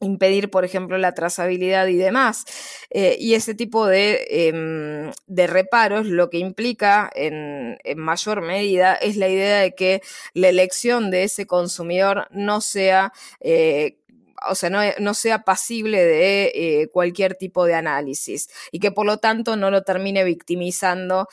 impedir, 0.00 0.50
por 0.50 0.64
ejemplo, 0.64 0.98
la 0.98 1.14
trazabilidad 1.14 1.86
y 1.86 1.96
demás. 1.96 2.44
Eh, 2.90 3.16
y 3.18 3.34
ese 3.34 3.54
tipo 3.54 3.90
em, 3.90 5.10
de, 5.26 5.46
reparos 5.46 6.06
lo 6.06 6.30
que 6.30 6.38
implica 6.38 7.10
en, 7.14 7.78
mayor 7.96 8.42
medida 8.42 8.94
es 8.94 9.16
la 9.16 9.28
idea 9.28 9.60
de 9.60 9.74
que 9.74 10.02
la 10.32 10.48
elección 10.48 11.10
de 11.10 11.24
ese 11.24 11.46
consumidor 11.46 12.28
no 12.30 12.60
sea... 12.60 13.12
Eh, 13.40 13.98
o 14.46 14.54
sea, 14.54 14.68
no, 14.68 15.14
sea 15.14 15.38
pasible 15.38 16.04
de 16.04 16.52
eh, 16.54 16.88
cualquier 16.92 17.34
tipo 17.34 17.64
de 17.64 17.74
análisis 17.74 18.50
y 18.72 18.78
que 18.78 18.90
por 18.90 19.06
lo 19.06 19.16
tanto 19.16 19.56
no 19.56 19.70
lo 19.70 19.84
termine 19.84 20.22
victimizando 20.22 21.28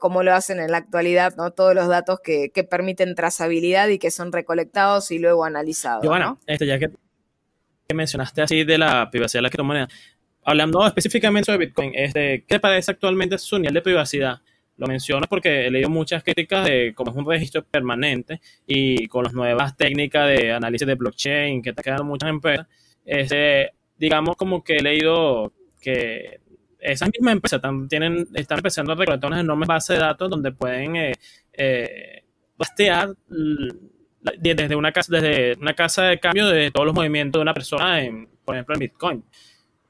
como 0.00 0.24
lo 0.24 0.34
hacen 0.34 0.58
en 0.58 0.72
la 0.72 0.78
actualidad, 0.78 1.36
¿no? 1.36 1.52
Todos 1.52 1.76
los 1.76 1.86
datos 1.86 2.18
que, 2.18 2.50
permiten 2.68 3.14
trazabilidad 3.14 3.86
y 3.86 4.00
que 4.00 4.10
son 4.10 4.32
recolectados 4.32 5.12
y 5.12 5.20
luego 5.20 5.44
analizados. 5.44 6.04
Bueno, 6.04 6.38
este, 6.46 6.66
ya 6.66 6.80
que 6.80 6.90
mencionaste 7.94 8.42
así 8.42 8.64
de 8.64 8.78
la 8.78 9.10
privacidad 9.10 9.38
de 9.38 9.42
la 9.42 9.50
criptomoneda, 9.50 9.88
hablando 10.44 10.86
específicamente 10.86 11.46
sobre 11.46 11.66
Bitcoin, 11.66 11.92
este, 11.94 12.44
¿qué 12.46 12.54
te 12.56 12.60
parece 12.60 12.90
actualmente 12.92 13.38
su 13.38 13.58
nivel 13.58 13.74
de 13.74 13.82
privacidad? 13.82 14.40
Lo 14.76 14.86
menciono 14.86 15.26
porque 15.28 15.66
he 15.66 15.70
leído 15.70 15.90
muchas 15.90 16.22
críticas 16.22 16.64
de 16.64 16.94
cómo 16.94 17.10
es 17.10 17.16
un 17.16 17.26
registro 17.26 17.62
permanente 17.64 18.40
y 18.66 19.06
con 19.08 19.24
las 19.24 19.34
nuevas 19.34 19.76
técnicas 19.76 20.28
de 20.28 20.52
análisis 20.52 20.86
de 20.86 20.94
blockchain 20.94 21.62
que 21.62 21.74
creando 21.74 22.04
muchas 22.04 22.30
empresas, 22.30 22.66
este, 23.04 23.72
digamos 23.98 24.36
como 24.36 24.64
que 24.64 24.78
he 24.78 24.82
leído 24.82 25.52
que 25.80 26.40
esas 26.78 27.10
mismas 27.12 27.34
empresas 27.34 27.58
están, 27.58 27.88
tienen, 27.88 28.26
están 28.34 28.58
empezando 28.58 28.92
a 28.92 28.96
recolectar 28.96 29.28
unas 29.28 29.40
enormes 29.40 29.68
bases 29.68 29.98
de 29.98 30.02
datos 30.02 30.30
donde 30.30 30.52
pueden 30.52 30.96
eh, 30.96 31.12
eh, 31.52 32.24
desde 34.20 34.76
una 34.76 34.92
casa, 34.92 35.12
desde 35.12 35.56
una 35.60 35.74
casa 35.74 36.04
de 36.04 36.20
cambio 36.20 36.48
de 36.48 36.70
todos 36.70 36.86
los 36.86 36.94
movimientos 36.94 37.38
de 37.38 37.42
una 37.42 37.54
persona, 37.54 38.02
en, 38.02 38.28
por 38.44 38.54
ejemplo, 38.54 38.74
en 38.74 38.78
Bitcoin. 38.80 39.24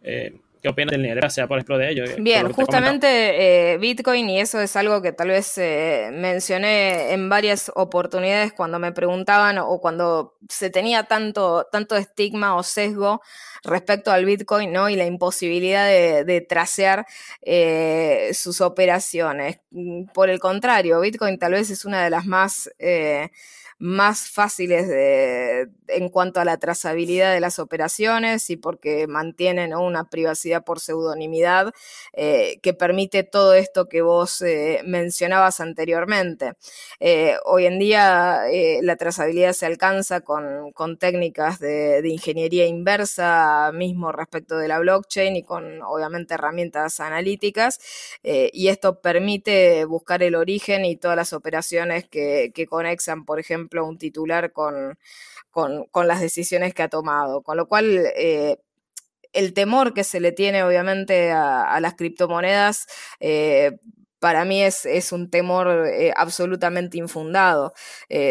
Eh, 0.03 0.41
¿Qué 0.63 0.69
opinas 0.69 0.93
del 0.93 1.01
nivel 1.01 1.31
sea 1.31 1.47
por 1.47 1.57
ejemplo, 1.57 1.79
de 1.79 1.91
ello? 1.91 2.05
Bien, 2.19 2.53
justamente 2.53 3.73
eh, 3.73 3.79
Bitcoin, 3.79 4.29
y 4.29 4.41
eso 4.41 4.61
es 4.61 4.77
algo 4.77 5.01
que 5.01 5.13
tal 5.13 5.29
vez 5.29 5.57
eh, 5.57 6.11
mencioné 6.13 7.15
en 7.15 7.31
varias 7.31 7.73
oportunidades 7.75 8.53
cuando 8.53 8.79
me 8.79 8.93
preguntaban 8.93 9.57
o 9.57 9.81
cuando 9.81 10.37
se 10.51 10.69
tenía 10.69 11.05
tanto, 11.05 11.67
tanto 11.73 11.97
estigma 11.97 12.57
o 12.57 12.63
sesgo 12.63 13.23
respecto 13.65 14.13
al 14.13 14.27
Bitcoin, 14.27 14.71
¿no? 14.71 14.91
Y 14.91 14.97
la 14.97 15.07
imposibilidad 15.07 15.87
de, 15.87 16.25
de 16.25 16.43
tracear 16.43 17.07
sus 18.35 18.61
operaciones. 18.61 19.61
Por 20.13 20.29
el 20.29 20.41
contrario, 20.41 21.01
Bitcoin 21.01 21.39
tal 21.39 21.53
vez 21.53 21.71
es 21.71 21.87
una 21.87 22.05
de 22.05 22.11
las 22.11 22.27
más 22.27 22.71
más 23.81 24.29
fáciles 24.29 24.87
en 25.93 26.09
cuanto 26.09 26.41
a 26.41 26.45
la 26.45 26.59
trazabilidad 26.59 27.33
de 27.33 27.41
las 27.41 27.59
operaciones 27.59 28.51
y 28.51 28.57
porque 28.57 29.07
mantienen 29.07 29.75
una 29.75 30.05
privacidad 30.09 30.65
por 30.65 30.81
pseudonimidad 30.81 31.73
eh, 32.13 32.59
que 32.63 32.75
permite 32.75 33.23
todo 33.25 33.55
esto 33.55 33.87
que 33.87 34.03
vos 34.03 34.43
eh, 34.43 34.81
mencionabas 34.85 35.61
anteriormente. 35.61 36.53
Eh, 37.01 37.37
hoy 37.45 37.67
en 37.67 37.79
día 37.79 38.43
la 38.83 38.97
trazabilidad 38.97 39.53
se 39.53 39.67
alcanza 39.67 40.21
con, 40.21 40.73
técnicas 40.99 41.59
de, 41.61 42.03
ingeniería 42.05 42.67
inversa 42.67 43.71
mismo 43.73 44.13
respecto 44.13 44.59
de 44.59 44.69
la 44.69 44.79
blockchain 44.79 45.37
y 45.37 45.43
con 45.43 45.83
obviamente 45.83 46.35
herramientas 46.35 47.01
analíticas 47.01 47.79
y 48.23 48.69
esto 48.69 49.01
permite 49.01 49.85
buscar 49.85 50.23
el 50.23 50.35
origen 50.35 50.85
y 50.85 50.97
todas 50.97 51.17
las 51.17 51.33
operaciones 51.33 52.09
que, 52.09 52.53
que 52.55 52.67
conexan, 52.67 53.25
por 53.25 53.39
ejemplo, 53.41 53.70
un 53.79 53.99
titular 53.99 54.53
con, 54.53 54.99
con, 55.51 56.09
las 56.09 56.21
decisiones 56.21 56.75
que 56.75 56.83
ha 56.83 56.89
tomado. 56.89 57.43
Con 57.43 57.57
lo 57.57 57.69
cual, 57.69 58.07
eh, 58.17 58.59
el 59.33 59.55
temor 59.55 59.95
que 59.95 60.05
se 60.05 60.21
le 60.21 60.33
tiene 60.33 60.63
obviamente 60.65 61.33
a, 61.33 61.79
las 61.81 61.95
criptomonedas 61.95 62.87
eh, 63.21 63.79
para 64.21 64.45
mí 64.45 64.63
es, 64.63 64.87
es 64.87 65.13
un 65.13 65.29
temor 65.31 65.89
eh, 65.89 66.13
absolutamente 66.17 66.99
infundado. 66.99 67.75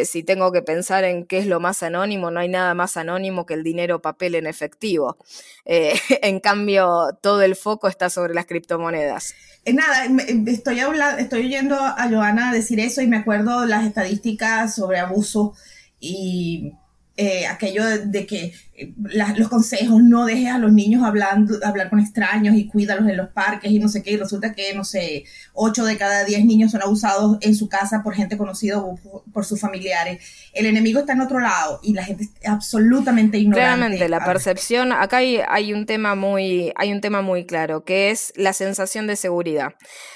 si 0.06 0.24
tengo 0.24 0.52
que 0.52 0.62
pensar 0.62 1.04
en 1.04 1.26
qué 1.26 1.40
es 1.40 1.48
lo 1.48 1.60
más 1.60 1.84
anónimo, 1.84 2.32
no 2.32 2.40
hay 2.40 2.48
nada 2.48 2.74
más 2.74 2.96
anónimo 2.96 3.46
que 3.46 3.56
el 3.56 3.64
dinero 3.64 4.02
papel 4.02 4.36
en 4.36 4.48
efectivo. 4.48 5.18
en 5.66 6.40
cambio, 6.40 7.18
todo 7.22 7.42
el 7.42 7.56
foco 7.56 7.88
está 7.88 8.10
sobre 8.10 8.34
las 8.34 8.46
criptomonedas. 8.46 9.34
nada, 9.66 10.08
estoy, 10.48 10.80
hablando, 10.80 11.22
estoy 11.22 11.46
oyendo 11.46 11.76
a 11.76 12.08
Joana 12.10 12.54
decir 12.54 12.80
eso 12.80 13.02
y 13.02 13.08
me 13.08 13.18
acuerdo 13.18 13.66
las 13.66 13.86
estadísticas 13.86 14.76
sobre 14.76 15.00
abuso 15.00 15.54
y 16.00 16.74
eh, 17.22 17.46
aquello 17.48 17.84
de, 18.06 18.26
que 18.26 18.54
eh, 18.80 18.94
los 19.36 19.50
consejos, 19.50 20.02
no 20.02 20.26
dejes 20.26 20.48
a 20.48 20.58
los 20.58 20.72
niños 20.72 21.04
hablando, 21.04 21.56
hablar 21.66 21.90
con 21.90 22.00
extraños 22.00 22.56
y 22.56 22.68
cuídalos 22.68 23.10
en 23.10 23.18
los 23.18 23.30
parques 23.30 23.70
y 23.72 23.80
no 23.80 23.90
sé 23.90 24.02
qué, 24.02 24.12
y 24.12 24.18
resulta 24.18 24.54
que, 24.54 24.74
no 24.74 24.86
sé, 24.86 25.26
8 25.54 25.84
de 25.84 25.98
cada 25.98 26.24
10 26.24 26.46
niños 26.46 26.72
son 26.72 26.82
abusados 26.82 27.38
en 27.42 27.56
su 27.56 27.68
casa 27.68 28.04
por 28.04 28.16
gente 28.16 28.38
conocida 28.38 28.80
o 28.80 28.96
por, 29.34 29.46
sus 29.46 29.60
familiares. 29.60 30.24
El 30.54 30.66
enemigo 30.66 31.00
está 31.00 31.14
en 31.14 31.22
otro 31.22 31.40
lado 31.40 31.80
y 31.84 31.94
la 31.94 32.04
gente 32.04 32.24
es 32.24 32.50
absolutamente 32.50 33.38
ignorante. 33.38 33.66
Claramente, 33.66 34.10
la 34.10 34.24
percepción, 34.24 34.94
acá 34.94 35.18
hay, 35.18 35.42
hay, 35.48 35.74
un 35.74 35.86
tema 35.86 36.16
muy, 36.16 36.72
hay 36.76 36.92
un 36.92 37.02
tema 37.02 37.22
muy 37.22 37.46
claro, 37.46 37.84
que 37.84 38.12
es 38.12 38.32
la 38.36 38.54
sensación 38.54 39.08
de 39.08 39.16
seguridad. 39.16 39.74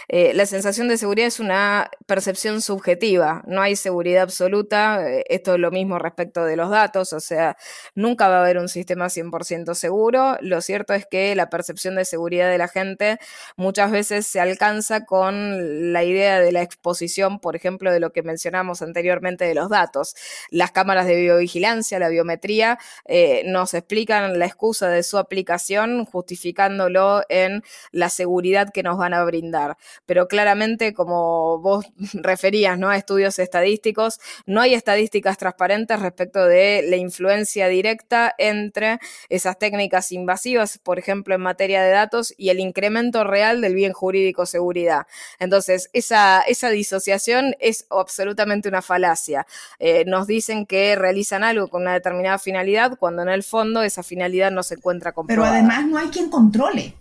Eh, 0.07 0.33
la 0.33 0.45
sensación 0.45 0.87
de 0.87 0.97
seguridad 0.97 1.27
es 1.27 1.39
una 1.39 1.89
percepción 2.05 2.61
subjetiva, 2.61 3.43
no 3.47 3.61
hay 3.61 3.75
seguridad 3.75 4.23
absoluta, 4.23 5.01
esto 5.29 5.55
es 5.55 5.59
lo 5.59 5.71
mismo 5.71 5.97
respecto 5.97 6.45
de 6.45 6.55
los 6.55 6.69
datos, 6.69 7.13
o 7.13 7.19
sea, 7.19 7.57
nunca 7.95 8.27
va 8.27 8.37
a 8.37 8.41
haber 8.41 8.52
un 8.57 8.69
sistema 8.69 9.07
100% 9.07 9.73
seguro. 9.73 10.37
Lo 10.41 10.61
cierto 10.61 10.93
es 10.93 11.05
que 11.05 11.35
la 11.35 11.49
percepción 11.49 11.95
de 11.95 12.05
seguridad 12.05 12.49
de 12.49 12.57
la 12.57 12.67
gente 12.67 13.19
muchas 13.55 13.91
veces 13.91 14.27
se 14.27 14.39
alcanza 14.39 15.05
con 15.05 15.93
la 15.93 16.03
idea 16.03 16.39
de 16.39 16.51
la 16.51 16.61
exposición, 16.61 17.39
por 17.39 17.55
ejemplo, 17.55 17.91
de 17.91 17.99
lo 17.99 18.11
que 18.11 18.23
mencionamos 18.23 18.81
anteriormente 18.81 19.45
de 19.45 19.55
los 19.55 19.69
datos. 19.69 20.15
Las 20.49 20.71
cámaras 20.71 21.05
de 21.05 21.15
biovigilancia, 21.15 21.99
la 21.99 22.09
biometría, 22.09 22.79
eh, 23.05 23.43
nos 23.45 23.73
explican 23.73 24.39
la 24.39 24.45
excusa 24.45 24.89
de 24.89 25.03
su 25.03 25.17
aplicación 25.17 26.05
justificándolo 26.05 27.23
en 27.29 27.63
la 27.91 28.09
seguridad 28.09 28.69
que 28.73 28.83
nos 28.83 28.97
van 28.97 29.13
a 29.13 29.23
brindar. 29.23 29.77
Pero 30.05 30.27
claramente, 30.27 30.93
como 30.93 31.59
vos 31.59 31.85
referías, 32.13 32.77
¿no? 32.77 32.89
A 32.89 32.97
estudios 32.97 33.39
estadísticos, 33.39 34.19
no 34.45 34.61
hay 34.61 34.73
estadísticas 34.73 35.37
transparentes 35.37 35.99
respecto 35.99 36.45
de 36.45 36.83
la 36.87 36.97
influencia 36.97 37.67
directa 37.67 38.33
entre 38.49 38.99
esas 39.29 39.57
técnicas 39.57 40.11
invasivas, 40.11 40.77
por 40.77 40.99
ejemplo, 40.99 41.35
en 41.35 41.41
materia 41.41 41.83
de 41.83 41.91
datos, 41.91 42.33
y 42.37 42.49
el 42.49 42.59
incremento 42.59 43.23
real 43.23 43.61
del 43.61 43.75
bien 43.75 43.93
jurídico 43.93 44.45
seguridad. 44.45 45.07
Entonces, 45.39 45.89
esa, 45.93 46.41
esa 46.41 46.69
disociación 46.69 47.55
es 47.59 47.85
absolutamente 47.89 48.69
una 48.69 48.81
falacia. 48.81 49.45
Eh, 49.79 50.05
nos 50.05 50.27
dicen 50.27 50.65
que 50.65 50.95
realizan 50.95 51.43
algo 51.43 51.67
con 51.67 51.83
una 51.83 51.93
determinada 51.93 52.39
finalidad, 52.39 52.97
cuando 52.97 53.21
en 53.21 53.29
el 53.29 53.43
fondo 53.43 53.83
esa 53.83 54.03
finalidad 54.03 54.51
no 54.51 54.63
se 54.63 54.75
encuentra 54.75 55.11
comprobada. 55.11 55.53
Pero 55.53 55.59
además 55.59 55.87
no 55.87 55.97
hay 55.97 56.07
quien 56.07 56.29
controle 56.29 56.95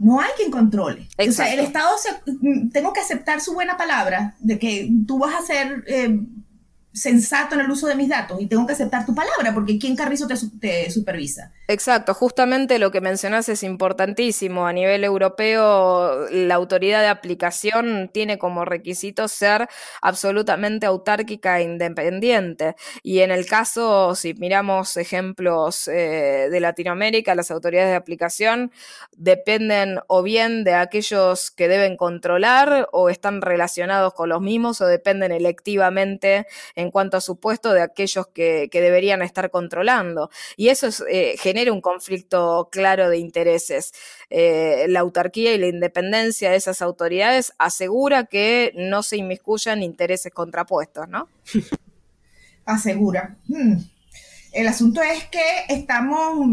no 0.00 0.18
hay 0.18 0.30
quien 0.34 0.50
controle. 0.50 1.06
O 1.18 1.30
sea, 1.30 1.52
el 1.52 1.60
Estado, 1.60 1.90
mm, 2.26 2.70
tengo 2.70 2.92
que 2.94 3.00
aceptar 3.00 3.42
su 3.42 3.52
buena 3.52 3.76
palabra 3.76 4.34
de 4.40 4.58
que 4.58 4.90
tú 5.06 5.18
vas 5.18 5.34
a 5.34 5.46
ser 5.46 5.84
eh, 5.86 6.18
sensato 6.92 7.54
en 7.54 7.60
el 7.60 7.70
uso 7.70 7.86
de 7.86 7.94
mis 7.94 8.08
datos 8.08 8.40
y 8.40 8.46
tengo 8.46 8.66
que 8.66 8.72
aceptar 8.72 9.06
tu 9.06 9.14
palabra 9.14 9.54
porque 9.54 9.78
¿quién 9.78 9.94
carrizo 9.94 10.26
te, 10.26 10.90
supervisa? 10.90 11.52
Exacto, 11.68 12.14
justamente 12.14 12.80
lo 12.80 12.90
que 12.90 13.00
mencionas 13.00 13.48
es 13.48 13.62
importantísimo. 13.62 14.66
A 14.66 14.72
nivel 14.72 15.04
europeo, 15.04 16.28
la 16.30 16.56
autoridad 16.56 17.00
de 17.00 17.06
aplicación 17.06 18.10
tiene 18.12 18.38
como 18.38 18.64
requisito 18.64 19.28
ser 19.28 19.68
absolutamente 20.02 20.86
autárquica 20.86 21.60
e 21.60 21.62
independiente. 21.62 22.74
Y 23.04 23.20
en 23.20 23.30
el 23.30 23.46
caso, 23.46 24.16
si 24.16 24.34
miramos 24.34 24.96
ejemplos 24.96 25.86
eh, 25.86 26.48
de 26.50 26.60
Latinoamérica, 26.60 27.36
las 27.36 27.52
autoridades 27.52 27.90
de 27.90 27.96
aplicación 27.96 28.72
dependen 29.16 30.00
o 30.08 30.24
bien 30.24 30.64
de 30.64 30.74
aquellos 30.74 31.52
que 31.52 31.68
deben 31.68 31.96
controlar 31.96 32.88
o 32.90 33.10
están 33.10 33.42
relacionados 33.42 34.12
con 34.14 34.28
los 34.28 34.40
mismos 34.40 34.80
o 34.80 34.86
dependen 34.86 35.30
electivamente 35.30 36.46
en 36.80 36.90
cuanto 36.90 37.16
a 37.16 37.20
su 37.20 37.36
puesto 37.36 37.72
de 37.72 37.82
aquellos 37.82 38.26
que, 38.28 38.68
deberían 38.72 39.22
estar 39.22 39.50
controlando. 39.50 40.30
Y 40.56 40.68
eso 40.68 40.88
eh, 41.08 41.36
genera 41.38 41.72
un 41.72 41.80
conflicto 41.80 42.68
claro 42.72 43.10
de 43.10 43.18
intereses. 43.18 43.92
Eh, 44.30 44.86
la 44.88 45.00
autarquía 45.00 45.54
y 45.54 45.58
la 45.58 45.66
independencia 45.66 46.50
de 46.50 46.56
esas 46.56 46.82
autoridades 46.82 47.52
asegura 47.58 48.24
que 48.24 48.72
no 48.76 49.02
se 49.02 49.16
inmiscuyan 49.18 49.82
intereses 49.82 50.32
contrapuestos, 50.32 51.08
¿no? 51.08 51.28
Asegura. 52.64 53.36
Hmm. 53.48 53.78
El 54.52 54.66
asunto 54.66 55.00
es 55.02 55.24
que 55.24 55.42
estamos, 55.68 56.48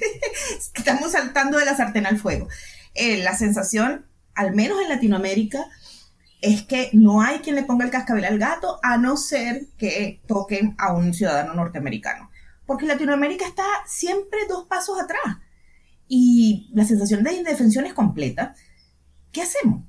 estamos 0.74 1.12
saltando 1.12 1.58
de 1.58 1.64
la 1.64 1.76
sartén 1.76 2.06
al 2.06 2.18
fuego. 2.18 2.48
Eh, 2.94 3.18
la 3.18 3.36
sensación, 3.36 4.06
al 4.34 4.54
menos 4.54 4.80
en 4.80 4.88
Latinoamérica, 4.88 5.66
es 6.42 6.64
que 6.64 6.90
no 6.92 7.22
hay 7.22 7.38
quien 7.38 7.54
le 7.54 7.62
ponga 7.62 7.84
el 7.84 7.90
cascabel 7.90 8.24
al 8.24 8.38
gato 8.38 8.80
a 8.82 8.98
no 8.98 9.16
ser 9.16 9.68
que 9.78 10.20
toquen 10.26 10.74
a 10.76 10.92
un 10.92 11.14
ciudadano 11.14 11.54
norteamericano. 11.54 12.30
Porque 12.66 12.84
Latinoamérica 12.84 13.46
está 13.46 13.64
siempre 13.86 14.40
dos 14.48 14.66
pasos 14.66 15.00
atrás 15.00 15.38
y 16.08 16.68
la 16.74 16.84
sensación 16.84 17.22
de 17.22 17.32
indefensión 17.32 17.86
es 17.86 17.94
completa. 17.94 18.54
¿Qué 19.30 19.42
hacemos? 19.42 19.84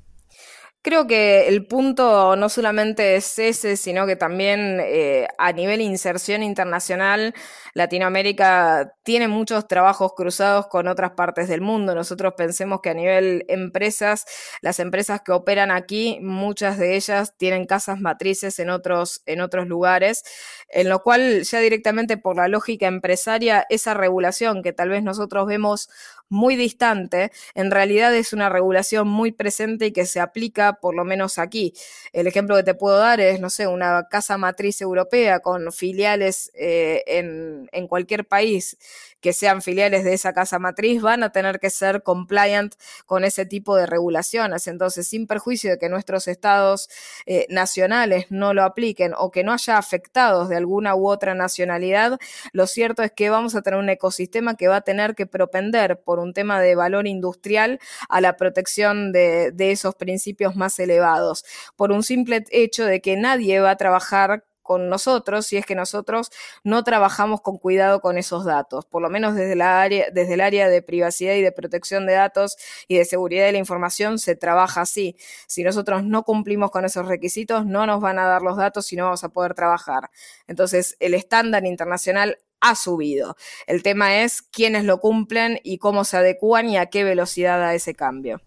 Creo 0.84 1.08
que 1.08 1.48
el 1.48 1.66
punto 1.66 2.36
no 2.36 2.50
solamente 2.50 3.16
es 3.16 3.40
ese, 3.40 3.78
sino 3.78 4.06
que 4.06 4.18
también 4.18 4.80
eh, 4.82 5.28
a 5.38 5.54
nivel 5.54 5.82
inserción 5.82 6.44
internacional, 6.44 7.34
Latinoamérica 7.74 8.96
tiene 9.04 9.28
muchos 9.28 9.68
trabajos 9.68 10.14
cruzados 10.16 10.68
con 10.68 10.88
otras 10.88 11.12
partes 11.12 11.48
del 11.48 11.62
mundo. 11.62 11.96
Nosotros 11.96 12.34
pensemos 12.38 12.82
que 12.82 12.90
a 12.90 12.94
nivel 12.94 13.46
empresas, 13.48 14.26
las 14.62 14.80
empresas 14.80 15.22
que 15.22 15.32
operan 15.32 15.72
aquí, 15.72 16.20
muchas 16.22 16.78
de 16.78 16.96
ellas 16.96 17.36
tienen 17.38 17.66
casas 17.66 18.00
matrices 18.00 18.60
en 18.60 18.70
otros, 18.70 19.24
en 19.26 19.42
otros 19.42 19.68
lugares, 19.68 20.24
en 20.70 20.90
lo 20.90 21.02
cual 21.02 21.44
ya 21.44 21.60
directamente 21.60 22.18
por 22.18 22.38
la 22.38 22.48
lógica 22.48 22.88
empresaria, 22.88 23.66
esa 23.70 23.94
regulación 23.94 24.62
que 24.64 24.74
tal 24.74 24.90
vez 24.90 25.04
nosotros 25.04 25.48
vemos 25.48 25.90
muy 26.30 26.56
distante, 26.56 27.32
en 27.54 27.72
realidad 27.72 28.14
es 28.16 28.34
una 28.34 28.50
regulación 28.50 29.08
muy 29.08 29.32
presente 29.32 29.88
y 29.88 29.92
que 29.94 30.06
se 30.06 30.20
aplica 30.20 30.74
por 30.74 30.96
lo 30.96 31.06
menos 31.06 31.38
aquí. 31.38 31.74
El 32.12 32.28
ejemplo 32.28 32.56
que 32.56 32.64
te 32.64 32.74
puedo 32.74 32.98
dar 32.98 33.20
es, 33.20 33.40
no 33.40 33.50
sé, 33.50 33.68
una 33.68 34.08
casa 34.10 34.38
matriz 34.38 34.82
europea 34.82 35.42
con 35.42 35.72
filiales 35.72 36.52
eh, 36.56 37.04
en, 37.06 37.63
en 37.72 37.88
cualquier 37.88 38.26
país 38.26 38.78
que 39.22 39.34
sean 39.34 39.62
filiales 39.62 40.04
de 40.04 40.14
esa 40.14 40.34
casa 40.34 40.60
matriz 40.60 41.02
van 41.02 41.24
a 41.24 41.32
tener 41.32 41.60
que 41.60 41.70
ser 41.70 42.04
compliant 42.04 42.76
con 43.06 43.24
ese 43.24 43.46
tipo 43.46 43.76
de 43.76 43.86
regulaciones. 43.86 44.68
Entonces, 44.68 45.08
sin 45.08 45.28
perjuicio 45.28 45.72
de 45.72 45.78
que 45.78 45.90
nuestros 45.90 46.28
estados 46.28 46.90
eh, 47.26 47.46
nacionales 47.50 48.26
no 48.30 48.54
lo 48.54 48.64
apliquen 48.64 49.14
o 49.18 49.32
que 49.32 49.44
no 49.44 49.54
haya 49.54 49.78
afectados 49.78 50.50
de 50.50 50.58
alguna 50.58 50.96
u 50.96 51.08
otra 51.08 51.36
nacionalidad, 51.36 52.20
lo 52.52 52.68
cierto 52.68 53.02
es 53.04 53.12
que 53.12 53.30
vamos 53.30 53.56
a 53.56 53.62
tener 53.62 53.80
un 53.80 53.90
ecosistema 53.90 54.56
que 54.56 54.68
va 54.68 54.78
a 54.78 54.82
tener 54.82 55.16
que 55.16 55.26
propender 55.26 56.02
por 56.02 56.20
un 56.20 56.34
tema 56.34 56.62
de 56.62 56.76
valor 56.76 57.08
industrial 57.08 57.80
a 58.10 58.22
la 58.22 58.36
protección 58.38 59.12
de, 59.12 59.52
de 59.52 59.72
esos 59.72 59.96
principios 59.96 60.56
más 60.56 60.78
elevados, 60.80 61.46
por 61.76 61.92
un 61.92 62.04
simple 62.04 62.44
hecho 62.52 62.86
de 62.86 63.02
que 63.02 63.16
nadie 63.16 63.60
va 63.60 63.72
a 63.72 63.78
trabajar 63.78 64.44
con 64.64 64.90
nosotros 64.90 65.46
si 65.46 65.58
es 65.58 65.66
que 65.66 65.76
nosotros 65.76 66.32
no 66.64 66.84
trabajamos 66.84 67.42
con 67.42 67.58
cuidado 67.58 68.02
con 68.02 68.18
esos 68.18 68.46
datos, 68.46 68.86
por 68.86 69.02
lo 69.02 69.10
menos 69.10 69.36
desde, 69.36 69.56
la 69.56 69.82
área, 69.82 70.08
desde 70.12 70.34
el 70.34 70.42
área 70.42 70.70
de 70.70 70.82
privacidad 70.82 71.36
y 71.36 71.42
de 71.42 71.52
protección 71.52 72.08
de 72.08 72.14
datos 72.14 72.56
y 72.88 72.98
de 72.98 73.06
seguridad 73.06 73.46
de 73.46 73.52
la 73.52 73.58
información 73.60 74.18
se 74.18 74.36
trabaja 74.36 74.82
así. 74.82 75.16
Si 75.48 75.64
nosotros 75.64 76.04
no 76.04 76.24
cumplimos 76.24 76.72
con 76.72 76.86
esos 76.86 77.08
requisitos, 77.08 77.66
no 77.66 77.86
nos 77.86 78.02
van 78.02 78.18
a 78.20 78.26
dar 78.26 78.42
los 78.42 78.58
datos 78.58 78.92
y 78.92 78.96
no 78.96 79.06
vamos 79.06 79.24
a 79.24 79.30
poder 79.30 79.54
trabajar. 79.54 80.10
Entonces, 80.48 80.96
el 81.00 81.14
estándar 81.14 81.66
internacional 81.66 82.40
ha 82.64 82.76
subido. 82.76 83.36
El 83.68 83.84
tema 83.84 84.22
es 84.22 84.42
quiénes 84.42 84.86
lo 84.86 85.00
cumplen 85.00 85.60
y 85.64 85.78
cómo 85.78 86.06
se 86.06 86.18
adecúan 86.18 86.70
y 86.70 86.78
a 86.78 86.86
qué 86.86 87.04
velocidad 87.04 87.60
da 87.60 87.76
ese 87.76 87.94
cambio. 87.94 88.42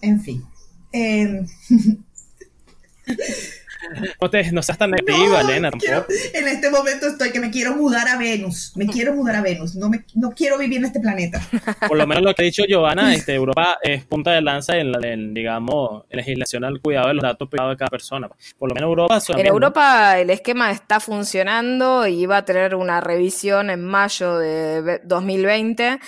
En 0.00 0.20
fin. 0.20 0.42
Eh, 0.92 1.44
no, 4.20 4.30
te, 4.30 4.52
no 4.52 4.62
seas 4.62 4.78
tan 4.78 4.90
negativa, 4.90 5.40
Elena, 5.40 5.70
tampoco. 5.70 6.06
en 6.34 6.48
este 6.48 6.70
momento 6.70 7.06
estoy 7.06 7.30
que 7.30 7.40
me 7.40 7.50
quiero 7.50 7.74
mudar 7.76 8.08
a 8.08 8.16
Venus. 8.16 8.72
Me 8.76 8.86
quiero 8.86 9.14
mudar 9.14 9.36
a 9.36 9.42
Venus. 9.42 9.74
No, 9.74 9.88
me, 9.88 10.04
no 10.14 10.30
quiero 10.30 10.58
vivir 10.58 10.78
en 10.78 10.86
este 10.86 11.00
planeta. 11.00 11.40
Por 11.88 11.96
lo 11.96 12.06
menos 12.06 12.22
lo 12.22 12.34
que 12.34 12.42
ha 12.42 12.44
dicho 12.44 12.64
Giovanna, 12.66 13.14
este, 13.14 13.34
Europa 13.34 13.78
es 13.82 14.04
punta 14.04 14.32
de 14.32 14.42
lanza 14.42 14.76
en, 14.76 14.92
la, 14.92 14.98
digamos, 15.00 16.04
legislación 16.10 16.64
al 16.64 16.80
cuidado 16.80 17.08
de 17.08 17.14
los 17.14 17.22
datos 17.22 17.48
privados 17.48 17.74
de 17.74 17.78
cada 17.78 17.90
persona. 17.90 18.28
Por 18.58 18.68
lo 18.68 18.74
menos 18.74 18.88
Europa... 18.88 19.20
En 19.36 19.46
Europa 19.46 20.18
el 20.18 20.30
esquema 20.30 20.70
está 20.70 21.00
funcionando 21.00 22.06
y 22.06 22.26
va 22.26 22.38
a 22.38 22.44
tener 22.44 22.74
una 22.74 23.00
revisión 23.00 23.70
en 23.70 23.84
mayo 23.84 24.38
de 24.38 25.00
2020 25.04 25.98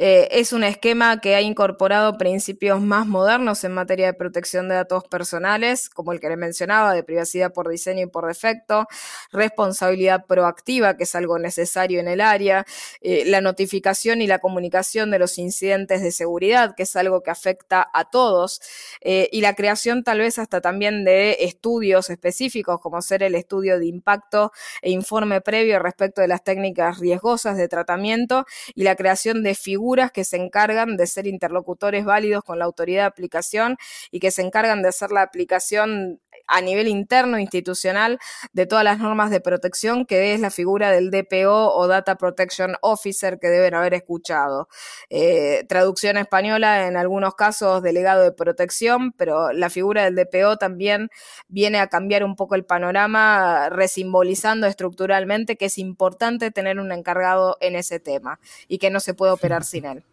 eh, 0.00 0.28
es 0.30 0.52
un 0.52 0.62
esquema 0.62 1.20
que 1.20 1.34
ha 1.34 1.40
incorporado 1.40 2.16
principios 2.18 2.80
más 2.80 3.08
modernos 3.08 3.64
en 3.64 3.72
materia 3.72 4.06
de 4.06 4.14
protección 4.14 4.68
de 4.68 4.76
datos 4.76 5.02
personales, 5.08 5.90
como 5.90 6.12
el 6.12 6.20
que 6.20 6.28
le 6.28 6.36
mencionaba, 6.36 6.94
de 6.94 7.02
privacidad 7.02 7.52
por 7.52 7.68
diseño 7.68 8.04
y 8.04 8.06
por 8.06 8.24
defecto, 8.28 8.86
responsabilidad 9.32 10.24
proactiva, 10.26 10.96
que 10.96 11.02
es 11.02 11.16
algo 11.16 11.40
necesario 11.40 11.98
en 11.98 12.06
el 12.06 12.20
área, 12.20 12.64
eh, 13.00 13.24
la 13.26 13.40
notificación 13.40 14.22
y 14.22 14.28
la 14.28 14.38
comunicación 14.38 15.10
de 15.10 15.18
los 15.18 15.36
incidentes 15.36 16.00
de 16.00 16.12
seguridad, 16.12 16.76
que 16.76 16.84
es 16.84 16.94
algo 16.94 17.24
que 17.24 17.32
afecta 17.32 17.90
a 17.92 18.08
todos, 18.08 18.60
eh, 19.00 19.28
y 19.32 19.40
la 19.40 19.54
creación 19.54 20.04
tal 20.04 20.20
vez 20.20 20.38
hasta 20.38 20.60
también 20.60 21.04
de 21.04 21.38
estudios 21.40 22.08
específicos, 22.08 22.80
como 22.80 23.02
ser 23.02 23.24
el 23.24 23.34
estudio 23.34 23.80
de 23.80 23.86
impacto 23.86 24.52
e 24.80 24.92
informe 24.92 25.40
previo 25.40 25.80
respecto 25.80 26.20
de 26.20 26.28
las 26.28 26.44
técnicas 26.44 27.00
riesgosas 27.00 27.56
de 27.56 27.66
tratamiento 27.66 28.46
y 28.76 28.84
la 28.84 28.94
creación 28.94 29.42
de 29.42 29.56
figuras 29.56 29.87
que 30.12 30.24
se 30.24 30.36
encargan 30.36 30.96
de 30.96 31.06
ser 31.06 31.26
interlocutores 31.26 32.04
válidos 32.04 32.44
con 32.44 32.58
la 32.58 32.64
autoridad 32.66 33.02
de 33.02 33.06
aplicación 33.06 33.76
y 34.10 34.20
que 34.20 34.30
se 34.30 34.42
encargan 34.42 34.82
de 34.82 34.88
hacer 34.88 35.10
la 35.10 35.22
aplicación 35.22 36.20
a 36.48 36.60
nivel 36.60 36.88
interno, 36.88 37.38
institucional, 37.38 38.18
de 38.52 38.66
todas 38.66 38.84
las 38.84 38.98
normas 38.98 39.30
de 39.30 39.40
protección, 39.40 40.06
que 40.06 40.34
es 40.34 40.40
la 40.40 40.50
figura 40.50 40.90
del 40.90 41.10
DPO 41.10 41.74
o 41.74 41.86
Data 41.86 42.16
Protection 42.16 42.74
Officer 42.80 43.38
que 43.38 43.48
deben 43.48 43.74
haber 43.74 43.94
escuchado. 43.94 44.68
Eh, 45.10 45.64
traducción 45.68 46.16
española, 46.16 46.88
en 46.88 46.96
algunos 46.96 47.34
casos, 47.34 47.82
delegado 47.82 48.22
de 48.22 48.32
protección, 48.32 49.12
pero 49.12 49.52
la 49.52 49.70
figura 49.70 50.04
del 50.04 50.16
DPO 50.16 50.56
también 50.56 51.10
viene 51.48 51.78
a 51.78 51.88
cambiar 51.88 52.24
un 52.24 52.36
poco 52.36 52.54
el 52.54 52.64
panorama, 52.64 53.68
resimbolizando 53.70 54.66
estructuralmente 54.66 55.56
que 55.56 55.66
es 55.66 55.78
importante 55.78 56.50
tener 56.50 56.80
un 56.80 56.92
encargado 56.92 57.56
en 57.60 57.76
ese 57.76 58.00
tema 58.00 58.40
y 58.66 58.78
que 58.78 58.90
no 58.90 59.00
se 59.00 59.14
puede 59.14 59.32
operar 59.32 59.64
sin 59.64 59.84
él. 59.84 60.04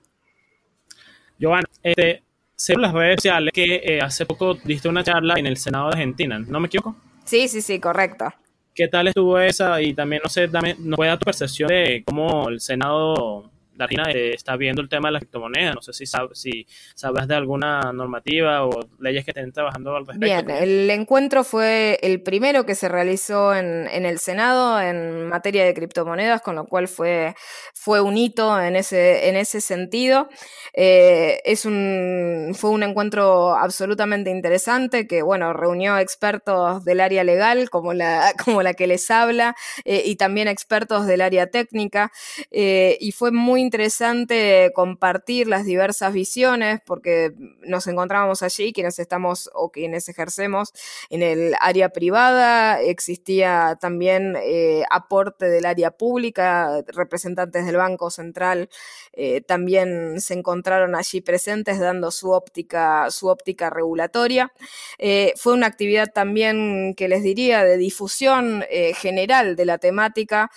Giovanna, 1.38 1.68
este, 1.84 2.24
según 2.56 2.84
las 2.84 2.94
redes 2.94 3.18
sociales 3.18 3.52
que 3.54 3.82
eh, 3.84 4.02
hace 4.02 4.26
poco 4.26 4.56
diste 4.56 4.88
una 4.88 5.04
charla 5.04 5.36
en 5.38 5.46
el 5.46 5.58
Senado 5.58 5.90
de 5.90 5.94
Argentina, 5.94 6.40
¿no 6.40 6.60
me 6.60 6.68
equivoco? 6.68 6.96
Sí, 7.26 7.48
sí, 7.48 7.62
sí, 7.62 7.80
correcto. 7.80 8.34
¿Qué 8.74 8.88
tal 8.88 9.08
estuvo 9.08 9.40
esa? 9.40 9.82
Y 9.82 9.94
también, 9.94 10.22
no 10.24 10.30
sé, 10.30 10.48
dame, 10.48 10.76
¿no 10.80 10.98
puede 10.98 11.10
dar 11.10 11.20
tu 11.20 11.26
percepción 11.26 11.70
de 11.70 12.04
cómo 12.06 12.50
el 12.50 12.60
Senado 12.60 13.50
la 13.76 13.86
Argentina 13.86 14.12
eh, 14.12 14.34
está 14.34 14.56
viendo 14.56 14.82
el 14.82 14.90
tema 14.90 15.10
de 15.10 15.14
las 15.14 15.22
criptomonedas. 15.22 15.76
No 15.76 15.82
sé 15.82 15.94
si, 15.94 16.06
si 16.34 16.68
sabes 16.94 17.28
de 17.28 17.36
alguna 17.36 17.92
normativa 17.94 18.66
o 18.66 18.72
leyes 19.00 19.26
que 19.26 19.32
estén 19.32 19.52
trabajando 19.52 19.96
al 19.96 20.06
respecto. 20.06 20.26
Bien, 20.26 20.50
el 20.50 20.90
encuentro 20.90 21.44
fue 21.44 22.00
el 22.02 22.22
primero 22.22 22.66
que 22.66 22.76
se 22.76 22.90
realizó 22.90 23.54
en, 23.56 23.88
en 23.88 24.06
el 24.06 24.20
Senado 24.20 24.80
en 24.80 25.28
materia 25.28 25.66
de 25.66 25.74
criptomonedas, 25.74 26.42
con 26.42 26.56
lo 26.56 26.66
cual 26.66 26.88
fue, 26.88 27.36
fue 27.74 28.02
un 28.02 28.18
hito 28.18 28.60
en 28.62 28.76
ese, 28.76 29.30
en 29.30 29.36
ese 29.36 29.62
sentido. 29.62 30.30
Eh, 30.74 31.42
es 31.46 31.66
un, 31.66 32.54
fue 32.54 32.70
un 32.70 32.84
encuentro 32.84 33.56
absolutamente 33.56 34.30
interesante 34.30 35.08
que, 35.08 35.22
bueno, 35.22 35.54
reunió 35.54 35.98
expertos 35.98 36.84
del 36.84 37.00
área 37.00 37.24
legal, 37.24 37.70
como 37.70 37.94
la, 37.94 38.34
como 38.46 38.62
la 38.62 38.74
que 38.74 38.88
les 38.88 39.10
habla, 39.10 39.56
eh, 39.86 40.04
y 40.06 40.16
también 40.18 40.48
expertos 40.48 41.06
del 41.06 41.22
área 41.22 41.48
técnica, 41.48 42.12
eh, 42.52 42.98
y 43.00 43.12
fue 43.12 43.32
muy 43.32 43.62
interesante 43.66 44.72
compartir 44.74 45.48
las 45.48 45.66
diversas 45.66 46.14
visiones 46.14 46.80
porque 46.86 47.34
nos 47.62 47.88
encontrábamos 47.88 48.44
allí 48.44 48.72
quienes 48.72 49.00
estamos 49.00 49.50
o 49.54 49.72
quienes 49.72 50.08
ejercemos 50.08 50.72
en 51.10 51.22
el 51.22 51.56
área 51.60 51.90
privada, 51.90 52.82
existía 52.82 53.78
también 53.82 54.38
eh, 54.42 54.84
aporte 54.90 55.48
del 55.48 55.66
área 55.66 55.92
pública, 55.92 56.84
representantes 56.88 57.66
del 57.66 57.78
Banco 57.78 58.10
Central 58.10 58.70
eh, 59.14 59.42
también 59.42 60.22
se 60.22 60.34
encontraron 60.34 60.96
allí 60.96 61.22
presentes 61.22 61.80
dando 61.80 62.12
su 62.12 62.32
óptica, 62.32 63.10
su 63.12 63.28
óptica 63.28 63.70
regulatoria. 63.70 64.54
Eh, 64.98 65.34
fue 65.36 65.54
una 65.54 65.68
actividad 65.68 66.12
también 66.14 66.94
que 66.96 67.08
les 67.08 67.24
diría 67.24 67.64
de 67.64 67.78
difusión 67.78 68.64
general 68.96 69.56
de 69.56 69.66
la 69.66 69.78
temática 69.78 70.50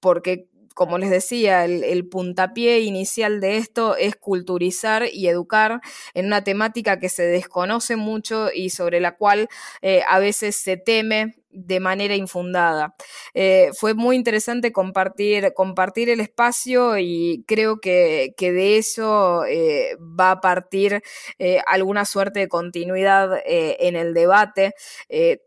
porque 0.00 0.48
como 0.78 0.96
les 0.96 1.10
decía, 1.10 1.64
el, 1.64 2.08
puntapié 2.08 2.82
inicial 2.82 3.40
de 3.40 3.56
esto 3.56 3.96
es 3.96 4.14
culturizar 4.14 5.06
y 5.12 5.26
educar 5.26 5.80
en 6.14 6.26
una 6.26 6.44
temática 6.44 7.00
que 7.00 7.08
se 7.08 7.24
desconoce 7.24 7.96
mucho 7.96 8.50
y 8.54 8.70
sobre 8.70 9.00
la 9.00 9.16
cual 9.16 9.48
eh, 9.82 10.02
a 10.08 10.20
veces 10.20 10.54
se 10.54 10.76
teme 10.76 11.34
de 11.50 11.80
manera 11.80 12.14
infundada. 12.14 12.94
Eh, 13.34 13.70
fue 13.74 13.94
muy 13.94 14.16
interesante 14.16 14.72
compartir, 14.72 15.52
compartir 15.54 16.10
el 16.10 16.20
espacio 16.20 16.98
y 16.98 17.44
creo 17.46 17.80
que, 17.80 18.34
de 18.38 18.78
eso 18.78 19.44
eh, 19.44 19.96
va 19.98 20.32
a 20.32 20.40
partir 20.40 21.02
eh, 21.38 21.60
alguna 21.66 22.04
suerte 22.04 22.40
de 22.40 22.48
continuidad 22.48 23.30
en 23.44 23.96
el 23.96 24.14
debate. 24.14 24.74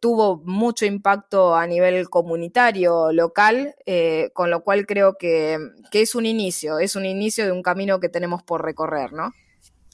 tuvo 0.01 0.41
mucho 0.43 0.85
impacto 0.85 1.55
a 1.55 1.67
nivel 1.67 2.09
comunitario, 2.09 3.11
local, 3.11 3.75
con 4.33 4.49
lo 4.49 4.63
cual 4.63 4.85
creo 4.85 5.15
que, 5.17 5.57
que 5.91 6.01
es 6.01 6.15
un 6.15 6.25
inicio, 6.25 6.79
es 6.79 6.95
un 6.95 7.05
inicio 7.05 7.45
de 7.45 7.51
un 7.51 7.61
camino 7.61 7.99
que 7.99 8.09
tenemos 8.09 8.43
por 8.43 8.63
recorrer, 8.63 9.13
¿no? 9.13 9.31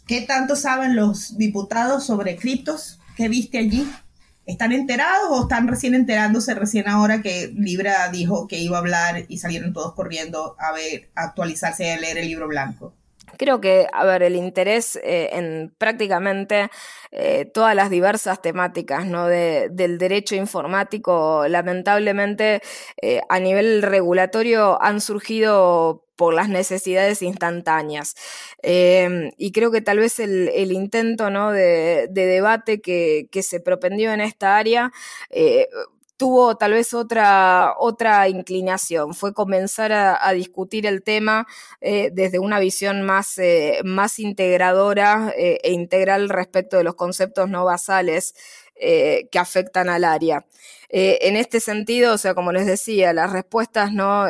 ¿Qué 0.07 0.21
tanto 0.21 0.55
saben 0.55 0.95
los 0.95 1.37
diputados 1.37 2.05
sobre 2.05 2.37
criptos 2.37 2.99
que 3.17 3.27
viste 3.27 3.57
allí? 3.57 3.85
¿Están 4.47 4.71
enterados 4.71 5.27
o 5.29 5.41
están 5.41 5.67
recién 5.67 5.93
enterándose, 5.93 6.55
recién 6.55 6.87
ahora 6.87 7.21
que 7.21 7.51
Libra 7.53 8.07
dijo 8.09 8.47
que 8.47 8.57
iba 8.57 8.77
a 8.77 8.79
hablar 8.79 9.25
y 9.27 9.39
salieron 9.39 9.73
todos 9.73 9.93
corriendo 9.93 10.55
a 10.57 10.71
ver, 10.71 11.09
actualizarse 11.15 11.85
y 11.85 11.89
a 11.89 11.99
leer 11.99 12.17
el 12.17 12.27
libro 12.27 12.47
blanco? 12.47 12.93
Creo 13.37 13.59
que, 13.59 13.87
a 13.91 14.05
ver, 14.05 14.23
el 14.23 14.37
interés 14.37 14.95
eh, 15.03 15.31
en 15.33 15.75
prácticamente 15.77 16.69
eh, 17.11 17.43
todas 17.43 17.75
las 17.75 17.89
diversas 17.89 18.41
temáticas 18.41 19.05
¿no? 19.05 19.27
de, 19.27 19.67
del 19.69 19.97
derecho 19.97 20.35
informático, 20.35 21.45
lamentablemente, 21.49 22.61
eh, 23.01 23.19
a 23.27 23.39
nivel 23.41 23.81
regulatorio 23.81 24.81
han 24.81 25.01
surgido 25.01 26.06
por 26.17 26.33
las 26.33 26.49
necesidades 26.49 27.21
instantáneas. 27.21 28.15
Em, 28.61 29.31
y 29.37 29.51
creo 29.53 29.71
que 29.71 29.81
tal 29.81 29.99
vez 29.99 30.19
el, 30.19 30.71
intento 30.71 31.29
¿no? 31.29 31.51
de, 31.51 32.09
debate 32.11 32.81
que, 32.81 33.29
se 33.41 33.59
propendió 33.61 34.11
en 34.11 34.19
esta 34.19 34.57
área 34.57 34.91
eh, 35.29 35.67
tuvo 36.17 36.57
tal 36.57 36.73
vez 36.73 36.95
otra, 36.95 37.75
otra 37.77 38.27
inclinación, 38.27 39.13
fue 39.13 39.33
comenzar 39.33 39.91
a, 39.93 40.33
discutir 40.33 40.87
el 40.87 41.03
tema 41.03 41.45
eh, 41.79 42.09
desde 42.11 42.39
una 42.39 42.59
visión 42.59 43.03
más, 43.03 43.37
eh, 43.37 43.81
más 43.85 44.17
integradora 44.17 45.31
e 45.37 45.71
integral 45.71 46.29
respecto 46.29 46.77
de 46.77 46.83
los 46.83 46.95
conceptos 46.95 47.49
no 47.49 47.65
basales 47.65 48.33
que 48.75 49.39
afectan 49.39 49.89
al 49.89 50.03
área. 50.03 50.45
En 50.89 51.35
este 51.35 51.59
sentido, 51.59 52.13
o 52.13 52.17
sea, 52.17 52.33
como 52.33 52.51
les 52.51 52.65
decía, 52.65 53.13
las 53.13 53.31
respuestas 53.31 53.91
no 53.91 54.25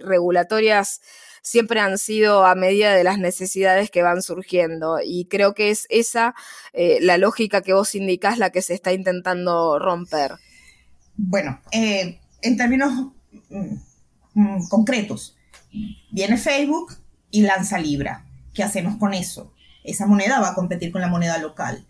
regulatorias 0.00 1.00
siempre 1.42 1.80
han 1.80 1.98
sido 1.98 2.44
a 2.44 2.54
medida 2.54 2.94
de 2.94 3.04
las 3.04 3.18
necesidades 3.18 3.90
que 3.90 4.02
van 4.02 4.22
surgiendo. 4.22 4.98
Y 5.04 5.26
creo 5.26 5.54
que 5.54 5.70
es 5.70 5.86
esa 5.90 6.34
eh, 6.72 6.98
la 7.00 7.18
lógica 7.18 7.62
que 7.62 7.72
vos 7.72 7.94
indicás 7.94 8.38
la 8.38 8.50
que 8.50 8.62
se 8.62 8.74
está 8.74 8.92
intentando 8.92 9.78
romper. 9.78 10.32
Bueno, 11.16 11.60
eh, 11.72 12.18
en 12.42 12.56
términos 12.56 12.92
mm, 13.50 13.74
mm, 14.34 14.68
concretos, 14.68 15.36
viene 16.10 16.36
Facebook 16.36 16.96
y 17.30 17.42
lanza 17.42 17.78
Libra. 17.78 18.24
¿Qué 18.54 18.62
hacemos 18.62 18.96
con 18.96 19.14
eso? 19.14 19.52
Esa 19.84 20.06
moneda 20.06 20.40
va 20.40 20.50
a 20.50 20.54
competir 20.54 20.92
con 20.92 21.00
la 21.00 21.08
moneda 21.08 21.38
local. 21.38 21.86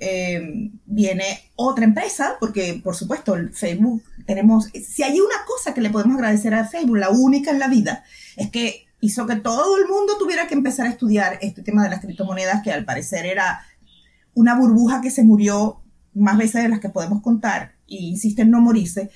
Eh, 0.00 0.70
viene 0.84 1.24
otra 1.54 1.84
empresa, 1.84 2.36
porque 2.40 2.80
por 2.82 2.96
supuesto 2.96 3.36
el 3.36 3.54
Facebook 3.54 4.02
tenemos, 4.26 4.66
si 4.66 5.04
hay 5.04 5.20
una 5.20 5.44
cosa 5.46 5.72
que 5.72 5.80
le 5.80 5.90
podemos 5.90 6.16
agradecer 6.16 6.54
a 6.54 6.66
Facebook, 6.66 6.96
la 6.96 7.10
única 7.10 7.52
en 7.52 7.60
la 7.60 7.68
vida, 7.68 8.04
es 8.36 8.50
que 8.50 8.86
hizo 9.00 9.26
que 9.26 9.36
todo 9.36 9.78
el 9.78 9.86
mundo 9.86 10.14
tuviera 10.18 10.48
que 10.48 10.54
empezar 10.54 10.86
a 10.86 10.90
estudiar 10.90 11.38
este 11.40 11.62
tema 11.62 11.84
de 11.84 11.90
las 11.90 12.00
criptomonedas, 12.00 12.62
que 12.62 12.72
al 12.72 12.84
parecer 12.84 13.26
era 13.26 13.64
una 14.34 14.56
burbuja 14.56 15.00
que 15.00 15.10
se 15.10 15.22
murió 15.22 15.82
más 16.14 16.36
veces 16.36 16.62
de 16.62 16.68
las 16.68 16.80
que 16.80 16.88
podemos 16.88 17.22
contar, 17.22 17.74
y 17.86 18.08
insiste 18.08 18.42
en 18.42 18.50
no 18.50 18.60
morirse. 18.60 19.10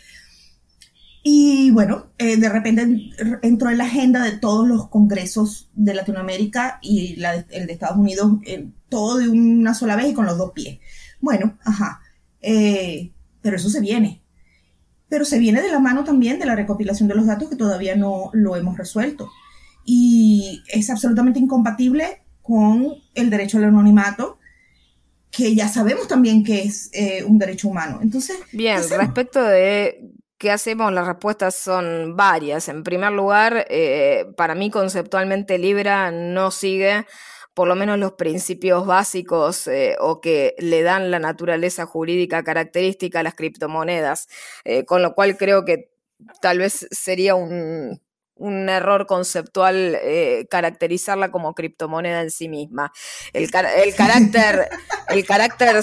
Y 1.25 1.73
bueno, 1.73 2.07
eh, 2.19 2.37
de 2.37 2.49
repente 2.49 3.11
entró 3.43 3.71
en 3.71 3.79
la 3.79 3.85
agenda 3.85 4.23
de 4.23 4.39
todos 4.39 4.69
los 4.69 4.89
congresos 4.89 5.69
de 5.75 5.95
Latinoamérica 5.95 6.79
y 6.81 7.21
el 7.51 7.67
de 7.67 7.73
Estados 7.73 7.99
Unidos, 7.99 8.35
eh, 8.47 8.69
todo 8.89 9.19
de 9.19 9.29
una 9.29 9.75
sola 9.75 9.97
vez 9.97 10.09
y 10.09 10.15
con 10.15 10.27
los 10.27 10.39
dos 10.39 10.53
pies. 10.53 10.79
Bueno, 11.21 11.59
ajá. 11.65 12.01
Eh, 12.41 13.13
pero 13.41 13.57
eso 13.57 13.71
se 13.71 13.81
viene 13.81 14.23
pero 15.09 15.25
se 15.25 15.39
viene 15.39 15.63
de 15.63 15.71
la 15.71 15.79
mano 15.79 16.05
también 16.05 16.39
de 16.39 16.47
la 16.47 16.57
recopilación 16.57 17.09
de 17.09 17.15
los 17.15 17.27
datos 17.27 17.49
que 17.49 17.57
todavía 17.57 17.95
no 17.97 18.31
lo 18.33 18.57
hemos 18.57 18.77
resuelto. 18.77 19.31
Y 19.85 20.63
es 20.69 20.91
absolutamente 20.91 21.39
incompatible 21.39 22.23
con 22.43 22.95
el 23.15 23.31
derecho 23.31 23.59
al 23.59 23.65
anonimato, 23.65 24.39
que 25.31 25.55
ya 25.55 25.69
sabemos 25.69 26.09
también 26.09 26.43
que 26.43 26.63
es 26.63 26.91
eh, 26.93 27.23
un 27.25 27.39
derecho 27.39 27.69
humano. 27.69 28.01
Entonces, 28.03 28.37
bien, 28.53 28.81
respecto 28.97 29.43
de 29.43 30.11
qué 30.39 30.51
hacemos, 30.51 30.93
las 30.93 31.07
respuestas 31.07 31.55
son 31.55 32.17
varias. 32.17 32.69
En 32.69 32.83
primer 32.83 33.13
lugar, 33.13 33.67
eh, 33.71 34.27
para 34.37 34.55
mí 34.57 34.71
conceptualmente 34.71 35.59
Libra 35.59 36.11
no 36.11 36.51
sigue 36.51 37.07
por 37.57 37.67
lo 37.69 37.75
menos 37.75 37.99
los 37.99 38.13
principios 38.13 38.85
básicos 38.85 39.67
eh, 39.67 39.97
o 39.99 40.21
que 40.21 40.55
le 40.59 40.83
dan 40.83 41.11
la 41.11 41.19
naturaleza 41.19 41.87
jurídica 41.87 42.45
característica 42.45 43.21
a 43.21 43.23
las 43.23 43.35
criptomonedas, 43.35 44.29
eh, 44.65 44.85
con 44.85 45.01
lo 45.01 45.15
cual 45.15 45.39
creo 45.39 45.65
que 45.65 45.91
tal 46.43 46.59
vez 46.59 46.87
sería 46.91 47.35
un, 47.35 47.99
error 48.39 49.07
conceptual 49.07 49.97
eh, 50.03 50.47
caracterizarla 50.51 51.31
como 51.31 51.55
criptomoneda 51.55 52.21
en 52.21 52.31
sí 52.31 52.51
misma. 52.51 52.93
El, 53.33 53.45
el 53.45 53.95
carácter, 53.95 54.69
el 55.09 55.25
carácter. 55.25 55.83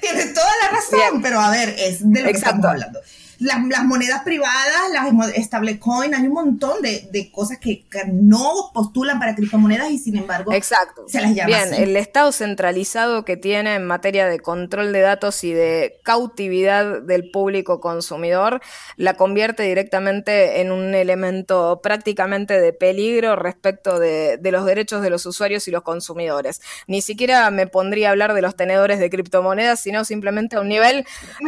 Tienes 0.00 0.32
toda 0.32 0.50
la 0.62 0.70
razón, 0.70 1.20
pero 1.20 1.38
a 1.38 1.50
ver, 1.50 1.68
es 1.78 1.98
de 2.00 2.20
lo 2.22 2.28
que 2.28 2.32
estamos 2.38 2.64
hablando. 2.64 3.00
Las, 3.38 3.84
monedas 3.84 4.22
privadas, 4.22 4.90
las 4.92 5.44
stablecoin, 5.44 6.14
hay 6.14 6.26
un 6.26 6.32
montón 6.32 6.82
de, 6.82 7.30
cosas 7.32 7.58
que, 7.58 7.84
no 8.12 8.70
postulan 8.74 9.18
para 9.18 9.34
criptomonedas 9.34 9.90
y 9.90 9.98
sin 9.98 10.16
embargo 10.16 10.52
Exacto. 10.52 11.04
se 11.08 11.20
las 11.20 11.34
llama 11.34 11.46
Bien, 11.46 11.74
el 11.74 11.96
estado 11.96 12.30
centralizado 12.32 13.24
que 13.24 13.36
tiene 13.36 13.74
en 13.74 13.86
materia 13.86 14.26
de 14.26 14.40
control 14.40 14.92
de 14.92 15.00
datos 15.00 15.42
y 15.44 15.52
de 15.52 15.98
cautividad 16.02 17.02
del 17.02 17.30
público 17.30 17.80
consumidor 17.80 18.60
la 18.96 19.14
convierte 19.14 19.62
directamente 19.62 20.60
en 20.60 20.70
un 20.72 20.94
elemento 20.94 21.80
prácticamente 21.82 22.60
de 22.60 22.72
peligro 22.72 23.36
respecto 23.36 23.98
de, 23.98 24.36
de 24.36 24.52
los 24.52 24.64
derechos 24.64 25.02
de 25.02 25.10
los 25.10 25.26
usuarios 25.26 25.66
y 25.68 25.70
los 25.70 25.82
consumidores. 25.82 26.60
Ni 26.86 27.02
siquiera 27.02 27.50
me 27.50 27.66
pondría 27.66 28.08
a 28.08 28.10
hablar 28.12 28.34
de 28.34 28.42
los 28.42 28.56
tenedores 28.56 28.98
de 28.98 29.10
criptomonedas, 29.10 29.80
sino 29.80 30.04
simplemente 30.04 30.56
a 30.56 30.60
un 30.60 30.68
nivel 30.68 31.06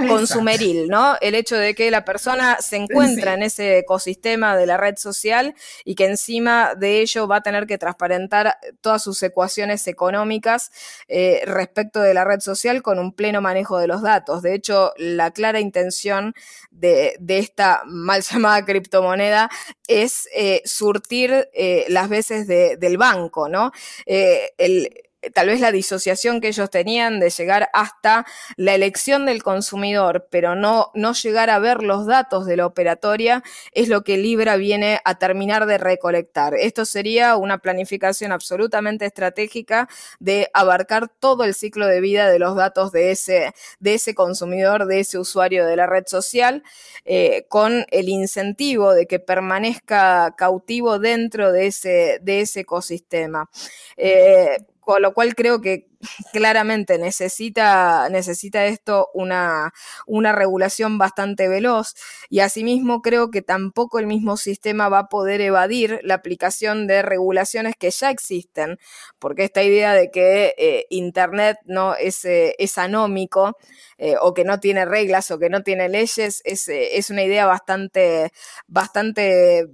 consumeril, 0.09 0.89
¿no? 0.89 1.17
El 1.21 1.35
hecho 1.35 1.57
de 1.57 1.75
que 1.79 1.93
la 1.93 2.05
persona 2.05 2.59
se 2.61 2.75
encuentra 2.75 3.35
en 3.35 3.45
ese 3.45 3.79
ecosistema 3.79 4.57
de 4.57 4.67
la 4.67 4.77
red 4.77 4.97
social 4.97 5.55
y 5.85 5.95
que 5.95 6.07
encima 6.07 6.75
de 6.75 7.01
ello 7.03 7.29
va 7.29 7.37
a 7.37 7.41
tener 7.41 7.69
que 7.69 7.79
transparentar 7.79 8.57
todas 8.81 9.01
sus 9.01 9.23
ecuaciones 9.23 9.87
económicas 9.87 10.73
eh, 11.07 11.41
respecto 11.47 12.01
de 12.01 12.15
la 12.15 12.25
red 12.25 12.41
social 12.41 12.83
con 12.83 12.99
un 12.99 13.13
pleno 13.13 13.41
manejo 13.41 13.79
de 13.79 13.87
los 13.87 14.03
datos. 14.03 14.43
De 14.43 14.55
hecho, 14.55 14.93
la 14.97 15.31
clara 15.31 15.61
intención 15.61 16.35
de, 16.73 17.17
esta 17.29 17.83
mal 17.87 18.23
llamada 18.29 18.65
criptomoneda 18.65 19.49
es 19.87 20.29
eh, 20.35 20.63
surtir 20.65 21.49
eh, 21.53 21.85
las 21.91 22.09
veces 22.09 22.49
del 22.49 22.99
banco, 22.99 23.49
¿no? 23.49 23.71
el, 24.05 25.08
tal 25.35 25.49
vez 25.49 25.61
la 25.61 25.73
disociación 25.73 26.41
que 26.41 26.49
ellos 26.49 26.71
tenían 26.71 27.21
de 27.21 27.31
llegar 27.31 27.69
hasta 27.73 28.25
la 28.57 28.75
elección 28.75 29.27
del 29.27 29.43
consumidor, 29.43 30.29
pero 30.31 30.55
no, 30.55 30.91
no 30.95 31.13
llegar 31.13 31.51
a 31.51 31.59
ver 31.59 31.83
los 31.83 32.07
datos 32.07 32.47
de 32.47 32.57
la 32.57 32.67
operatoria, 32.67 33.43
es 33.73 33.89
lo 33.89 34.05
que 34.05 34.17
Libra 34.17 34.57
viene 34.57 35.01
a 35.05 35.19
terminar 35.19 35.67
de 35.67 35.79
recolectar. 35.79 36.55
Esto 36.55 36.85
sería 36.85 37.37
una 37.37 37.59
planificación 37.59 38.33
absolutamente 38.33 39.07
estratégica 39.07 39.89
de 40.21 40.49
abarcar 40.55 41.09
todo 41.09 41.45
el 41.45 41.55
ciclo 41.55 41.87
de 41.87 42.01
vida 42.01 42.31
de 42.31 42.39
los 42.39 42.57
datos 42.57 42.93
de 42.93 43.11
ese, 43.11 43.53
de 43.81 43.95
ese 43.95 44.15
consumidor, 44.15 44.87
de 44.87 45.01
ese 45.01 45.19
usuario 45.19 45.67
de 45.67 45.77
la 45.77 45.87
red 45.87 46.05
social, 46.07 46.63
eh, 47.05 47.47
con 47.49 47.87
el 47.91 48.09
incentivo 48.09 48.95
de 48.95 49.07
que 49.07 49.19
permanezca 49.19 50.35
cautivo 50.37 50.99
dentro 50.99 51.53
de 51.53 51.67
ese, 51.67 52.19
de 52.23 52.41
ese 52.41 52.61
ecosistema. 52.61 53.51
Eh, 53.97 54.59
con 54.89 55.03
lo 55.03 55.13
cual 55.13 55.35
creo 55.35 55.61
que 55.61 55.87
claramente 56.33 56.97
necesita, 56.97 58.09
necesita 58.09 58.65
esto 58.65 59.11
una, 59.13 59.75
una 60.07 60.33
regulación 60.33 60.97
bastante 60.97 61.47
veloz 61.47 61.95
y 62.31 62.41
asimismo 62.41 63.03
creo 63.03 63.31
que 63.31 63.43
tampoco 63.43 63.99
el 63.99 64.07
mismo 64.07 64.39
sistema 64.39 64.89
va 64.89 65.01
a 65.01 65.09
poder 65.11 65.43
evadir 65.43 66.01
la 66.05 66.15
aplicación 66.15 66.87
de 66.87 67.03
regulaciones 67.03 67.77
que 67.77 67.91
ya 67.91 68.09
existen, 68.09 68.79
porque 69.19 69.45
esta 69.45 69.63
idea 69.63 69.93
de 69.93 70.11
que 70.11 70.55
eh, 70.57 70.87
Internet 70.89 71.59
no 71.67 71.95
es, 71.95 72.25
eh, 72.25 72.55
es 72.59 72.79
anómico 72.79 73.59
eh, 73.99 74.15
o 74.19 74.33
que 74.33 74.45
no 74.45 74.59
tiene 74.59 74.87
reglas 74.87 75.31
o 75.31 75.39
que 75.39 75.51
no 75.51 75.63
tiene 75.63 75.91
leyes 75.91 76.41
es, 76.47 76.67
es 76.67 77.11
una 77.11 77.25
idea 77.25 77.45
bastante, 77.45 78.33
bastante, 78.67 79.69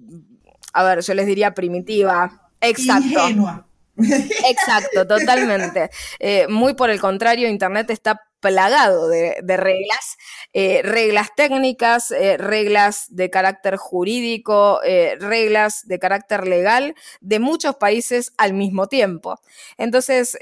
a 0.73 0.83
ver, 0.83 1.03
yo 1.03 1.15
les 1.15 1.27
diría 1.27 1.55
primitiva. 1.55 2.51
Exacto. 2.61 3.65
Exacto, 3.97 5.07
totalmente. 5.07 5.91
Eh, 6.19 6.47
muy 6.49 6.75
por 6.75 6.91
el 6.91 7.01
contrario, 7.01 7.49
Internet 7.49 7.91
está 7.91 8.21
plagado 8.45 9.09
de, 9.09 9.57
reglas, 9.57 10.19
eh, 10.53 10.83
reglas 10.85 11.29
técnicas, 11.35 12.11
eh, 12.11 12.37
reglas 12.37 13.07
de 13.09 13.31
carácter 13.31 13.79
jurídico, 13.79 14.83
eh, 14.85 15.17
reglas 15.19 15.89
de 15.89 15.99
carácter 15.99 16.47
legal 16.47 16.95
de 17.23 17.39
muchos 17.39 17.77
países 17.77 18.35
al 18.37 18.53
mismo 18.53 18.87
tiempo. 18.87 19.41
Entonces, 19.79 20.37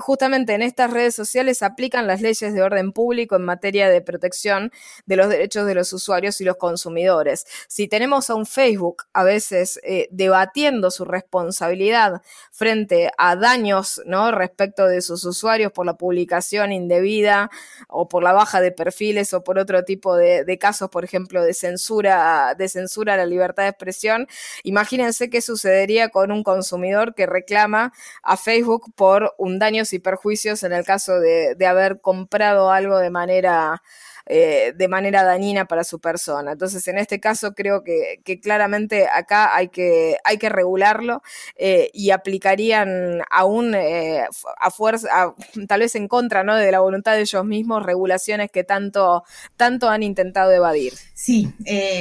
justamente 0.00 0.52
en 0.52 0.60
estas 0.60 0.90
redes 0.90 1.14
sociales 1.14 1.62
aplican 1.62 2.06
las 2.06 2.20
leyes 2.20 2.52
de 2.52 2.62
orden 2.62 2.92
público 2.92 3.36
en 3.36 3.44
materia 3.44 3.88
de 3.88 4.02
protección 4.02 4.70
de 5.06 5.16
los 5.16 5.30
derechos 5.30 5.66
de 5.66 5.74
los 5.74 5.92
usuarios 5.94 6.38
y 6.42 6.44
los 6.44 6.56
consumidores. 6.56 7.46
Si 7.68 7.88
tenemos 7.88 8.28
a 8.28 8.34
un 8.34 8.44
Facebook 8.44 9.04
a 9.14 9.24
veces 9.24 9.80
debatiendo 10.10 10.90
su 10.90 11.06
responsabilidad 11.06 12.20
frente 12.50 13.10
a 13.16 13.34
daños 13.34 14.02
¿no? 14.04 14.30
respecto 14.30 14.86
de 14.86 15.00
sus 15.00 15.24
usuarios 15.24 15.72
por 15.72 15.86
la 15.86 15.94
publicación 15.94 16.72
indebida, 16.72 17.45
o 17.88 18.08
por 18.08 18.22
la 18.22 18.32
baja 18.32 18.60
de 18.60 18.72
perfiles 18.72 19.32
o 19.34 19.44
por 19.44 19.58
otro 19.58 19.84
tipo 19.84 20.16
de, 20.16 20.58
casos, 20.58 20.90
por 20.90 21.04
ejemplo, 21.04 21.42
de 21.42 21.54
censura, 21.54 22.54
de 22.56 22.68
censura 22.68 23.14
a 23.14 23.16
la 23.16 23.26
libertad 23.26 23.64
de 23.64 23.70
expresión. 23.70 24.26
Imagínense 24.62 25.30
qué 25.30 25.40
sucedería 25.40 26.08
con 26.08 26.32
un 26.32 26.42
consumidor 26.42 27.14
que 27.14 27.26
reclama 27.26 27.92
a 28.22 28.36
Facebook 28.36 28.92
por 28.94 29.34
un 29.38 29.58
daños 29.58 29.92
y 29.92 29.98
perjuicios 29.98 30.62
en 30.62 30.72
el 30.72 30.84
caso 30.84 31.18
de 31.20 31.66
haber 31.66 32.00
comprado 32.00 32.70
algo 32.70 32.98
de 32.98 33.10
manera 33.10 33.82
eh, 34.28 34.72
de 34.76 34.88
manera 34.88 35.22
dañina 35.22 35.66
para 35.66 35.84
su 35.84 36.00
persona. 36.00 36.52
Entonces, 36.52 36.86
en 36.88 36.98
este 36.98 37.20
caso, 37.20 37.54
creo 37.54 37.84
que, 37.84 38.20
claramente 38.42 39.06
acá 39.06 39.54
hay 39.54 39.68
que, 39.68 40.16
hay 40.24 40.38
que 40.38 40.48
regularlo 40.48 41.22
eh, 41.56 41.90
y 41.94 42.10
aplicarían 42.10 43.22
aún 43.30 43.74
eh, 43.76 44.24
a 44.60 44.70
fuerza, 44.70 45.34
tal 45.68 45.80
vez 45.80 45.94
en 45.94 46.08
contra 46.08 46.42
¿no? 46.42 46.56
de 46.56 46.72
la 46.72 46.80
voluntad 46.80 47.12
de 47.12 47.20
ellos 47.20 47.44
mismos, 47.44 47.84
regulaciones 47.84 48.50
que 48.50 48.64
tanto, 48.64 49.22
tanto 49.56 49.88
han 49.88 50.02
intentado 50.02 50.50
evadir. 50.50 50.92
Sí, 51.14 51.52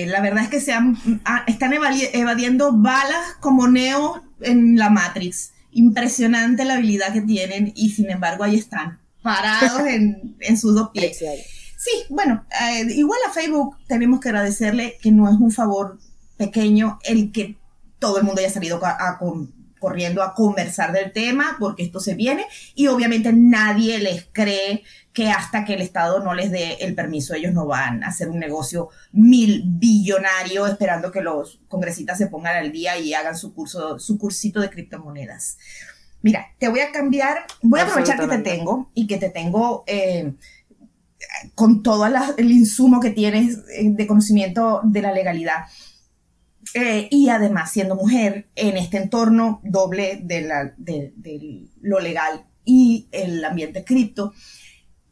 la 0.08 0.20
verdad 0.22 0.46
es 0.46 0.50
que 0.50 0.60
se 0.60 0.74
están 1.48 1.74
evadiendo 1.74 2.72
balas 2.74 3.36
como 3.40 3.68
Neo 3.68 4.24
en 4.42 4.78
la 4.78 4.90
Matrix. 4.90 5.54
Impresionante 5.72 6.66
la 6.66 6.76
habilidad 6.76 7.14
que 7.14 7.22
tienen 7.22 7.72
y 7.76 7.90
sin 7.92 8.10
embargo 8.10 8.44
ahí 8.44 8.56
están, 8.56 9.00
parados 9.22 9.82
en, 9.88 10.36
en 10.40 10.58
sus 10.58 10.74
dos 10.74 10.90
pies. 10.92 11.20
Sí, 11.86 12.06
bueno, 12.10 12.44
eh, 12.50 12.84
igual 12.96 13.20
a 13.30 13.32
Facebook 13.32 13.78
tenemos 13.88 14.20
que 14.20 14.30
agradecerle 14.30 14.98
que 15.04 15.12
no 15.12 15.30
es 15.30 15.36
un 15.36 15.52
favor 15.52 16.00
pequeño 16.36 16.98
el 17.04 17.32
que 17.32 17.58
todo 18.00 18.18
el 18.18 18.24
mundo 18.24 18.42
haya 18.42 18.50
salido 18.50 18.82
corriendo 19.78 20.24
a 20.24 20.34
conversar 20.34 20.92
del 20.94 21.12
tema, 21.12 21.58
porque 21.60 21.84
esto 21.84 22.00
se 22.00 22.16
viene, 22.16 22.48
y 22.74 22.88
obviamente 22.88 23.32
nadie 23.34 24.00
les 24.00 24.28
cree 24.32 24.82
que 25.14 25.30
hasta 25.30 25.64
que 25.64 25.76
el 25.76 25.82
Estado 25.82 26.24
no 26.24 26.34
les 26.34 26.50
dé 26.50 26.78
el 26.80 26.96
permiso, 26.96 27.36
ellos 27.36 27.54
no 27.54 27.68
van 27.68 28.04
a 28.04 28.08
hacer 28.08 28.30
un 28.30 28.40
negocio 28.40 28.90
mil 29.12 29.62
billonario 29.68 30.66
esperando 30.66 31.12
que 31.12 31.22
los 31.22 31.62
congresistas 31.68 32.18
se 32.18 32.26
pongan 32.26 32.56
al 32.56 32.72
día 32.72 32.98
y 32.98 33.14
hagan 33.14 33.38
su 33.38 33.54
curso, 33.54 34.00
su 34.00 34.18
cursito 34.18 34.60
de 34.60 34.72
criptomonedas. 34.72 35.60
Mira, 36.24 36.48
te 36.58 36.68
voy 36.68 36.80
a 36.80 36.92
cambiar, 36.92 37.46
voy 37.62 37.80
a 37.80 37.84
aprovechar 37.84 38.20
que 38.20 38.26
te 38.26 38.40
tengo 38.40 38.90
y 38.96 39.06
que 39.06 39.18
te 39.18 39.30
tengo 39.30 39.84
eh, 39.86 40.34
con 41.54 41.84
todo 41.84 42.06
el 42.38 42.52
insumo 42.52 43.00
que 43.00 43.12
tienes 43.12 43.58
eh, 43.74 43.90
de 43.90 44.08
conocimiento 44.08 44.82
de 44.84 45.02
la 45.02 45.12
legalidad. 45.12 45.66
Eh, 46.74 47.08
y 47.12 47.30
además 47.30 47.72
siendo 47.72 47.96
mujer 47.96 48.50
en 48.56 48.76
este 48.76 48.98
entorno 48.98 49.62
doble 49.64 50.20
de, 50.24 50.42
la, 50.42 50.74
de, 50.78 51.14
lo 51.82 52.00
legal 52.00 52.46
y 52.66 53.08
el 53.12 53.44
ambiente 53.46 53.86
cripto, 53.86 54.34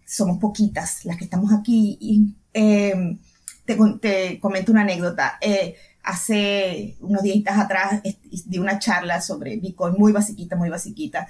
somos 0.05 0.39
poquitas 0.39 1.05
las 1.05 1.17
que 1.17 1.23
estamos 1.23 1.53
aquí. 1.53 1.97
Y, 2.01 2.35
em, 2.53 3.19
te, 3.65 3.77
te, 4.01 4.39
comento 4.39 4.71
una 4.71 4.81
anécdota. 4.81 5.37
Eh, 5.39 5.75
hace 6.03 6.97
unos 6.99 7.23
días 7.23 7.57
atrás 7.57 8.01
di 8.45 8.57
una 8.57 8.77
charla 8.77 9.21
sobre 9.21 9.55
Bitcoin 9.55 9.95
muy 9.97 10.11
basiquita, 10.11 10.55
muy 10.55 10.69
basiquita. 10.69 11.27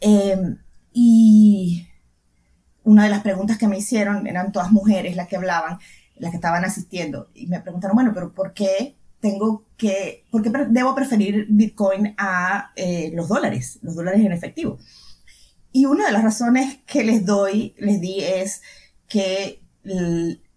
Em, 0.00 0.56
y 0.92 1.86
una 2.84 3.04
de 3.04 3.10
las 3.10 3.22
preguntas 3.22 3.58
que 3.58 3.68
me 3.68 3.78
hicieron 3.78 4.26
eran 4.26 4.52
todas 4.52 4.70
mujeres 4.70 5.16
las 5.16 5.26
que 5.26 5.36
hablaban, 5.36 5.78
las 6.16 6.30
que 6.30 6.36
estaban 6.36 6.64
asistiendo, 6.64 7.30
y 7.34 7.46
me 7.46 7.60
preguntaron, 7.60 7.96
bueno, 7.96 8.12
pero 8.14 8.32
¿por 8.32 8.54
qué 8.54 8.96
tengo 9.20 9.64
que, 9.76 10.24
por 10.30 10.42
qué 10.42 10.52
debo 10.68 10.94
preferir 10.94 11.46
Bitcoin 11.48 12.14
a 12.18 12.72
eh, 12.76 13.10
los 13.14 13.28
dólares, 13.28 13.78
los 13.82 13.96
dólares 13.96 14.20
en 14.20 14.32
efectivo? 14.32 14.78
Y 15.72 15.86
una 15.86 16.06
de 16.06 16.12
las 16.12 16.22
razones 16.22 16.78
que 16.86 17.02
les 17.02 17.26
doy, 17.26 17.74
les 17.78 18.00
di 18.00 18.20
es 18.20 18.62
que 19.08 19.60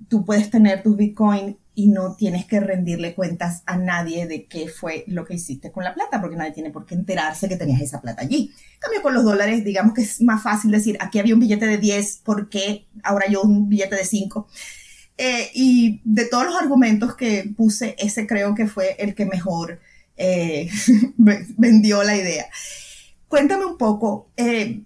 tú 0.07 0.25
puedes 0.25 0.49
tener 0.49 0.83
tus 0.83 0.95
Bitcoin 0.95 1.57
y 1.77 1.89
no 1.89 2.15
tienes 2.15 2.45
que 2.45 2.59
rendirle 2.59 3.13
cuentas 3.13 3.61
a 3.67 3.77
nadie 3.77 4.25
de 4.25 4.47
qué 4.47 4.67
fue 4.67 5.03
lo 5.05 5.25
que 5.25 5.35
hiciste 5.35 5.71
con 5.71 5.83
la 5.83 5.93
plata, 5.93 6.19
porque 6.19 6.35
nadie 6.35 6.51
tiene 6.51 6.71
por 6.71 6.87
qué 6.87 6.95
enterarse 6.95 7.47
que 7.47 7.55
tenías 7.55 7.79
esa 7.79 8.01
plata 8.01 8.23
allí. 8.23 8.51
En 8.73 8.79
cambio, 8.79 9.03
con 9.03 9.13
los 9.13 9.23
dólares, 9.23 9.63
digamos 9.63 9.93
que 9.93 10.01
es 10.01 10.19
más 10.23 10.41
fácil 10.41 10.71
decir, 10.71 10.97
aquí 10.99 11.19
había 11.19 11.35
un 11.35 11.39
billete 11.39 11.67
de 11.67 11.77
10, 11.77 12.21
¿por 12.25 12.49
qué 12.49 12.87
ahora 13.03 13.27
yo 13.29 13.43
un 13.43 13.69
billete 13.69 13.95
de 13.95 14.05
5? 14.05 14.47
Eh, 15.19 15.51
y 15.53 16.01
de 16.03 16.25
todos 16.25 16.47
los 16.47 16.55
argumentos 16.55 17.15
que 17.15 17.53
puse, 17.55 17.95
ese 17.99 18.25
creo 18.25 18.55
que 18.55 18.65
fue 18.65 18.95
el 18.97 19.13
que 19.13 19.27
mejor 19.27 19.79
eh, 20.15 20.71
vendió 21.15 22.01
la 22.01 22.15
idea. 22.15 22.47
Cuéntame 23.27 23.65
un 23.65 23.77
poco, 23.77 24.31
eh, 24.35 24.81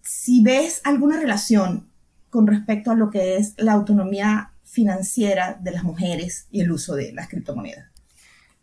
si 0.00 0.42
ves 0.42 0.80
alguna 0.84 1.20
relación 1.20 1.90
con 2.30 2.46
respecto 2.46 2.92
a 2.92 2.94
lo 2.94 3.10
que 3.10 3.36
es 3.36 3.52
la 3.58 3.72
autonomía 3.72 4.49
financiera 4.70 5.58
de 5.60 5.72
las 5.72 5.82
mujeres 5.82 6.46
y 6.50 6.60
el 6.60 6.70
uso 6.70 6.94
de 6.94 7.12
las 7.12 7.28
criptomonedas? 7.28 7.90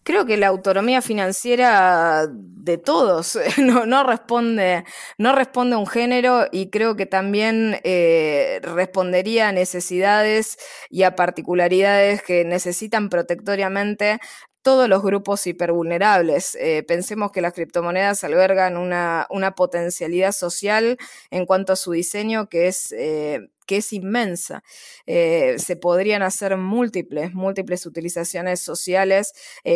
Creo 0.07 0.25
que 0.25 0.37
la 0.37 0.47
autonomía 0.47 1.01
financiera 1.01 2.27
de 2.31 2.77
todos 2.77 3.37
no, 3.57 4.03
responde, 4.05 4.85
no 5.17 5.35
responde 5.35 5.75
a 5.75 5.79
un 5.79 5.85
género 5.85 6.47
y 6.49 6.69
creo 6.69 6.95
que 6.95 7.05
también 7.05 7.81
eh, 7.83 8.61
respondería 8.63 9.49
a 9.49 9.51
necesidades 9.51 10.57
y 10.89 11.03
a 11.03 11.17
particularidades 11.17 12.21
que 12.21 12.45
necesitan 12.45 13.09
protectoriamente 13.09 14.19
todos 14.67 14.89
los 14.89 15.01
grupos 15.01 15.47
hipervulnerables. 15.47 16.55
Eh, 16.55 16.83
pensemos 16.85 17.31
que 17.31 17.39
las 17.39 17.53
criptomonedas 17.53 18.25
albergan 18.25 18.75
una, 18.75 19.25
potencialidad 19.55 20.33
social 20.33 20.97
en 21.31 21.45
cuanto 21.45 21.71
a 21.71 21.77
su 21.77 21.93
diseño 21.93 22.49
que 22.49 22.67
es, 22.67 22.91
eh, 22.91 23.47
que 23.65 23.77
es 23.77 23.93
inmensa. 23.93 24.63
Eh, 25.05 25.55
se 25.57 25.77
podrían 25.77 26.21
hacer 26.21 26.57
múltiples, 26.57 27.33
múltiples 27.33 27.85
utilizaciones 27.85 28.59
sociales 28.59 29.31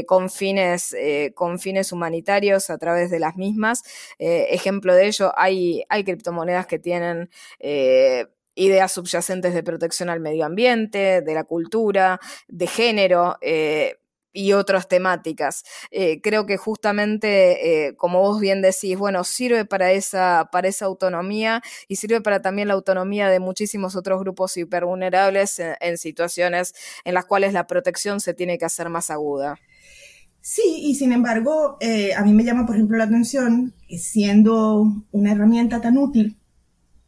con, 0.07 0.29
fines, 0.29 0.93
con 1.35 1.59
fines 1.59 1.93
humanitarios 1.93 2.69
a 2.69 2.77
través 2.77 3.09
de 3.11 3.19
las 3.19 3.37
mismas. 3.37 3.83
ejemplo 4.19 4.93
de 4.93 5.07
ello, 5.07 5.31
hay, 5.37 5.83
hay 5.87 6.03
criptomonedas 6.03 6.67
que 6.67 6.79
tienen 6.79 7.29
ideas 8.55 8.91
subyacentes 8.91 9.53
de 9.53 9.63
protección 9.63 10.09
al 10.09 10.19
medio 10.19 10.43
ambiente, 10.43 11.21
de 11.21 11.33
la 11.33 11.45
cultura, 11.45 12.19
de 12.49 12.67
género 12.67 13.37
y 14.33 14.53
otras 14.53 14.87
temáticas. 14.87 15.63
Eh, 15.91 16.21
creo 16.21 16.45
que 16.45 16.57
justamente, 16.57 17.87
eh, 17.87 17.95
como 17.95 18.21
vos 18.21 18.39
bien 18.39 18.61
decís, 18.61 18.97
bueno, 18.97 19.23
sirve 19.23 19.65
para 19.65 19.91
esa, 19.91 20.49
para 20.51 20.67
esa 20.67 20.85
autonomía 20.85 21.61
y 21.87 21.97
sirve 21.97 22.21
para 22.21 22.41
también 22.41 22.67
la 22.67 22.73
autonomía 22.75 23.29
de 23.29 23.39
muchísimos 23.39 23.95
otros 23.95 24.19
grupos 24.19 24.55
hipervulnerables 24.57 25.59
en, 25.59 25.75
en 25.81 25.97
situaciones 25.97 26.73
en 27.05 27.13
las 27.13 27.25
cuales 27.25 27.53
la 27.53 27.67
protección 27.67 28.19
se 28.19 28.33
tiene 28.33 28.57
que 28.57 28.65
hacer 28.65 28.89
más 28.89 29.09
aguda. 29.09 29.59
Sí, 30.41 30.79
y 30.81 30.95
sin 30.95 31.11
embargo, 31.11 31.77
eh, 31.79 32.15
a 32.15 32.23
mí 32.23 32.33
me 32.33 32.43
llama, 32.43 32.65
por 32.65 32.75
ejemplo, 32.75 32.97
la 32.97 33.03
atención 33.03 33.75
siendo 33.89 35.05
una 35.11 35.33
herramienta 35.33 35.81
tan 35.81 35.97
útil, 35.99 36.35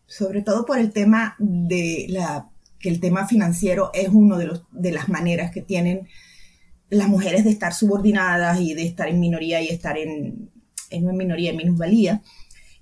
sobre 0.06 0.44
todo 0.44 0.66
por 0.66 0.78
el 0.78 0.92
tema 0.94 1.36
de 1.40 2.06
la 2.10 2.50
que 2.80 2.90
el 2.90 3.00
tema 3.00 3.26
financiero 3.26 3.90
es 3.94 4.10
uno 4.10 4.38
de, 4.38 4.46
los, 4.46 4.64
de 4.72 4.92
las 4.92 5.10
maneras 5.10 5.52
que 5.52 5.62
tienen 5.62 6.08
las 6.94 7.08
mujeres 7.08 7.44
de 7.44 7.50
estar 7.50 7.74
subordinadas 7.74 8.60
y 8.60 8.74
de 8.74 8.84
estar 8.84 9.08
en 9.08 9.20
minoría 9.20 9.62
y 9.62 9.70
estar 9.70 9.98
en, 9.98 10.52
en 10.90 11.04
una 11.04 11.14
minoría 11.14 11.52
en 11.52 11.58
minusvalía, 11.58 12.22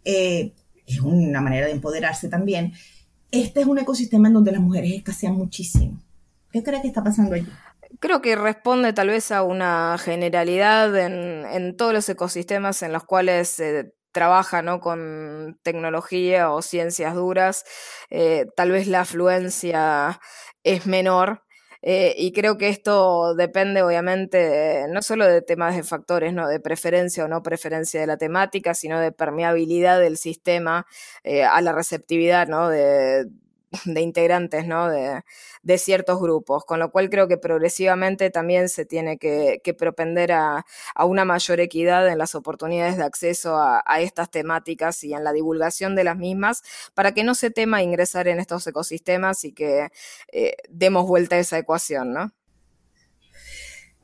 eh, 0.04 0.54
es 0.86 1.00
una 1.02 1.42
manera 1.42 1.68
de 1.68 1.74
empoderarse 1.74 2.28
también. 2.28 2.74
Este 3.32 3.62
es 3.62 3.68
un 3.68 3.80
ecosistema 3.80 4.28
en 4.28 4.34
donde 4.34 4.52
las 4.52 4.62
mujeres 4.62 4.94
escasean 4.94 5.36
muchísimo. 5.36 6.02
¿Qué 6.52 6.64
crees 6.64 6.82
que 6.82 6.90
está 6.90 7.04
pasando 7.04 7.36
allí? 7.36 7.48
Creo 8.00 8.22
que 8.22 8.36
responde 8.36 8.94
tal 8.94 9.10
vez 9.10 9.32
a 9.32 9.44
una 9.44 9.98
generalidad 9.98 10.98
en, 10.98 11.46
en 11.46 11.78
todos 11.78 11.94
los 11.94 12.08
ecosistemas 12.10 12.82
en 12.84 12.94
los 12.94 13.04
cuales 13.04 13.50
se 13.50 13.94
trabaja 14.12 14.62
¿no? 14.62 14.80
con 14.80 15.60
tecnología 15.64 16.52
o 16.52 16.62
ciencias 16.62 17.16
duras. 17.16 17.64
Eh, 18.10 18.48
tal 18.56 18.72
vez 18.72 18.88
la 18.88 19.02
afluencia 19.02 20.20
es 20.64 20.86
menor, 20.86 21.44
eh, 21.82 22.14
y 22.18 22.32
creo 22.32 22.58
que 22.58 22.70
esto 22.70 23.34
depende, 23.36 23.82
obviamente, 23.82 24.86
no 24.90 25.02
solo 25.02 25.26
de 25.26 25.42
temas 25.42 25.76
de 25.76 25.84
factores, 25.84 26.34
¿no? 26.34 26.48
de 26.48 26.60
preferencia 26.60 27.26
o 27.26 27.28
no 27.28 27.42
preferencia 27.42 28.00
de 28.00 28.08
la 28.08 28.18
temática, 28.18 28.74
sino 28.76 29.00
de 29.00 29.12
permeabilidad 29.12 30.00
del 30.00 30.18
sistema 30.18 30.86
eh, 31.24 31.44
a 31.44 31.60
la 31.62 31.74
receptividad 31.74 32.48
¿no? 32.48 32.70
de, 32.70 33.28
de 33.86 34.02
integrantes 34.02 34.68
¿no? 34.68 34.90
de, 34.90 35.22
de, 35.64 35.78
ciertos 35.78 36.20
grupos, 36.20 36.66
con 36.66 36.80
lo 36.80 36.92
cual 36.92 37.10
creo 37.10 37.28
que 37.28 37.38
progresivamente 37.38 38.30
también 38.30 38.70
se 38.70 38.86
tiene 38.86 39.18
que, 39.18 39.62
que 39.64 39.74
propender 39.74 40.34
a, 40.34 40.66
a, 40.96 41.06
una 41.06 41.26
mayor 41.26 41.60
equidad 41.60 42.08
en 42.08 42.18
las 42.18 42.36
oportunidades 42.36 42.98
de 42.98 43.04
acceso 43.04 43.58
a, 43.58 43.82
estas 44.02 44.32
temáticas 44.32 45.04
y 45.04 45.14
en 45.14 45.24
la 45.24 45.32
divulgación 45.32 45.96
de 45.96 46.04
las 46.04 46.18
mismas, 46.18 46.64
para 46.94 47.14
que 47.14 47.24
no 47.24 47.36
se 47.36 47.52
tema 47.52 47.84
ingresar 47.84 48.28
en 48.28 48.40
estos 48.40 48.66
ecosistemas 48.68 49.44
y 49.44 49.54
que 49.54 49.90
eh, 50.32 50.56
demos 50.70 51.08
vuelta 51.08 51.36
a 51.36 51.40
esa 51.40 51.58
ecuación, 51.58 52.14
¿no? 52.14 52.32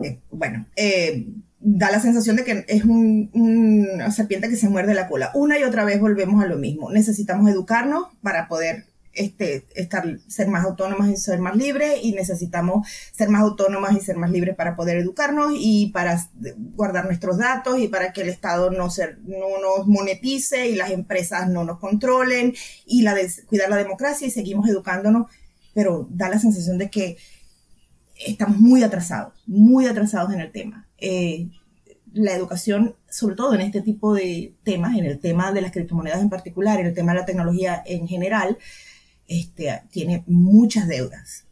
Eh, 0.03 0.20
bueno, 0.30 0.68
eh, 0.76 1.26
da 1.59 1.89
la 1.89 1.99
sensación 1.99 2.36
de 2.36 2.43
que 2.43 2.65
es 2.68 2.84
un, 2.84 3.32
una 3.34 4.11
serpiente 4.11 4.49
que 4.49 4.55
se 4.55 4.70
muerde 4.70 4.93
la 4.93 5.07
cola. 5.07 5.32
Una 5.34 5.57
y 5.57 5.63
otra 5.63 5.86
vez 5.86 5.99
volvemos 5.99 6.43
a 6.43 6.47
lo 6.47 6.57
mismo. 6.57 6.91
Necesitamos 6.91 7.49
educarnos 7.49 8.07
para 8.22 8.47
poder 8.47 8.86
este, 9.18 9.65
estar, 9.76 10.20
ser 10.28 10.47
más 10.47 10.65
autónomas 10.65 11.09
y 11.09 11.18
ser 11.18 11.39
más 11.39 11.55
libres 11.55 11.99
y 12.03 12.13
necesitamos 12.13 12.88
ser 13.11 13.30
más 13.30 13.41
autónomas 13.41 13.95
y 13.95 13.99
ser 13.99 14.18
más 14.18 14.32
libres 14.32 14.55
para 14.55 14.76
poder 14.76 14.97
educarnos 14.97 15.53
y 15.55 15.88
para 15.88 16.22
guardar 16.76 17.05
nuestros 17.05 17.38
datos 17.38 17.80
y 17.80 17.88
para 17.88 18.13
que 18.13 18.22
el 18.22 18.30
Estado 18.30 18.72
no, 18.72 18.89
ser, 18.89 19.20
no 19.24 19.59
nos 19.61 19.88
monetice 19.88 20.70
y 20.70 20.76
las 20.76 20.91
empresas 20.91 21.49
no 21.49 21.63
nos 21.63 21.80
controlen 21.80 22.53
y 22.86 23.01
la 23.01 23.18
cuidar 23.47 23.70
la 23.70 23.78
democracia 23.78 24.28
y 24.28 24.32
seguimos 24.32 24.70
educándonos, 24.70 25.32
pero 25.74 26.07
da 26.11 26.30
la 26.30 26.39
sensación 26.39 26.78
de 26.78 26.89
que 26.89 27.18
estamos 28.26 28.57
muy 28.57 28.84
atrasados, 28.84 29.34
muy 29.45 29.88
atrasados 29.88 30.34
en 30.34 30.41
el 30.41 30.51
tema. 30.51 30.88
Eh, 30.97 31.47
la 32.13 32.34
educación, 32.34 32.95
sobre 33.09 33.36
todo 33.36 33.53
en 33.53 33.61
este 33.61 33.82
tipo 33.82 34.13
de 34.13 34.53
temas, 34.63 34.97
en 34.97 35.05
el 35.05 35.20
tema 35.20 35.51
de 35.51 35.61
las 35.61 35.72
criptomonedas 35.72 36.22
en 36.22 36.30
particular, 36.30 36.80
en 36.80 36.88
el 36.88 36.93
tema 36.93 37.13
de 37.13 37.20
la 37.20 37.26
tecnología 37.26 37.84
en 37.86 38.07
general, 38.07 38.57
este, 39.28 39.84
tiene 39.91 40.23
muchas 40.28 40.88
deudas. 40.88 41.47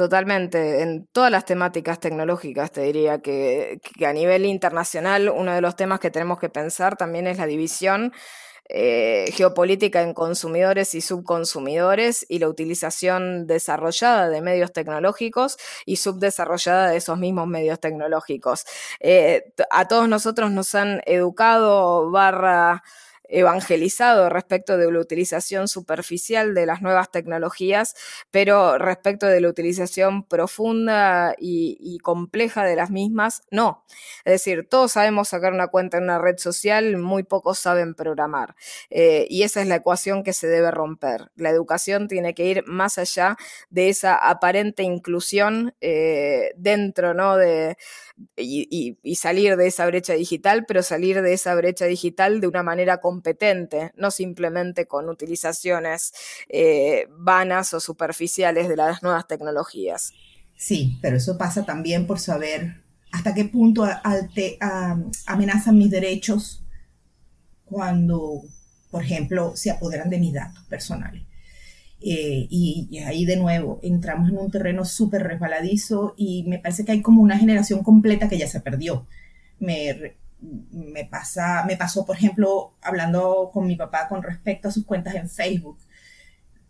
Totalmente, 0.00 0.80
en 0.80 1.06
todas 1.12 1.30
las 1.30 1.44
temáticas 1.44 2.00
tecnológicas 2.00 2.70
te 2.70 2.80
diría 2.80 3.20
que, 3.20 3.80
a 4.06 4.12
nivel 4.14 4.46
internacional 4.46 5.28
uno 5.28 5.52
de 5.52 5.60
los 5.60 5.76
temas 5.76 6.00
que 6.00 6.10
tenemos 6.10 6.38
que 6.38 6.48
pensar 6.48 6.96
también 6.96 7.26
es 7.26 7.36
la 7.36 7.44
división 7.44 8.14
eh, 8.70 9.26
geopolítica 9.34 10.00
en 10.00 10.14
consumidores 10.14 10.94
y 10.94 11.02
subconsumidores 11.02 12.24
y 12.30 12.38
la 12.38 12.48
utilización 12.48 13.46
desarrollada 13.46 14.30
de 14.30 14.40
medios 14.40 14.72
tecnológicos 14.72 15.58
y 15.84 15.96
subdesarrollada 15.96 16.88
de 16.88 16.96
esos 16.96 17.18
mismos 17.18 17.46
medios 17.46 17.78
tecnológicos. 17.78 18.64
Eh, 19.00 19.52
a 19.70 19.86
todos 19.86 20.08
nosotros 20.08 20.50
nos 20.50 20.74
han 20.74 21.02
educado 21.04 22.10
barra 22.10 22.82
evangelizado 23.30 24.28
respecto 24.28 24.76
de 24.76 24.90
la 24.90 24.98
utilización 24.98 25.68
superficial 25.68 26.54
de 26.54 26.66
las 26.66 26.82
nuevas 26.82 27.10
tecnologías, 27.10 27.94
pero 28.30 28.78
respecto 28.78 29.26
de 29.26 29.40
la 29.40 29.48
utilización 29.48 30.24
profunda 30.24 31.34
y, 31.38 31.98
compleja 32.02 32.64
de 32.64 32.76
las 32.76 32.90
mismas, 32.90 33.42
no. 33.50 33.84
Es 34.24 34.32
decir, 34.32 34.66
todos 34.68 34.92
sabemos 34.92 35.28
sacar 35.28 35.52
una 35.52 35.68
cuenta 35.68 35.98
en 35.98 36.04
una 36.04 36.18
red 36.18 36.38
social, 36.38 36.96
muy 36.96 37.22
pocos 37.22 37.58
saben 37.58 37.94
programar. 37.94 38.54
Eh, 38.90 39.26
y 39.28 39.42
esa 39.42 39.60
es 39.60 39.68
la 39.68 39.76
ecuación 39.76 40.24
que 40.24 40.32
se 40.32 40.46
debe 40.46 40.70
romper. 40.70 41.30
La 41.36 41.50
educación 41.50 42.08
tiene 42.08 42.34
que 42.34 42.46
ir 42.46 42.64
más 42.66 42.98
allá 42.98 43.36
de 43.68 43.88
esa 43.88 44.14
aparente 44.14 44.82
inclusión 44.82 45.74
eh, 45.80 46.52
dentro 46.56 47.14
¿no? 47.14 47.36
de, 47.36 47.76
y, 48.36 49.14
salir 49.16 49.56
de 49.56 49.66
esa 49.66 49.86
brecha 49.86 50.14
digital, 50.14 50.64
pero 50.66 50.82
salir 50.82 51.22
de 51.22 51.32
esa 51.32 51.54
brecha 51.54 51.84
digital 51.86 52.40
de 52.40 52.46
una 52.46 52.62
manera 52.62 53.00
competente, 53.20 53.92
no 53.96 54.10
simplemente 54.10 54.86
con 54.86 55.10
utilizaciones 55.10 56.12
eh, 56.48 57.06
vanas 57.10 57.74
o 57.74 57.80
superficiales 57.80 58.66
de 58.66 58.76
las 58.76 59.02
nuevas 59.02 59.26
tecnologías. 59.26 60.14
Sí, 60.56 60.98
pero 61.02 61.18
eso 61.18 61.36
pasa 61.36 61.66
también 61.66 62.06
por 62.06 62.18
saber 62.18 62.82
hasta 63.12 63.34
qué 63.34 63.44
punto 63.44 63.86
amenazan 65.26 65.76
mis 65.76 65.90
derechos 65.90 66.62
cuando, 67.66 68.40
por 68.90 69.02
ejemplo, 69.02 69.52
se 69.54 69.70
apoderan 69.70 70.08
de 70.08 70.18
mis 70.18 70.32
datos 70.32 70.64
personales. 70.64 71.22
Eh, 72.00 72.46
y, 72.48 72.98
ahí 73.00 73.26
de 73.26 73.36
nuevo 73.36 73.78
entramos 73.82 74.30
en 74.30 74.38
un 74.38 74.50
terreno 74.50 74.86
súper 74.86 75.22
resbaladizo 75.22 76.14
y 76.16 76.44
me 76.44 76.58
parece 76.58 76.86
que 76.86 76.92
hay 76.92 77.02
como 77.02 77.20
una 77.20 77.36
generación 77.38 77.82
completa 77.82 78.28
que 78.30 78.38
ya 78.38 78.46
se 78.46 78.60
perdió. 78.60 79.06
Me, 79.58 80.14
me, 80.40 81.04
pasa, 81.04 81.64
me 81.66 81.76
pasó, 81.76 82.04
por 82.06 82.16
ejemplo, 82.16 82.74
hablando 82.82 83.50
con 83.52 83.66
mi 83.66 83.76
papá 83.76 84.08
con 84.08 84.22
respecto 84.22 84.68
a 84.68 84.72
sus 84.72 84.84
cuentas 84.84 85.14
en 85.14 85.28
Facebook. 85.28 85.78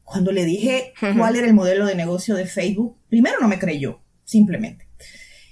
Cuando 0.04 0.32
le 0.32 0.44
dije 0.44 0.92
cuál 1.16 1.36
era 1.36 1.46
el 1.46 1.54
modelo 1.54 1.86
de 1.86 1.94
negocio 1.94 2.34
de 2.34 2.46
Facebook, 2.46 2.96
primero 3.08 3.36
no 3.40 3.48
me 3.48 3.58
creyó, 3.58 4.00
simplemente. 4.24 4.88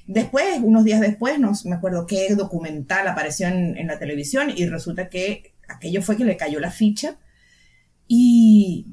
Después, 0.07 0.59
unos 0.62 0.85
días 0.85 1.01
después, 1.01 1.39
no 1.39 1.53
me 1.64 1.77
acuerdo 1.77 2.07
qué 2.07 2.35
documental 2.35 3.07
apareció 3.07 3.47
en, 3.47 3.77
en 3.77 3.87
la 3.87 3.99
televisión 3.99 4.51
y 4.55 4.66
resulta 4.66 5.09
que 5.09 5.55
aquello 5.69 6.03
fue 6.03 6.16
que 6.16 6.25
le 6.25 6.37
cayó 6.37 6.59
la 6.61 6.71
ficha 6.71 7.19
y 8.09 8.87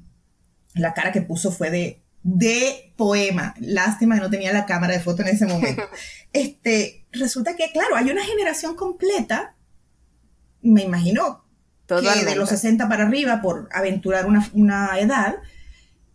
la 0.73 0.93
cara 0.93 1.11
que 1.11 1.21
puso 1.21 1.51
fue 1.51 1.71
de, 1.71 2.03
de 2.21 2.93
poema. 2.97 3.55
Lástima 3.59 4.15
que 4.15 4.21
no 4.21 4.29
tenía 4.29 4.51
la 4.51 4.65
cámara 4.65 4.93
de 4.93 4.99
foto 4.99 5.21
en 5.21 5.29
ese 5.29 5.45
momento. 5.45 5.83
Este, 6.33 7.04
resulta 7.19 7.55
que, 7.55 7.71
claro, 7.71 7.95
hay 7.95 8.09
una 8.09 8.23
generación 8.23 8.75
completa, 8.75 9.55
me 10.61 10.83
imagino, 10.83 11.43
que 11.87 12.25
de 12.25 12.35
los 12.35 12.49
60 12.49 12.89
para 12.89 13.05
arriba, 13.05 13.41
por 13.41 13.69
aventurar 13.71 14.25
una, 14.25 14.49
una 14.53 14.99
edad, 14.99 15.35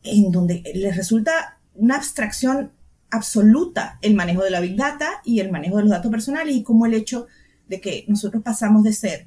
en 0.03 0.33
donde 0.33 0.63
les 0.75 0.97
resulta 0.97 1.59
una 1.75 1.97
abstracción 1.97 2.73
absoluta 3.11 3.99
el 4.03 4.15
manejo 4.15 4.43
de 4.43 4.51
la 4.51 4.61
Big 4.61 4.77
Data 4.77 5.21
y 5.25 5.41
el 5.41 5.51
manejo 5.51 5.77
de 5.77 5.83
los 5.83 5.91
datos 5.91 6.11
personales 6.11 6.55
y 6.55 6.63
como 6.63 6.87
el 6.87 6.95
hecho 6.95 7.27
de 7.69 7.81
que 7.81 8.05
nosotros 8.09 8.43
pasamos 8.43 8.83
de 8.83 8.93
ser 8.93 9.27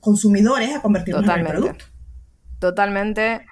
consumidores 0.00 0.74
a 0.74 0.80
convertirnos 0.80 1.24
en 1.24 1.30
el 1.30 1.46
producto. 1.46 1.84
Totalmente. 2.58 3.46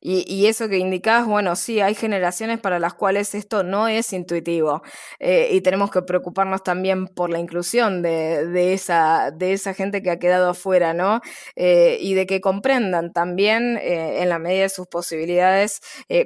Y, 0.00 0.46
eso 0.46 0.68
que 0.68 0.78
indicás, 0.78 1.26
bueno, 1.26 1.56
sí, 1.56 1.80
hay 1.80 1.94
generaciones 1.94 2.60
para 2.60 2.78
las 2.78 2.94
cuales 2.94 3.34
esto 3.34 3.62
no 3.64 3.88
es 3.88 4.12
intuitivo 4.12 4.82
eh, 5.18 5.48
y 5.52 5.60
tenemos 5.60 5.90
que 5.90 6.02
preocuparnos 6.02 6.62
también 6.62 7.08
por 7.08 7.30
la 7.30 7.38
inclusión 7.38 8.02
de, 8.02 8.72
esa, 8.72 9.30
de 9.32 9.52
esa 9.52 9.74
gente 9.74 10.02
que 10.02 10.10
ha 10.10 10.18
quedado 10.18 10.50
afuera, 10.50 10.94
¿no? 10.94 11.20
Eh, 11.56 11.98
y 12.00 12.14
de 12.14 12.26
que 12.26 12.40
comprendan 12.40 13.12
también, 13.12 13.76
eh, 13.78 14.22
en 14.22 14.28
la 14.28 14.38
medida 14.38 14.62
de 14.62 14.68
sus 14.68 14.86
posibilidades, 14.86 15.80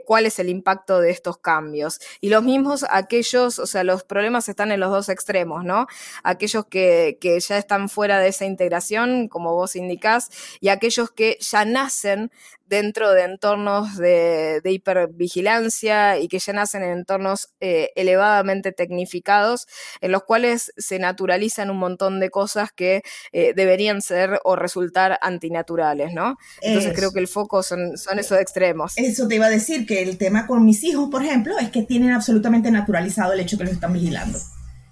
cuál 0.06 0.26
es 0.26 0.38
el 0.38 0.48
impacto 0.48 1.00
de 1.00 1.10
estos 1.10 1.38
cambios. 1.38 2.00
Y 2.20 2.28
los 2.28 2.42
mismos, 2.42 2.84
aquellos, 2.90 3.58
o 3.58 3.66
sea, 3.66 3.84
los 3.84 4.04
problemas 4.04 4.48
están 4.48 4.70
en 4.72 4.80
los 4.80 4.90
dos 4.90 5.08
extremos, 5.08 5.64
¿no? 5.64 5.86
Aquellos 6.22 6.66
que, 6.66 7.18
que 7.20 7.40
ya 7.40 7.58
están 7.58 7.88
fuera 7.88 8.18
de 8.18 8.28
esa 8.28 8.44
integración, 8.44 9.28
como 9.28 9.54
vos 9.54 9.76
indicás, 9.76 10.30
y 10.60 10.68
aquellos 10.68 11.10
que 11.10 11.38
ya 11.40 11.64
nacen 11.64 12.30
dentro 12.72 13.12
de 13.12 13.24
entornos 13.24 13.98
de, 13.98 14.62
hipervigilancia 14.64 16.18
y 16.18 16.26
que 16.26 16.38
ya 16.38 16.54
nacen 16.54 16.82
en 16.82 17.00
entornos 17.00 17.48
eh, 17.60 17.90
elevadamente 17.96 18.72
tecnificados, 18.72 19.66
en 20.00 20.10
los 20.10 20.22
cuales 20.22 20.72
se 20.78 20.98
naturalizan 20.98 21.68
un 21.68 21.76
montón 21.76 22.18
de 22.18 22.30
cosas 22.30 22.70
que 22.74 23.02
eh, 23.32 23.52
deberían 23.54 24.00
ser 24.00 24.40
o 24.44 24.56
resultar 24.56 25.18
antinaturales, 25.20 26.14
¿no? 26.14 26.38
Entonces 26.62 26.94
creo 26.96 27.12
que 27.12 27.20
el 27.20 27.28
foco 27.28 27.62
son, 27.62 27.98
son 27.98 28.18
esos 28.18 28.38
extremos. 28.38 28.94
Eso 28.96 29.28
te 29.28 29.34
iba 29.34 29.46
a 29.46 29.50
decir, 29.50 29.84
que 29.86 30.00
el 30.00 30.16
tema 30.16 30.46
con 30.46 30.64
mis 30.64 30.82
hijos, 30.82 31.10
por 31.10 31.22
ejemplo, 31.22 31.58
es 31.58 31.68
que 31.68 31.82
tienen 31.82 32.12
absolutamente 32.12 32.70
naturalizado 32.70 33.34
el 33.34 33.40
hecho 33.40 33.58
que 33.58 33.64
los 33.64 33.74
están 33.74 33.92
vigilando. 33.92 34.38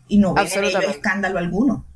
Y 0.06 0.18
no 0.18 0.34
ven 0.34 0.46
escándalo 0.90 1.38
alguno. 1.38 1.86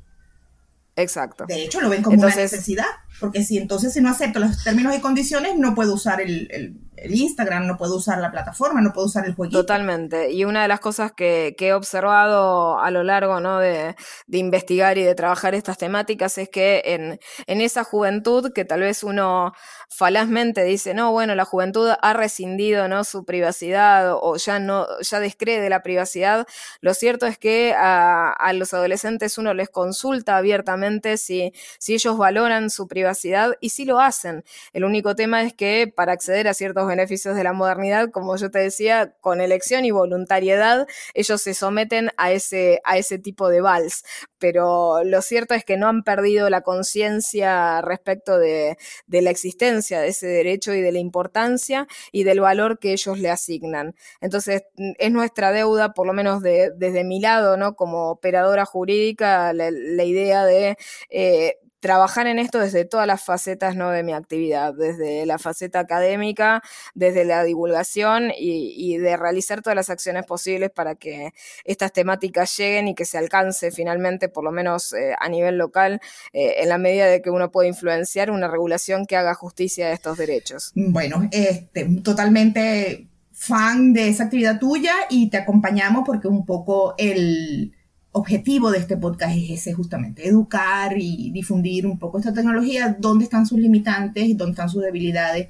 Exacto. 0.97 1.45
De 1.45 1.63
hecho, 1.63 1.81
lo 1.81 1.89
ven 1.89 2.01
como 2.01 2.17
una 2.17 2.33
necesidad, 2.33 2.85
porque 3.19 3.43
si 3.43 3.57
entonces 3.57 3.93
si 3.93 3.99
no 3.99 4.09
acepto 4.09 4.39
los 4.39 4.63
términos 4.63 4.95
y 4.95 5.01
condiciones, 5.01 5.57
no 5.57 5.75
puedo 5.75 5.93
usar 5.93 6.21
el, 6.21 6.79
Instagram, 7.03 7.67
no 7.67 7.75
puedo 7.77 7.97
usar 7.97 8.19
la 8.19 8.31
plataforma, 8.31 8.81
no 8.81 8.93
puedo 8.93 9.07
usar 9.07 9.25
el 9.25 9.35
jueguito. 9.35 9.59
Totalmente. 9.59 10.31
Y 10.31 10.45
una 10.45 10.61
de 10.61 10.69
las 10.69 10.79
cosas 10.79 11.11
que, 11.11 11.53
he 11.59 11.73
observado 11.73 12.79
a 12.79 12.89
lo 12.91 13.03
largo 13.03 13.41
¿no? 13.41 13.59
de, 13.59 13.95
investigar 14.31 14.97
y 14.97 15.03
de 15.03 15.15
trabajar 15.15 15.53
estas 15.53 15.77
temáticas 15.77 16.37
es 16.37 16.47
que 16.47 16.81
en, 16.85 17.19
en 17.47 17.61
esa 17.61 17.83
juventud 17.83 18.53
que 18.53 18.63
tal 18.63 18.79
vez 18.79 19.03
uno 19.03 19.53
falazmente 19.89 20.63
dice, 20.63 20.93
no, 20.93 21.11
bueno, 21.11 21.35
la 21.35 21.45
juventud 21.45 21.91
ha 22.01 22.13
rescindido 22.13 22.87
¿no? 22.87 23.03
su 23.03 23.25
privacidad 23.25 24.13
o 24.13 24.37
ya 24.37 24.59
no, 24.59 24.87
ya 25.01 25.19
descree 25.19 25.69
la 25.69 25.83
privacidad, 25.83 26.47
lo 26.81 26.93
cierto 26.93 27.25
es 27.25 27.37
que 27.37 27.73
a, 27.77 28.51
los 28.53 28.73
adolescentes 28.73 29.37
uno 29.37 29.53
les 29.53 29.69
consulta 29.69 30.37
abiertamente 30.37 31.17
si, 31.17 31.53
si 31.79 31.93
ellos 31.93 32.17
valoran 32.17 32.69
su 32.69 32.87
privacidad 32.87 33.55
y 33.59 33.69
si 33.69 33.85
lo 33.85 33.99
hacen. 33.99 34.43
El 34.73 34.85
único 34.85 35.15
tema 35.15 35.43
es 35.43 35.53
que 35.53 35.91
para 35.93 36.13
acceder 36.13 36.47
a 36.47 36.53
ciertos 36.53 36.87
beneficios 36.87 37.35
de 37.35 37.43
la 37.43 37.53
modernidad, 37.53 38.09
como 38.11 38.35
yo 38.37 38.51
te 38.51 38.59
decía, 38.59 39.15
con 39.21 39.41
elección 39.41 39.85
y 39.85 39.91
voluntariedad, 39.91 40.87
ellos 41.13 41.41
se 41.41 41.53
someten 41.53 42.11
a 42.17 42.31
ese, 42.31 42.81
a 42.83 42.97
ese 42.97 43.19
tipo 43.19 43.49
de 43.49 43.61
vals. 43.61 44.03
Pero 44.37 45.03
lo 45.03 45.21
cierto 45.21 45.53
es 45.53 45.65
que 45.65 45.77
no 45.77 45.87
han 45.87 46.03
perdido 46.03 46.49
la 46.49 46.61
conciencia 46.61 47.81
respecto 47.81 48.37
de, 48.37 48.77
de 49.07 49.21
la 49.21 49.31
existencia 49.31 49.74
de 49.75 50.07
ese 50.07 50.27
derecho 50.27 50.73
y 50.73 50.81
de 50.81 50.91
la 50.91 50.99
importancia 50.99 51.87
y 52.11 52.23
del 52.23 52.39
valor 52.39 52.79
que 52.79 52.93
ellos 52.93 53.19
le 53.19 53.29
asignan. 53.29 53.95
Entonces, 54.21 54.63
mm, 54.77 54.91
es 54.97 55.11
nuestra 55.11 55.51
deuda, 55.51 55.93
por 55.93 56.07
lo 56.07 56.13
menos 56.13 56.41
desde 56.41 57.03
mi 57.03 57.19
lado, 57.19 57.57
¿no? 57.57 57.75
Como 57.75 58.09
operadora 58.09 58.65
jurídica, 58.65 59.53
la, 59.53 59.69
idea 60.05 60.45
de 60.45 60.77
eh, 61.09 61.57
trabajar 61.85 62.25
en 62.25 62.39
esto 62.39 62.57
desde 62.57 62.83
todas 62.83 63.05
las 63.05 63.23
facetas 63.23 63.75
¿no? 63.75 63.91
de 63.91 64.01
mi 64.01 64.11
actividad, 64.11 64.73
desde 64.73 65.23
la 65.27 65.37
faceta 65.37 65.77
académica, 65.77 66.63
desde 66.95 67.25
la 67.25 67.43
divulgación 67.43 68.31
y, 68.35 68.97
de 68.97 69.15
realizar 69.15 69.61
todas 69.61 69.75
las 69.75 69.91
acciones 69.91 70.25
posibles 70.25 70.71
para 70.71 70.95
que 70.95 71.31
estas 71.63 71.93
temáticas 71.93 72.57
lleguen 72.57 72.87
y 72.87 72.95
que 72.95 73.05
se 73.05 73.19
alcance 73.19 73.69
finalmente, 73.69 74.29
por 74.29 74.43
lo 74.43 74.51
menos 74.51 74.93
eh, 74.93 75.13
a 75.19 75.29
nivel 75.29 75.59
local, 75.59 76.01
eh, 76.33 76.55
en 76.57 76.69
la 76.69 76.79
medida 76.79 77.05
de 77.05 77.21
que 77.21 77.29
uno 77.29 77.51
puede 77.51 77.67
influenciar 77.67 78.31
una 78.31 78.47
regulación 78.47 79.05
que 79.05 79.15
haga 79.15 79.35
justicia 79.35 79.85
a 79.85 79.91
estos 79.91 80.17
derechos. 80.17 80.71
Bueno, 80.73 81.29
este, 81.31 81.85
totalmente 82.01 83.09
fan 83.31 83.93
de 83.93 84.07
esa 84.07 84.23
actividad 84.23 84.57
tuya 84.59 84.93
y 85.11 85.29
te 85.29 85.37
acompañamos 85.37 86.01
porque 86.03 86.27
un 86.27 86.47
poco 86.47 86.95
el 86.97 87.74
objetivo 88.17 88.71
de 88.71 88.77
este 88.77 88.95
podcast 88.95 89.35
es 89.35 89.49
ese 89.49 89.73
justamente, 89.73 90.25
educar 90.25 90.93
y 90.97 91.31
difundir 91.31 91.85
un 91.85 91.99
poco 91.99 92.17
esta 92.17 92.31
tecnología, 92.31 92.95
dónde 92.97 93.25
están 93.25 93.45
sus 93.45 93.59
limitantes, 93.59 94.37
dónde 94.37 94.51
están 94.51 94.69
sus 94.69 94.83
debilidades, 94.83 95.49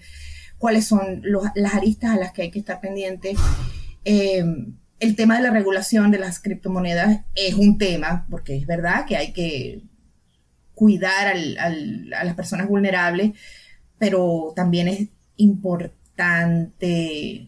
cuáles 0.58 0.88
son 0.88 1.22
las 1.54 1.76
aristas 1.76 2.10
a 2.10 2.18
las 2.18 2.32
que 2.32 2.42
hay 2.42 2.50
que 2.50 2.58
estar 2.58 2.82
pendientes. 2.82 3.38
Em, 4.04 4.78
el 5.00 5.16
tema 5.16 5.38
de 5.38 5.44
la 5.44 5.52
regulación 5.52 6.10
de 6.10 6.18
las 6.18 6.40
criptomonedas 6.40 7.22
es 7.36 7.54
un 7.54 7.78
tema, 7.78 8.26
porque 8.32 8.58
es 8.58 8.66
verdad 8.66 9.06
que 9.06 9.16
hay 9.16 9.32
que 9.32 9.84
cuidar 10.74 11.28
a 11.28 12.24
las 12.24 12.34
personas 12.34 12.68
vulnerables, 12.68 13.34
pero 14.00 14.54
también 14.56 14.88
es 14.88 15.10
importante 15.38 17.48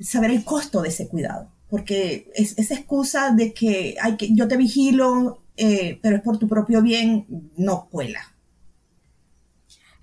saber 0.00 0.30
el 0.30 0.42
costo 0.42 0.80
de 0.80 0.88
ese 0.88 1.06
cuidado 1.06 1.57
porque 1.68 2.30
es, 2.34 2.58
esa 2.58 2.74
excusa 2.74 3.30
de 3.30 3.52
que, 3.52 3.96
hay 4.00 4.16
que 4.16 4.34
yo 4.34 4.48
te 4.48 4.56
vigilo, 4.56 5.42
eh, 5.56 5.98
pero 6.02 6.16
es 6.16 6.22
por 6.22 6.38
tu 6.38 6.48
propio 6.48 6.82
bien, 6.82 7.26
no 7.56 7.88
cuela. 7.90 8.20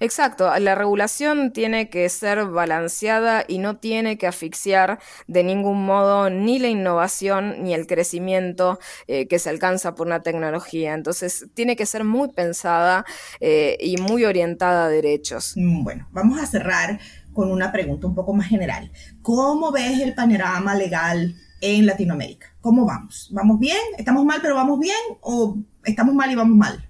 Exacto, 0.02 0.52
la 0.60 0.76
regulación 0.76 1.54
tiene 1.54 1.90
que 1.90 2.10
ser 2.10 2.46
balanceada 2.48 3.46
y 3.48 3.60
no 3.60 3.78
tiene 3.78 4.18
que 4.18 4.28
asfixiar 4.28 5.00
de 5.28 5.44
ningún 5.46 5.86
modo 5.86 6.30
ni 6.30 6.60
la 6.60 6.68
innovación 6.68 7.64
ni 7.64 7.74
el 7.74 7.88
crecimiento 7.88 8.78
eh, 9.08 9.28
que 9.28 9.40
se 9.40 9.50
alcanza 9.50 9.96
por 9.96 10.08
una 10.08 10.22
tecnología. 10.22 10.94
Entonces, 10.94 11.48
tiene 11.54 11.78
que 11.78 11.86
ser 11.86 12.04
muy 12.04 12.28
pensada 12.34 13.06
eh, 13.40 13.78
y 13.80 13.96
muy 13.96 14.26
orientada 14.26 14.86
a 14.86 14.90
derechos. 14.90 15.54
Mm, 15.56 15.84
bueno, 15.86 16.10
vamos 16.12 16.42
a 16.42 16.46
cerrar 16.46 17.00
con 17.32 17.50
una 17.50 17.72
pregunta 17.72 18.06
un 18.06 18.16
poco 18.16 18.34
más 18.34 18.48
general. 18.48 18.92
¿Cómo 19.22 19.72
ves 19.72 20.02
el 20.02 20.14
panorama 20.14 20.76
legal 20.76 21.36
en 21.62 21.86
Latinoamérica. 21.86 22.48
¿Cómo 22.62 22.86
vamos? 22.86 23.30
¿Vamos 23.32 23.60
bien? 23.60 23.78
¿Estamos 23.98 24.26
mal 24.26 24.40
pero 24.42 24.56
vamos 24.56 24.80
bien? 24.80 24.98
¿O 25.22 25.58
estamos 25.84 26.14
mal 26.16 26.32
y 26.32 26.36
vamos 26.36 26.58
mal? 26.58 26.90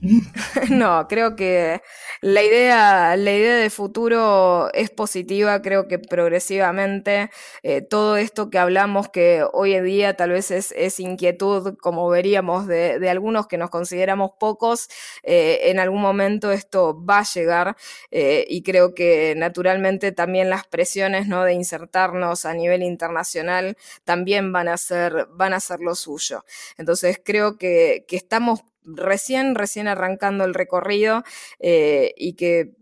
No, 0.70 1.06
creo 1.08 1.36
que 1.36 1.80
la 2.20 2.42
idea, 2.42 3.16
la 3.16 3.32
idea 3.32 3.56
de 3.56 3.70
futuro 3.70 4.72
es 4.74 4.90
positiva, 4.90 5.62
creo 5.62 5.88
que 5.88 5.98
progresivamente 5.98 7.30
eh, 7.62 7.82
todo 7.82 8.16
esto 8.16 8.50
que 8.50 8.58
hablamos 8.58 9.08
que 9.08 9.44
hoy 9.52 9.74
en 9.74 9.84
día 9.84 10.14
tal 10.14 10.30
vez 10.30 10.50
es, 10.50 11.00
inquietud, 11.00 11.76
como 11.78 12.08
veríamos, 12.08 12.66
de, 12.66 13.08
algunos 13.08 13.46
que 13.46 13.58
nos 13.58 13.70
consideramos 13.70 14.32
pocos, 14.38 14.88
eh, 15.22 15.70
en 15.70 15.78
algún 15.78 16.02
momento 16.02 16.52
esto 16.52 17.02
va 17.04 17.20
a 17.20 17.24
llegar 17.24 17.76
eh, 18.10 18.44
y 18.48 18.62
creo 18.62 18.94
que 18.94 19.34
naturalmente 19.36 20.12
también 20.12 20.50
las 20.50 20.66
presiones 20.66 21.26
¿no? 21.26 21.44
de 21.44 21.54
insertarnos 21.54 22.44
a 22.44 22.54
nivel 22.54 22.82
internacional 22.82 23.76
también 24.04 24.52
van 24.52 24.68
a 24.68 24.76
ser, 24.76 25.28
van 25.32 25.54
a 25.54 25.60
ser 25.60 25.80
lo 25.80 25.94
suyo. 25.94 26.44
Entonces 26.78 27.20
creo 27.24 27.56
que, 27.58 28.04
que 28.08 28.16
estamos 28.16 28.62
recién, 28.86 29.54
recién 29.54 29.88
arrancando 29.88 30.44
el 30.44 30.54
recorrido 30.54 31.24
eh, 31.58 32.14
y 32.16 32.34
que 32.34 32.74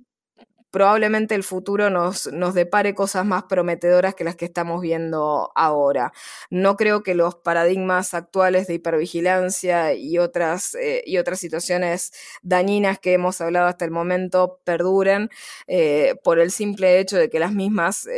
probablemente 0.71 1.37
el 1.37 1.45
futuro 1.45 1.89
nos, 1.89 2.27
nos, 2.33 2.53
depare 2.53 2.97
cosas 2.97 3.25
más 3.25 3.45
prometedoras 3.45 4.17
que 4.17 4.25
las 4.25 4.35
que 4.35 4.45
estamos 4.45 4.81
viendo 4.81 5.53
ahora. 5.55 6.13
No 6.51 6.77
creo 6.77 7.05
que 7.05 7.15
los 7.15 7.37
paradigmas 7.37 8.13
actuales 8.13 8.67
de 8.67 8.75
hipervigilancia 8.75 9.95
y 9.95 10.19
otras, 10.19 10.75
eh, 10.75 11.05
y 11.07 11.19
otras 11.19 11.39
situaciones 11.39 12.13
dañinas 12.43 12.99
que 12.99 13.13
hemos 13.13 13.41
hablado 13.41 13.69
hasta 13.69 13.85
el 13.85 13.93
momento 13.93 14.59
perduren 14.65 15.31
eh, 15.69 16.17
por 16.25 16.41
el 16.41 16.51
simple 16.51 16.99
hecho 16.99 17.19
de 17.19 17.31
que 17.31 17.39
las 17.39 17.53
mismas 17.53 18.09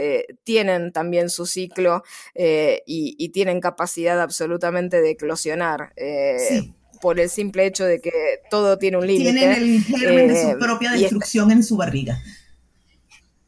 tienen 0.45 0.93
también 0.93 1.29
su 1.29 1.45
ciclo 1.45 2.05
y, 2.35 3.29
tienen 3.35 3.61
capacidad 3.61 4.19
absolutamente 4.19 5.03
de 5.03 5.11
eclosionar. 5.11 5.93
Sí 6.39 6.76
por 7.01 7.21
el 7.21 7.31
simple 7.31 7.67
hecho 7.67 7.85
de 7.85 8.01
que 8.01 8.13
todo 8.51 8.79
tiene 8.79 8.99
un 8.99 9.07
límite. 9.07 9.33
Tienen 9.33 9.53
el 9.53 9.83
germen 9.83 10.29
de 10.29 10.43
su 10.43 10.49
eh, 10.51 10.57
propia 10.59 10.93
destrucción 10.93 11.51
en 11.51 11.63
su 11.63 11.77
barriga. 11.77 12.21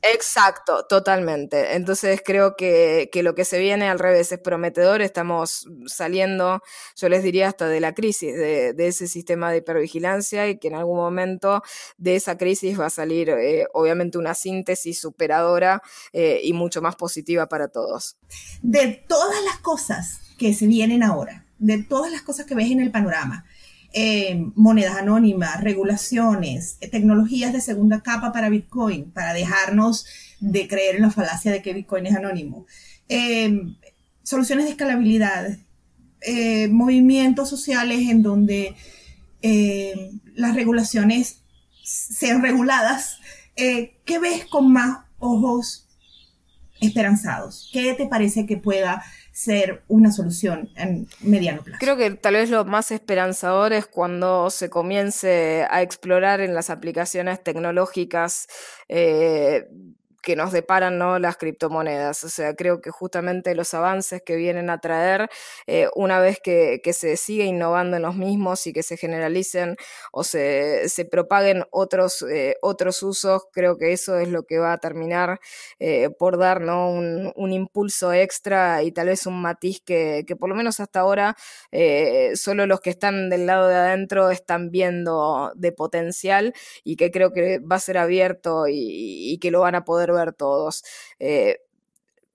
Exacto, 0.01 0.86
totalmente. 0.88 1.74
Entonces 1.74 2.22
creo 2.24 2.55
que, 2.57 3.11
lo 3.22 3.34
que 3.34 3.44
se 3.44 3.59
viene 3.59 3.88
al 3.88 3.99
revés 3.99 4.30
es 4.30 4.38
prometedor. 4.38 5.03
Estamos 5.03 5.66
saliendo, 5.86 6.62
yo 6.96 7.09
les 7.09 7.22
diría, 7.24 7.49
hasta 7.49 7.68
de 7.68 7.80
la 7.80 7.94
crisis 7.94 8.34
de, 8.34 8.74
ese 8.78 9.09
sistema 9.09 9.51
de 9.51 9.59
hipervigilancia 9.59 10.49
y 10.49 10.59
que 10.59 10.68
en 10.68 10.76
algún 10.76 10.99
momento 10.99 11.62
de 11.96 12.14
esa 12.14 12.38
crisis 12.38 12.78
va 12.78 12.86
a 12.86 12.90
salir, 12.90 13.28
eh, 13.30 13.66
obviamente, 13.74 14.18
una 14.18 14.34
síntesis 14.34 15.01
superadora 15.01 15.82
eh, 16.12 16.40
y 16.44 16.53
mucho 16.53 16.80
más 16.80 16.94
positiva 16.94 17.49
para 17.49 17.68
todos. 17.68 18.16
De 18.62 19.05
todas 19.09 19.42
las 19.44 19.59
cosas 19.59 20.20
que 20.38 20.55
se 20.55 20.68
vienen 20.68 21.03
ahora, 21.03 21.44
de 21.59 21.82
todas 21.82 22.11
las 22.12 22.22
cosas 22.22 22.46
que 22.46 22.54
ves 22.54 22.70
en 22.70 22.80
el 22.80 22.90
panorama, 22.90 23.44
eh, 23.92 24.50
monedas 24.54 24.96
anónimas, 24.96 25.62
regulaciones, 25.62 26.76
eh, 26.80 26.88
tecnologías 26.88 27.52
de 27.54 27.61
segunda 27.61 28.02
capa 28.02 28.32
para 28.32 28.50
Bitcoin, 28.50 29.11
para 29.11 29.32
dejarnos 29.32 30.06
de 30.40 30.68
creer 30.68 30.96
en 30.96 31.02
la 31.02 31.11
falacia 31.11 31.50
de 31.50 31.62
que 31.62 31.72
Bitcoin 31.72 32.06
es 32.06 32.14
anónimo, 32.14 32.66
eh, 33.09 33.62
soluciones 34.22 34.66
de 34.66 34.72
escalabilidad, 34.72 35.59
movimientos 36.70 37.48
sociales 37.48 38.09
en 38.09 38.22
donde 38.24 38.74
las 40.34 40.54
regulaciones 40.56 41.42
sean 41.84 42.42
reguladas. 42.42 43.20
¿Qué 43.54 44.18
ves 44.20 44.44
con 44.46 44.72
más 44.72 44.98
ojos 45.20 45.86
esperanzados? 46.80 47.70
¿Qué 47.72 47.94
te 47.94 48.06
parece 48.06 48.46
que 48.46 48.56
pueda 48.56 49.02
ser 49.39 49.84
una 49.86 50.11
solución 50.11 50.68
en 50.74 51.07
mediano 51.20 51.62
plazo. 51.62 51.78
Creo 51.78 51.97
que 51.97 52.11
tal 52.11 52.34
vez 52.34 52.51
lo 52.51 52.64
más 52.64 52.91
esperanzador 52.91 53.72
es 53.72 53.86
cuando 53.86 54.51
se 54.51 54.68
comience 54.68 55.64
a 55.70 55.80
explorar 55.82 56.41
en 56.41 56.55
las 56.55 56.70
aplicaciones 56.70 57.45
tecnológicas 57.45 58.49
eh, 58.89 59.68
que 60.29 60.37
nos 60.37 60.53
deparan 60.53 60.99
¿no? 60.99 61.18
las 61.18 61.39
criptomonedas. 61.39 62.22
O 62.22 62.29
sea, 62.29 62.55
creo 62.55 62.83
que 62.83 62.91
justamente 62.91 63.55
los 63.55 63.72
avances 63.72 64.20
que 64.20 64.37
vienen 64.37 64.68
a 64.68 64.79
traer, 64.79 65.31
eh, 65.66 65.89
una 65.95 66.20
vez 66.20 66.39
que, 66.39 66.83
se 66.93 67.16
sigue 67.16 67.45
innovando 67.45 67.97
en 67.97 68.03
los 68.03 68.14
mismos 68.14 68.66
y 68.66 68.74
que 68.74 68.83
se 68.83 68.99
generalicen 68.99 69.76
o 70.12 70.24
se, 70.24 70.87
se 70.91 71.07
propaguen 71.07 71.64
otros, 71.70 72.22
eh, 72.31 72.57
otros 72.61 73.03
usos, 73.03 73.45
creo 73.53 73.79
que 73.79 73.93
eso 73.93 74.18
es 74.18 74.29
lo 74.29 74.43
que 74.43 74.59
va 74.59 74.74
a 74.74 74.79
terminar 74.79 75.41
eh, 75.79 76.11
por 76.11 76.37
dar 76.37 76.61
¿no? 76.61 76.91
un, 76.91 77.33
un, 77.35 77.53
impulso 77.55 78.12
extra 78.12 78.83
y 78.83 78.93
tal 78.93 79.07
vez 79.07 79.26
un 79.26 79.41
matiz 79.41 79.81
que, 79.81 80.24
que 80.26 80.37
por 80.37 80.51
lo 80.51 80.55
menos 80.55 80.79
hasta 80.81 81.01
ahora 81.01 81.37
solo 82.35 82.66
los 82.66 82.81
que 82.81 82.91
están 82.91 83.31
del 83.31 83.47
lado 83.47 83.68
de 83.68 83.76
adentro 83.76 84.31
están 84.31 84.70
viendo 84.70 85.53
de 85.55 85.72
potencial 85.72 86.53
y 86.85 86.97
que 86.97 87.11
creo 87.11 87.33
que 87.33 87.61
va 87.61 87.76
a 87.76 87.81
ser 87.81 87.97
abierto 87.99 88.66
y, 88.68 89.33
y 89.33 89.39
que 89.39 89.51
lo 89.51 89.61
van 89.61 89.74
a 89.74 89.85
poder 89.85 90.12
ver 90.12 90.17
todos. 90.32 90.84
Eh, 91.18 91.58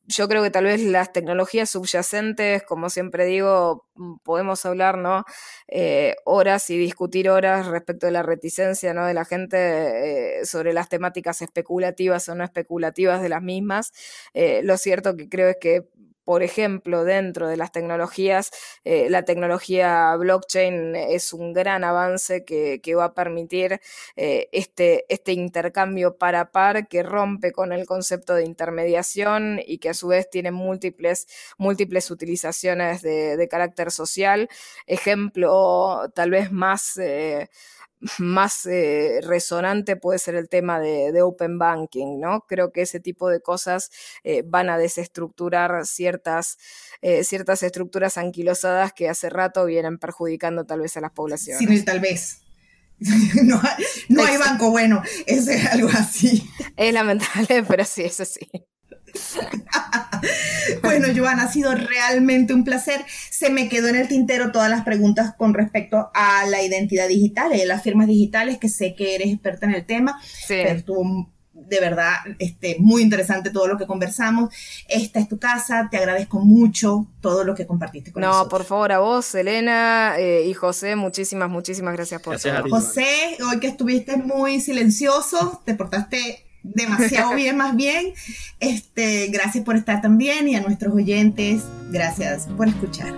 yo 0.05 0.27
creo 0.27 0.43
que 0.43 0.51
tal 0.51 0.65
vez 0.65 0.81
las 0.83 1.13
tecnologías 1.13 1.69
subyacentes, 1.69 2.63
como 2.63 2.89
siempre 2.89 3.25
digo, 3.25 3.87
mm, 3.95 4.17
podemos 4.23 4.65
hablar, 4.65 4.97
¿no? 4.97 5.23
Eh, 5.67 6.15
horas 6.25 6.69
y 6.69 6.77
discutir 6.77 7.29
horas 7.29 7.67
respecto 7.67 8.05
de 8.07 8.11
la 8.11 8.23
reticencia, 8.23 8.93
¿no? 8.93 9.05
De 9.05 9.13
la 9.13 9.25
gente 9.25 10.41
eh, 10.41 10.45
sobre 10.45 10.73
las 10.73 10.89
temáticas 10.89 11.41
especulativas 11.41 12.27
o 12.29 12.35
no 12.35 12.43
especulativas 12.43 13.21
de 13.21 13.29
las 13.29 13.41
mismas. 13.41 13.93
lo 14.63 14.77
cierto 14.77 15.15
que 15.15 15.29
creo 15.29 15.49
es 15.49 15.57
que 15.59 15.87
por 16.23 16.43
ejemplo, 16.43 17.03
dentro 17.03 17.47
de 17.47 17.57
las 17.57 17.71
tecnologías, 17.71 18.51
eh, 18.83 19.09
la 19.09 19.23
tecnología 19.23 20.15
blockchain 20.15 20.95
es 20.95 21.33
un 21.33 21.53
gran 21.53 21.83
avance 21.83 22.43
que, 22.45 22.79
va 22.95 23.05
a 23.05 23.13
permitir 23.13 23.81
eh, 24.15 24.49
este, 24.51 25.05
este 25.09 25.33
intercambio 25.33 26.15
par 26.17 26.51
par 26.51 26.87
que 26.87 27.01
rompe 27.03 27.51
con 27.51 27.73
el 27.73 27.85
concepto 27.85 28.35
de 28.35 28.45
intermediación 28.45 29.59
y 29.65 29.79
que 29.79 29.89
a 29.89 29.93
su 29.93 30.07
vez 30.07 30.29
tiene 30.29 30.51
múltiples, 30.51 31.27
múltiples 31.57 32.11
utilizaciones 32.11 33.01
de, 33.01 33.47
carácter 33.49 33.91
social. 33.91 34.49
Ejemplo 34.87 36.11
tal 36.15 36.31
vez 36.31 36.51
más... 36.51 36.97
Eh, 36.97 37.49
más 38.19 38.65
eh, 38.65 39.19
resonante 39.21 39.95
puede 39.95 40.19
ser 40.19 40.35
el 40.35 40.49
tema 40.49 40.79
de, 40.79 41.21
Open 41.21 41.57
Banking, 41.57 42.19
¿no? 42.19 42.41
Creo 42.47 42.71
que 42.71 42.81
ese 42.81 42.99
tipo 42.99 43.29
de 43.29 43.41
cosas 43.41 43.91
eh, 44.23 44.43
van 44.45 44.69
a 44.69 44.77
desestructurar 44.77 45.85
ciertas, 45.85 46.57
eh, 47.01 47.23
ciertas 47.23 47.63
estructuras 47.63 48.17
anquilosadas 48.17 48.93
que 48.93 49.09
hace 49.09 49.29
rato 49.29 49.65
vienen 49.65 49.97
perjudicando 49.97 50.65
tal 50.65 50.81
vez 50.81 50.97
a 50.97 51.01
las 51.01 51.11
poblaciones. 51.11 51.59
Sin 51.59 51.71
el 51.71 51.85
tal 51.85 51.99
vez. 51.99 52.41
no, 52.99 53.61
hay, 54.23 54.37
banco 54.37 54.69
bueno, 54.71 55.01
es 55.25 55.47
algo 55.71 55.89
así. 55.89 56.49
Es 56.77 56.93
lamentable, 56.93 57.63
pero 57.67 57.85
sí, 57.85 58.03
eso 58.03 58.25
sí. 58.25 58.49
bueno, 60.81 61.07
Joana, 61.15 61.43
ha 61.43 61.51
sido 61.51 61.73
realmente 61.75 62.53
un 62.53 62.63
placer. 62.63 63.03
Se 63.29 63.49
me 63.49 63.69
quedó 63.69 63.87
en 63.87 63.95
el 63.95 64.07
tintero 64.07 64.51
todas 64.51 64.69
las 64.69 64.83
preguntas 64.83 65.33
con 65.37 65.53
respecto 65.53 66.11
a 66.13 66.45
la 66.47 66.61
identidad 66.61 67.07
digital 67.07 67.53
y 67.55 67.65
las 67.65 67.83
firmas 67.83 68.07
digitales, 68.07 68.57
que 68.57 68.69
sé 68.69 68.95
que 68.95 69.15
eres 69.15 69.29
experta 69.29 69.65
en 69.65 69.73
el 69.73 69.85
tema, 69.85 70.19
pero 70.47 70.69
estuvo 70.69 71.29
de 71.53 71.79
verdad 71.79 72.13
este, 72.39 72.77
muy 72.79 73.01
interesante 73.01 73.49
todo 73.49 73.67
lo 73.67 73.77
que 73.77 73.85
conversamos. 73.85 74.53
Esta 74.87 75.19
es 75.19 75.27
tu 75.27 75.39
casa, 75.39 75.87
te 75.89 75.97
agradezco 75.97 76.39
mucho 76.39 77.07
todo 77.21 77.43
lo 77.43 77.55
que 77.55 77.65
compartiste 77.65 78.11
con 78.11 78.21
nosotros. 78.21 78.45
No, 78.45 78.49
por 78.49 78.65
favor, 78.65 78.91
a 78.91 78.99
vos, 78.99 79.33
Elena 79.35 80.15
eh, 80.17 80.45
y 80.45 80.53
José, 80.53 80.95
muchísimas, 80.95 81.49
muchísimas 81.49 81.93
gracias 81.95 82.21
por 82.21 82.39
todo. 82.39 82.69
José, 82.69 83.37
hoy 83.47 83.59
que 83.59 83.67
estuviste 83.67 84.17
muy 84.17 84.59
silencioso, 84.59 85.61
te 85.65 85.75
portaste 85.75 86.45
demasiado 86.63 87.33
bien 87.35 87.57
más 87.57 87.75
bien. 87.75 88.13
Este, 88.59 89.27
gracias 89.27 89.63
por 89.63 89.75
estar 89.75 90.01
también 90.01 90.47
y 90.47 90.55
a 90.55 90.61
nuestros 90.61 90.93
oyentes, 90.93 91.63
gracias 91.91 92.47
por 92.57 92.67
escuchar. 92.67 93.13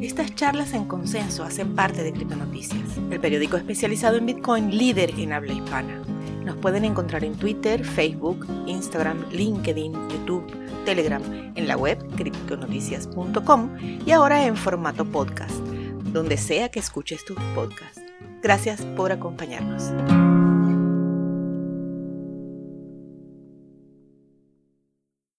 Estas 0.00 0.34
charlas 0.34 0.72
en 0.72 0.86
consenso 0.86 1.44
hacen 1.44 1.74
parte 1.74 2.02
de 2.02 2.12
Criptonoticias, 2.12 2.82
el 3.10 3.20
periódico 3.20 3.56
especializado 3.56 4.16
en 4.16 4.26
Bitcoin 4.26 4.76
líder 4.76 5.10
en 5.18 5.32
habla 5.32 5.52
hispana. 5.52 6.02
Nos 6.44 6.56
pueden 6.56 6.84
encontrar 6.84 7.24
en 7.24 7.34
Twitter, 7.36 7.84
Facebook, 7.84 8.46
Instagram, 8.66 9.24
LinkedIn, 9.30 9.92
YouTube, 10.10 10.44
Telegram, 10.84 11.22
en 11.54 11.66
la 11.66 11.76
web 11.76 11.98
criptonoticias.com 12.16 13.70
y 14.04 14.10
ahora 14.10 14.44
en 14.44 14.56
formato 14.56 15.04
podcast, 15.04 15.54
donde 16.12 16.36
sea 16.36 16.68
que 16.68 16.80
escuches 16.80 17.24
tus 17.24 17.38
podcasts. 17.54 18.02
Gracias 18.42 18.82
por 18.96 19.10
acompañarnos. 19.10 20.23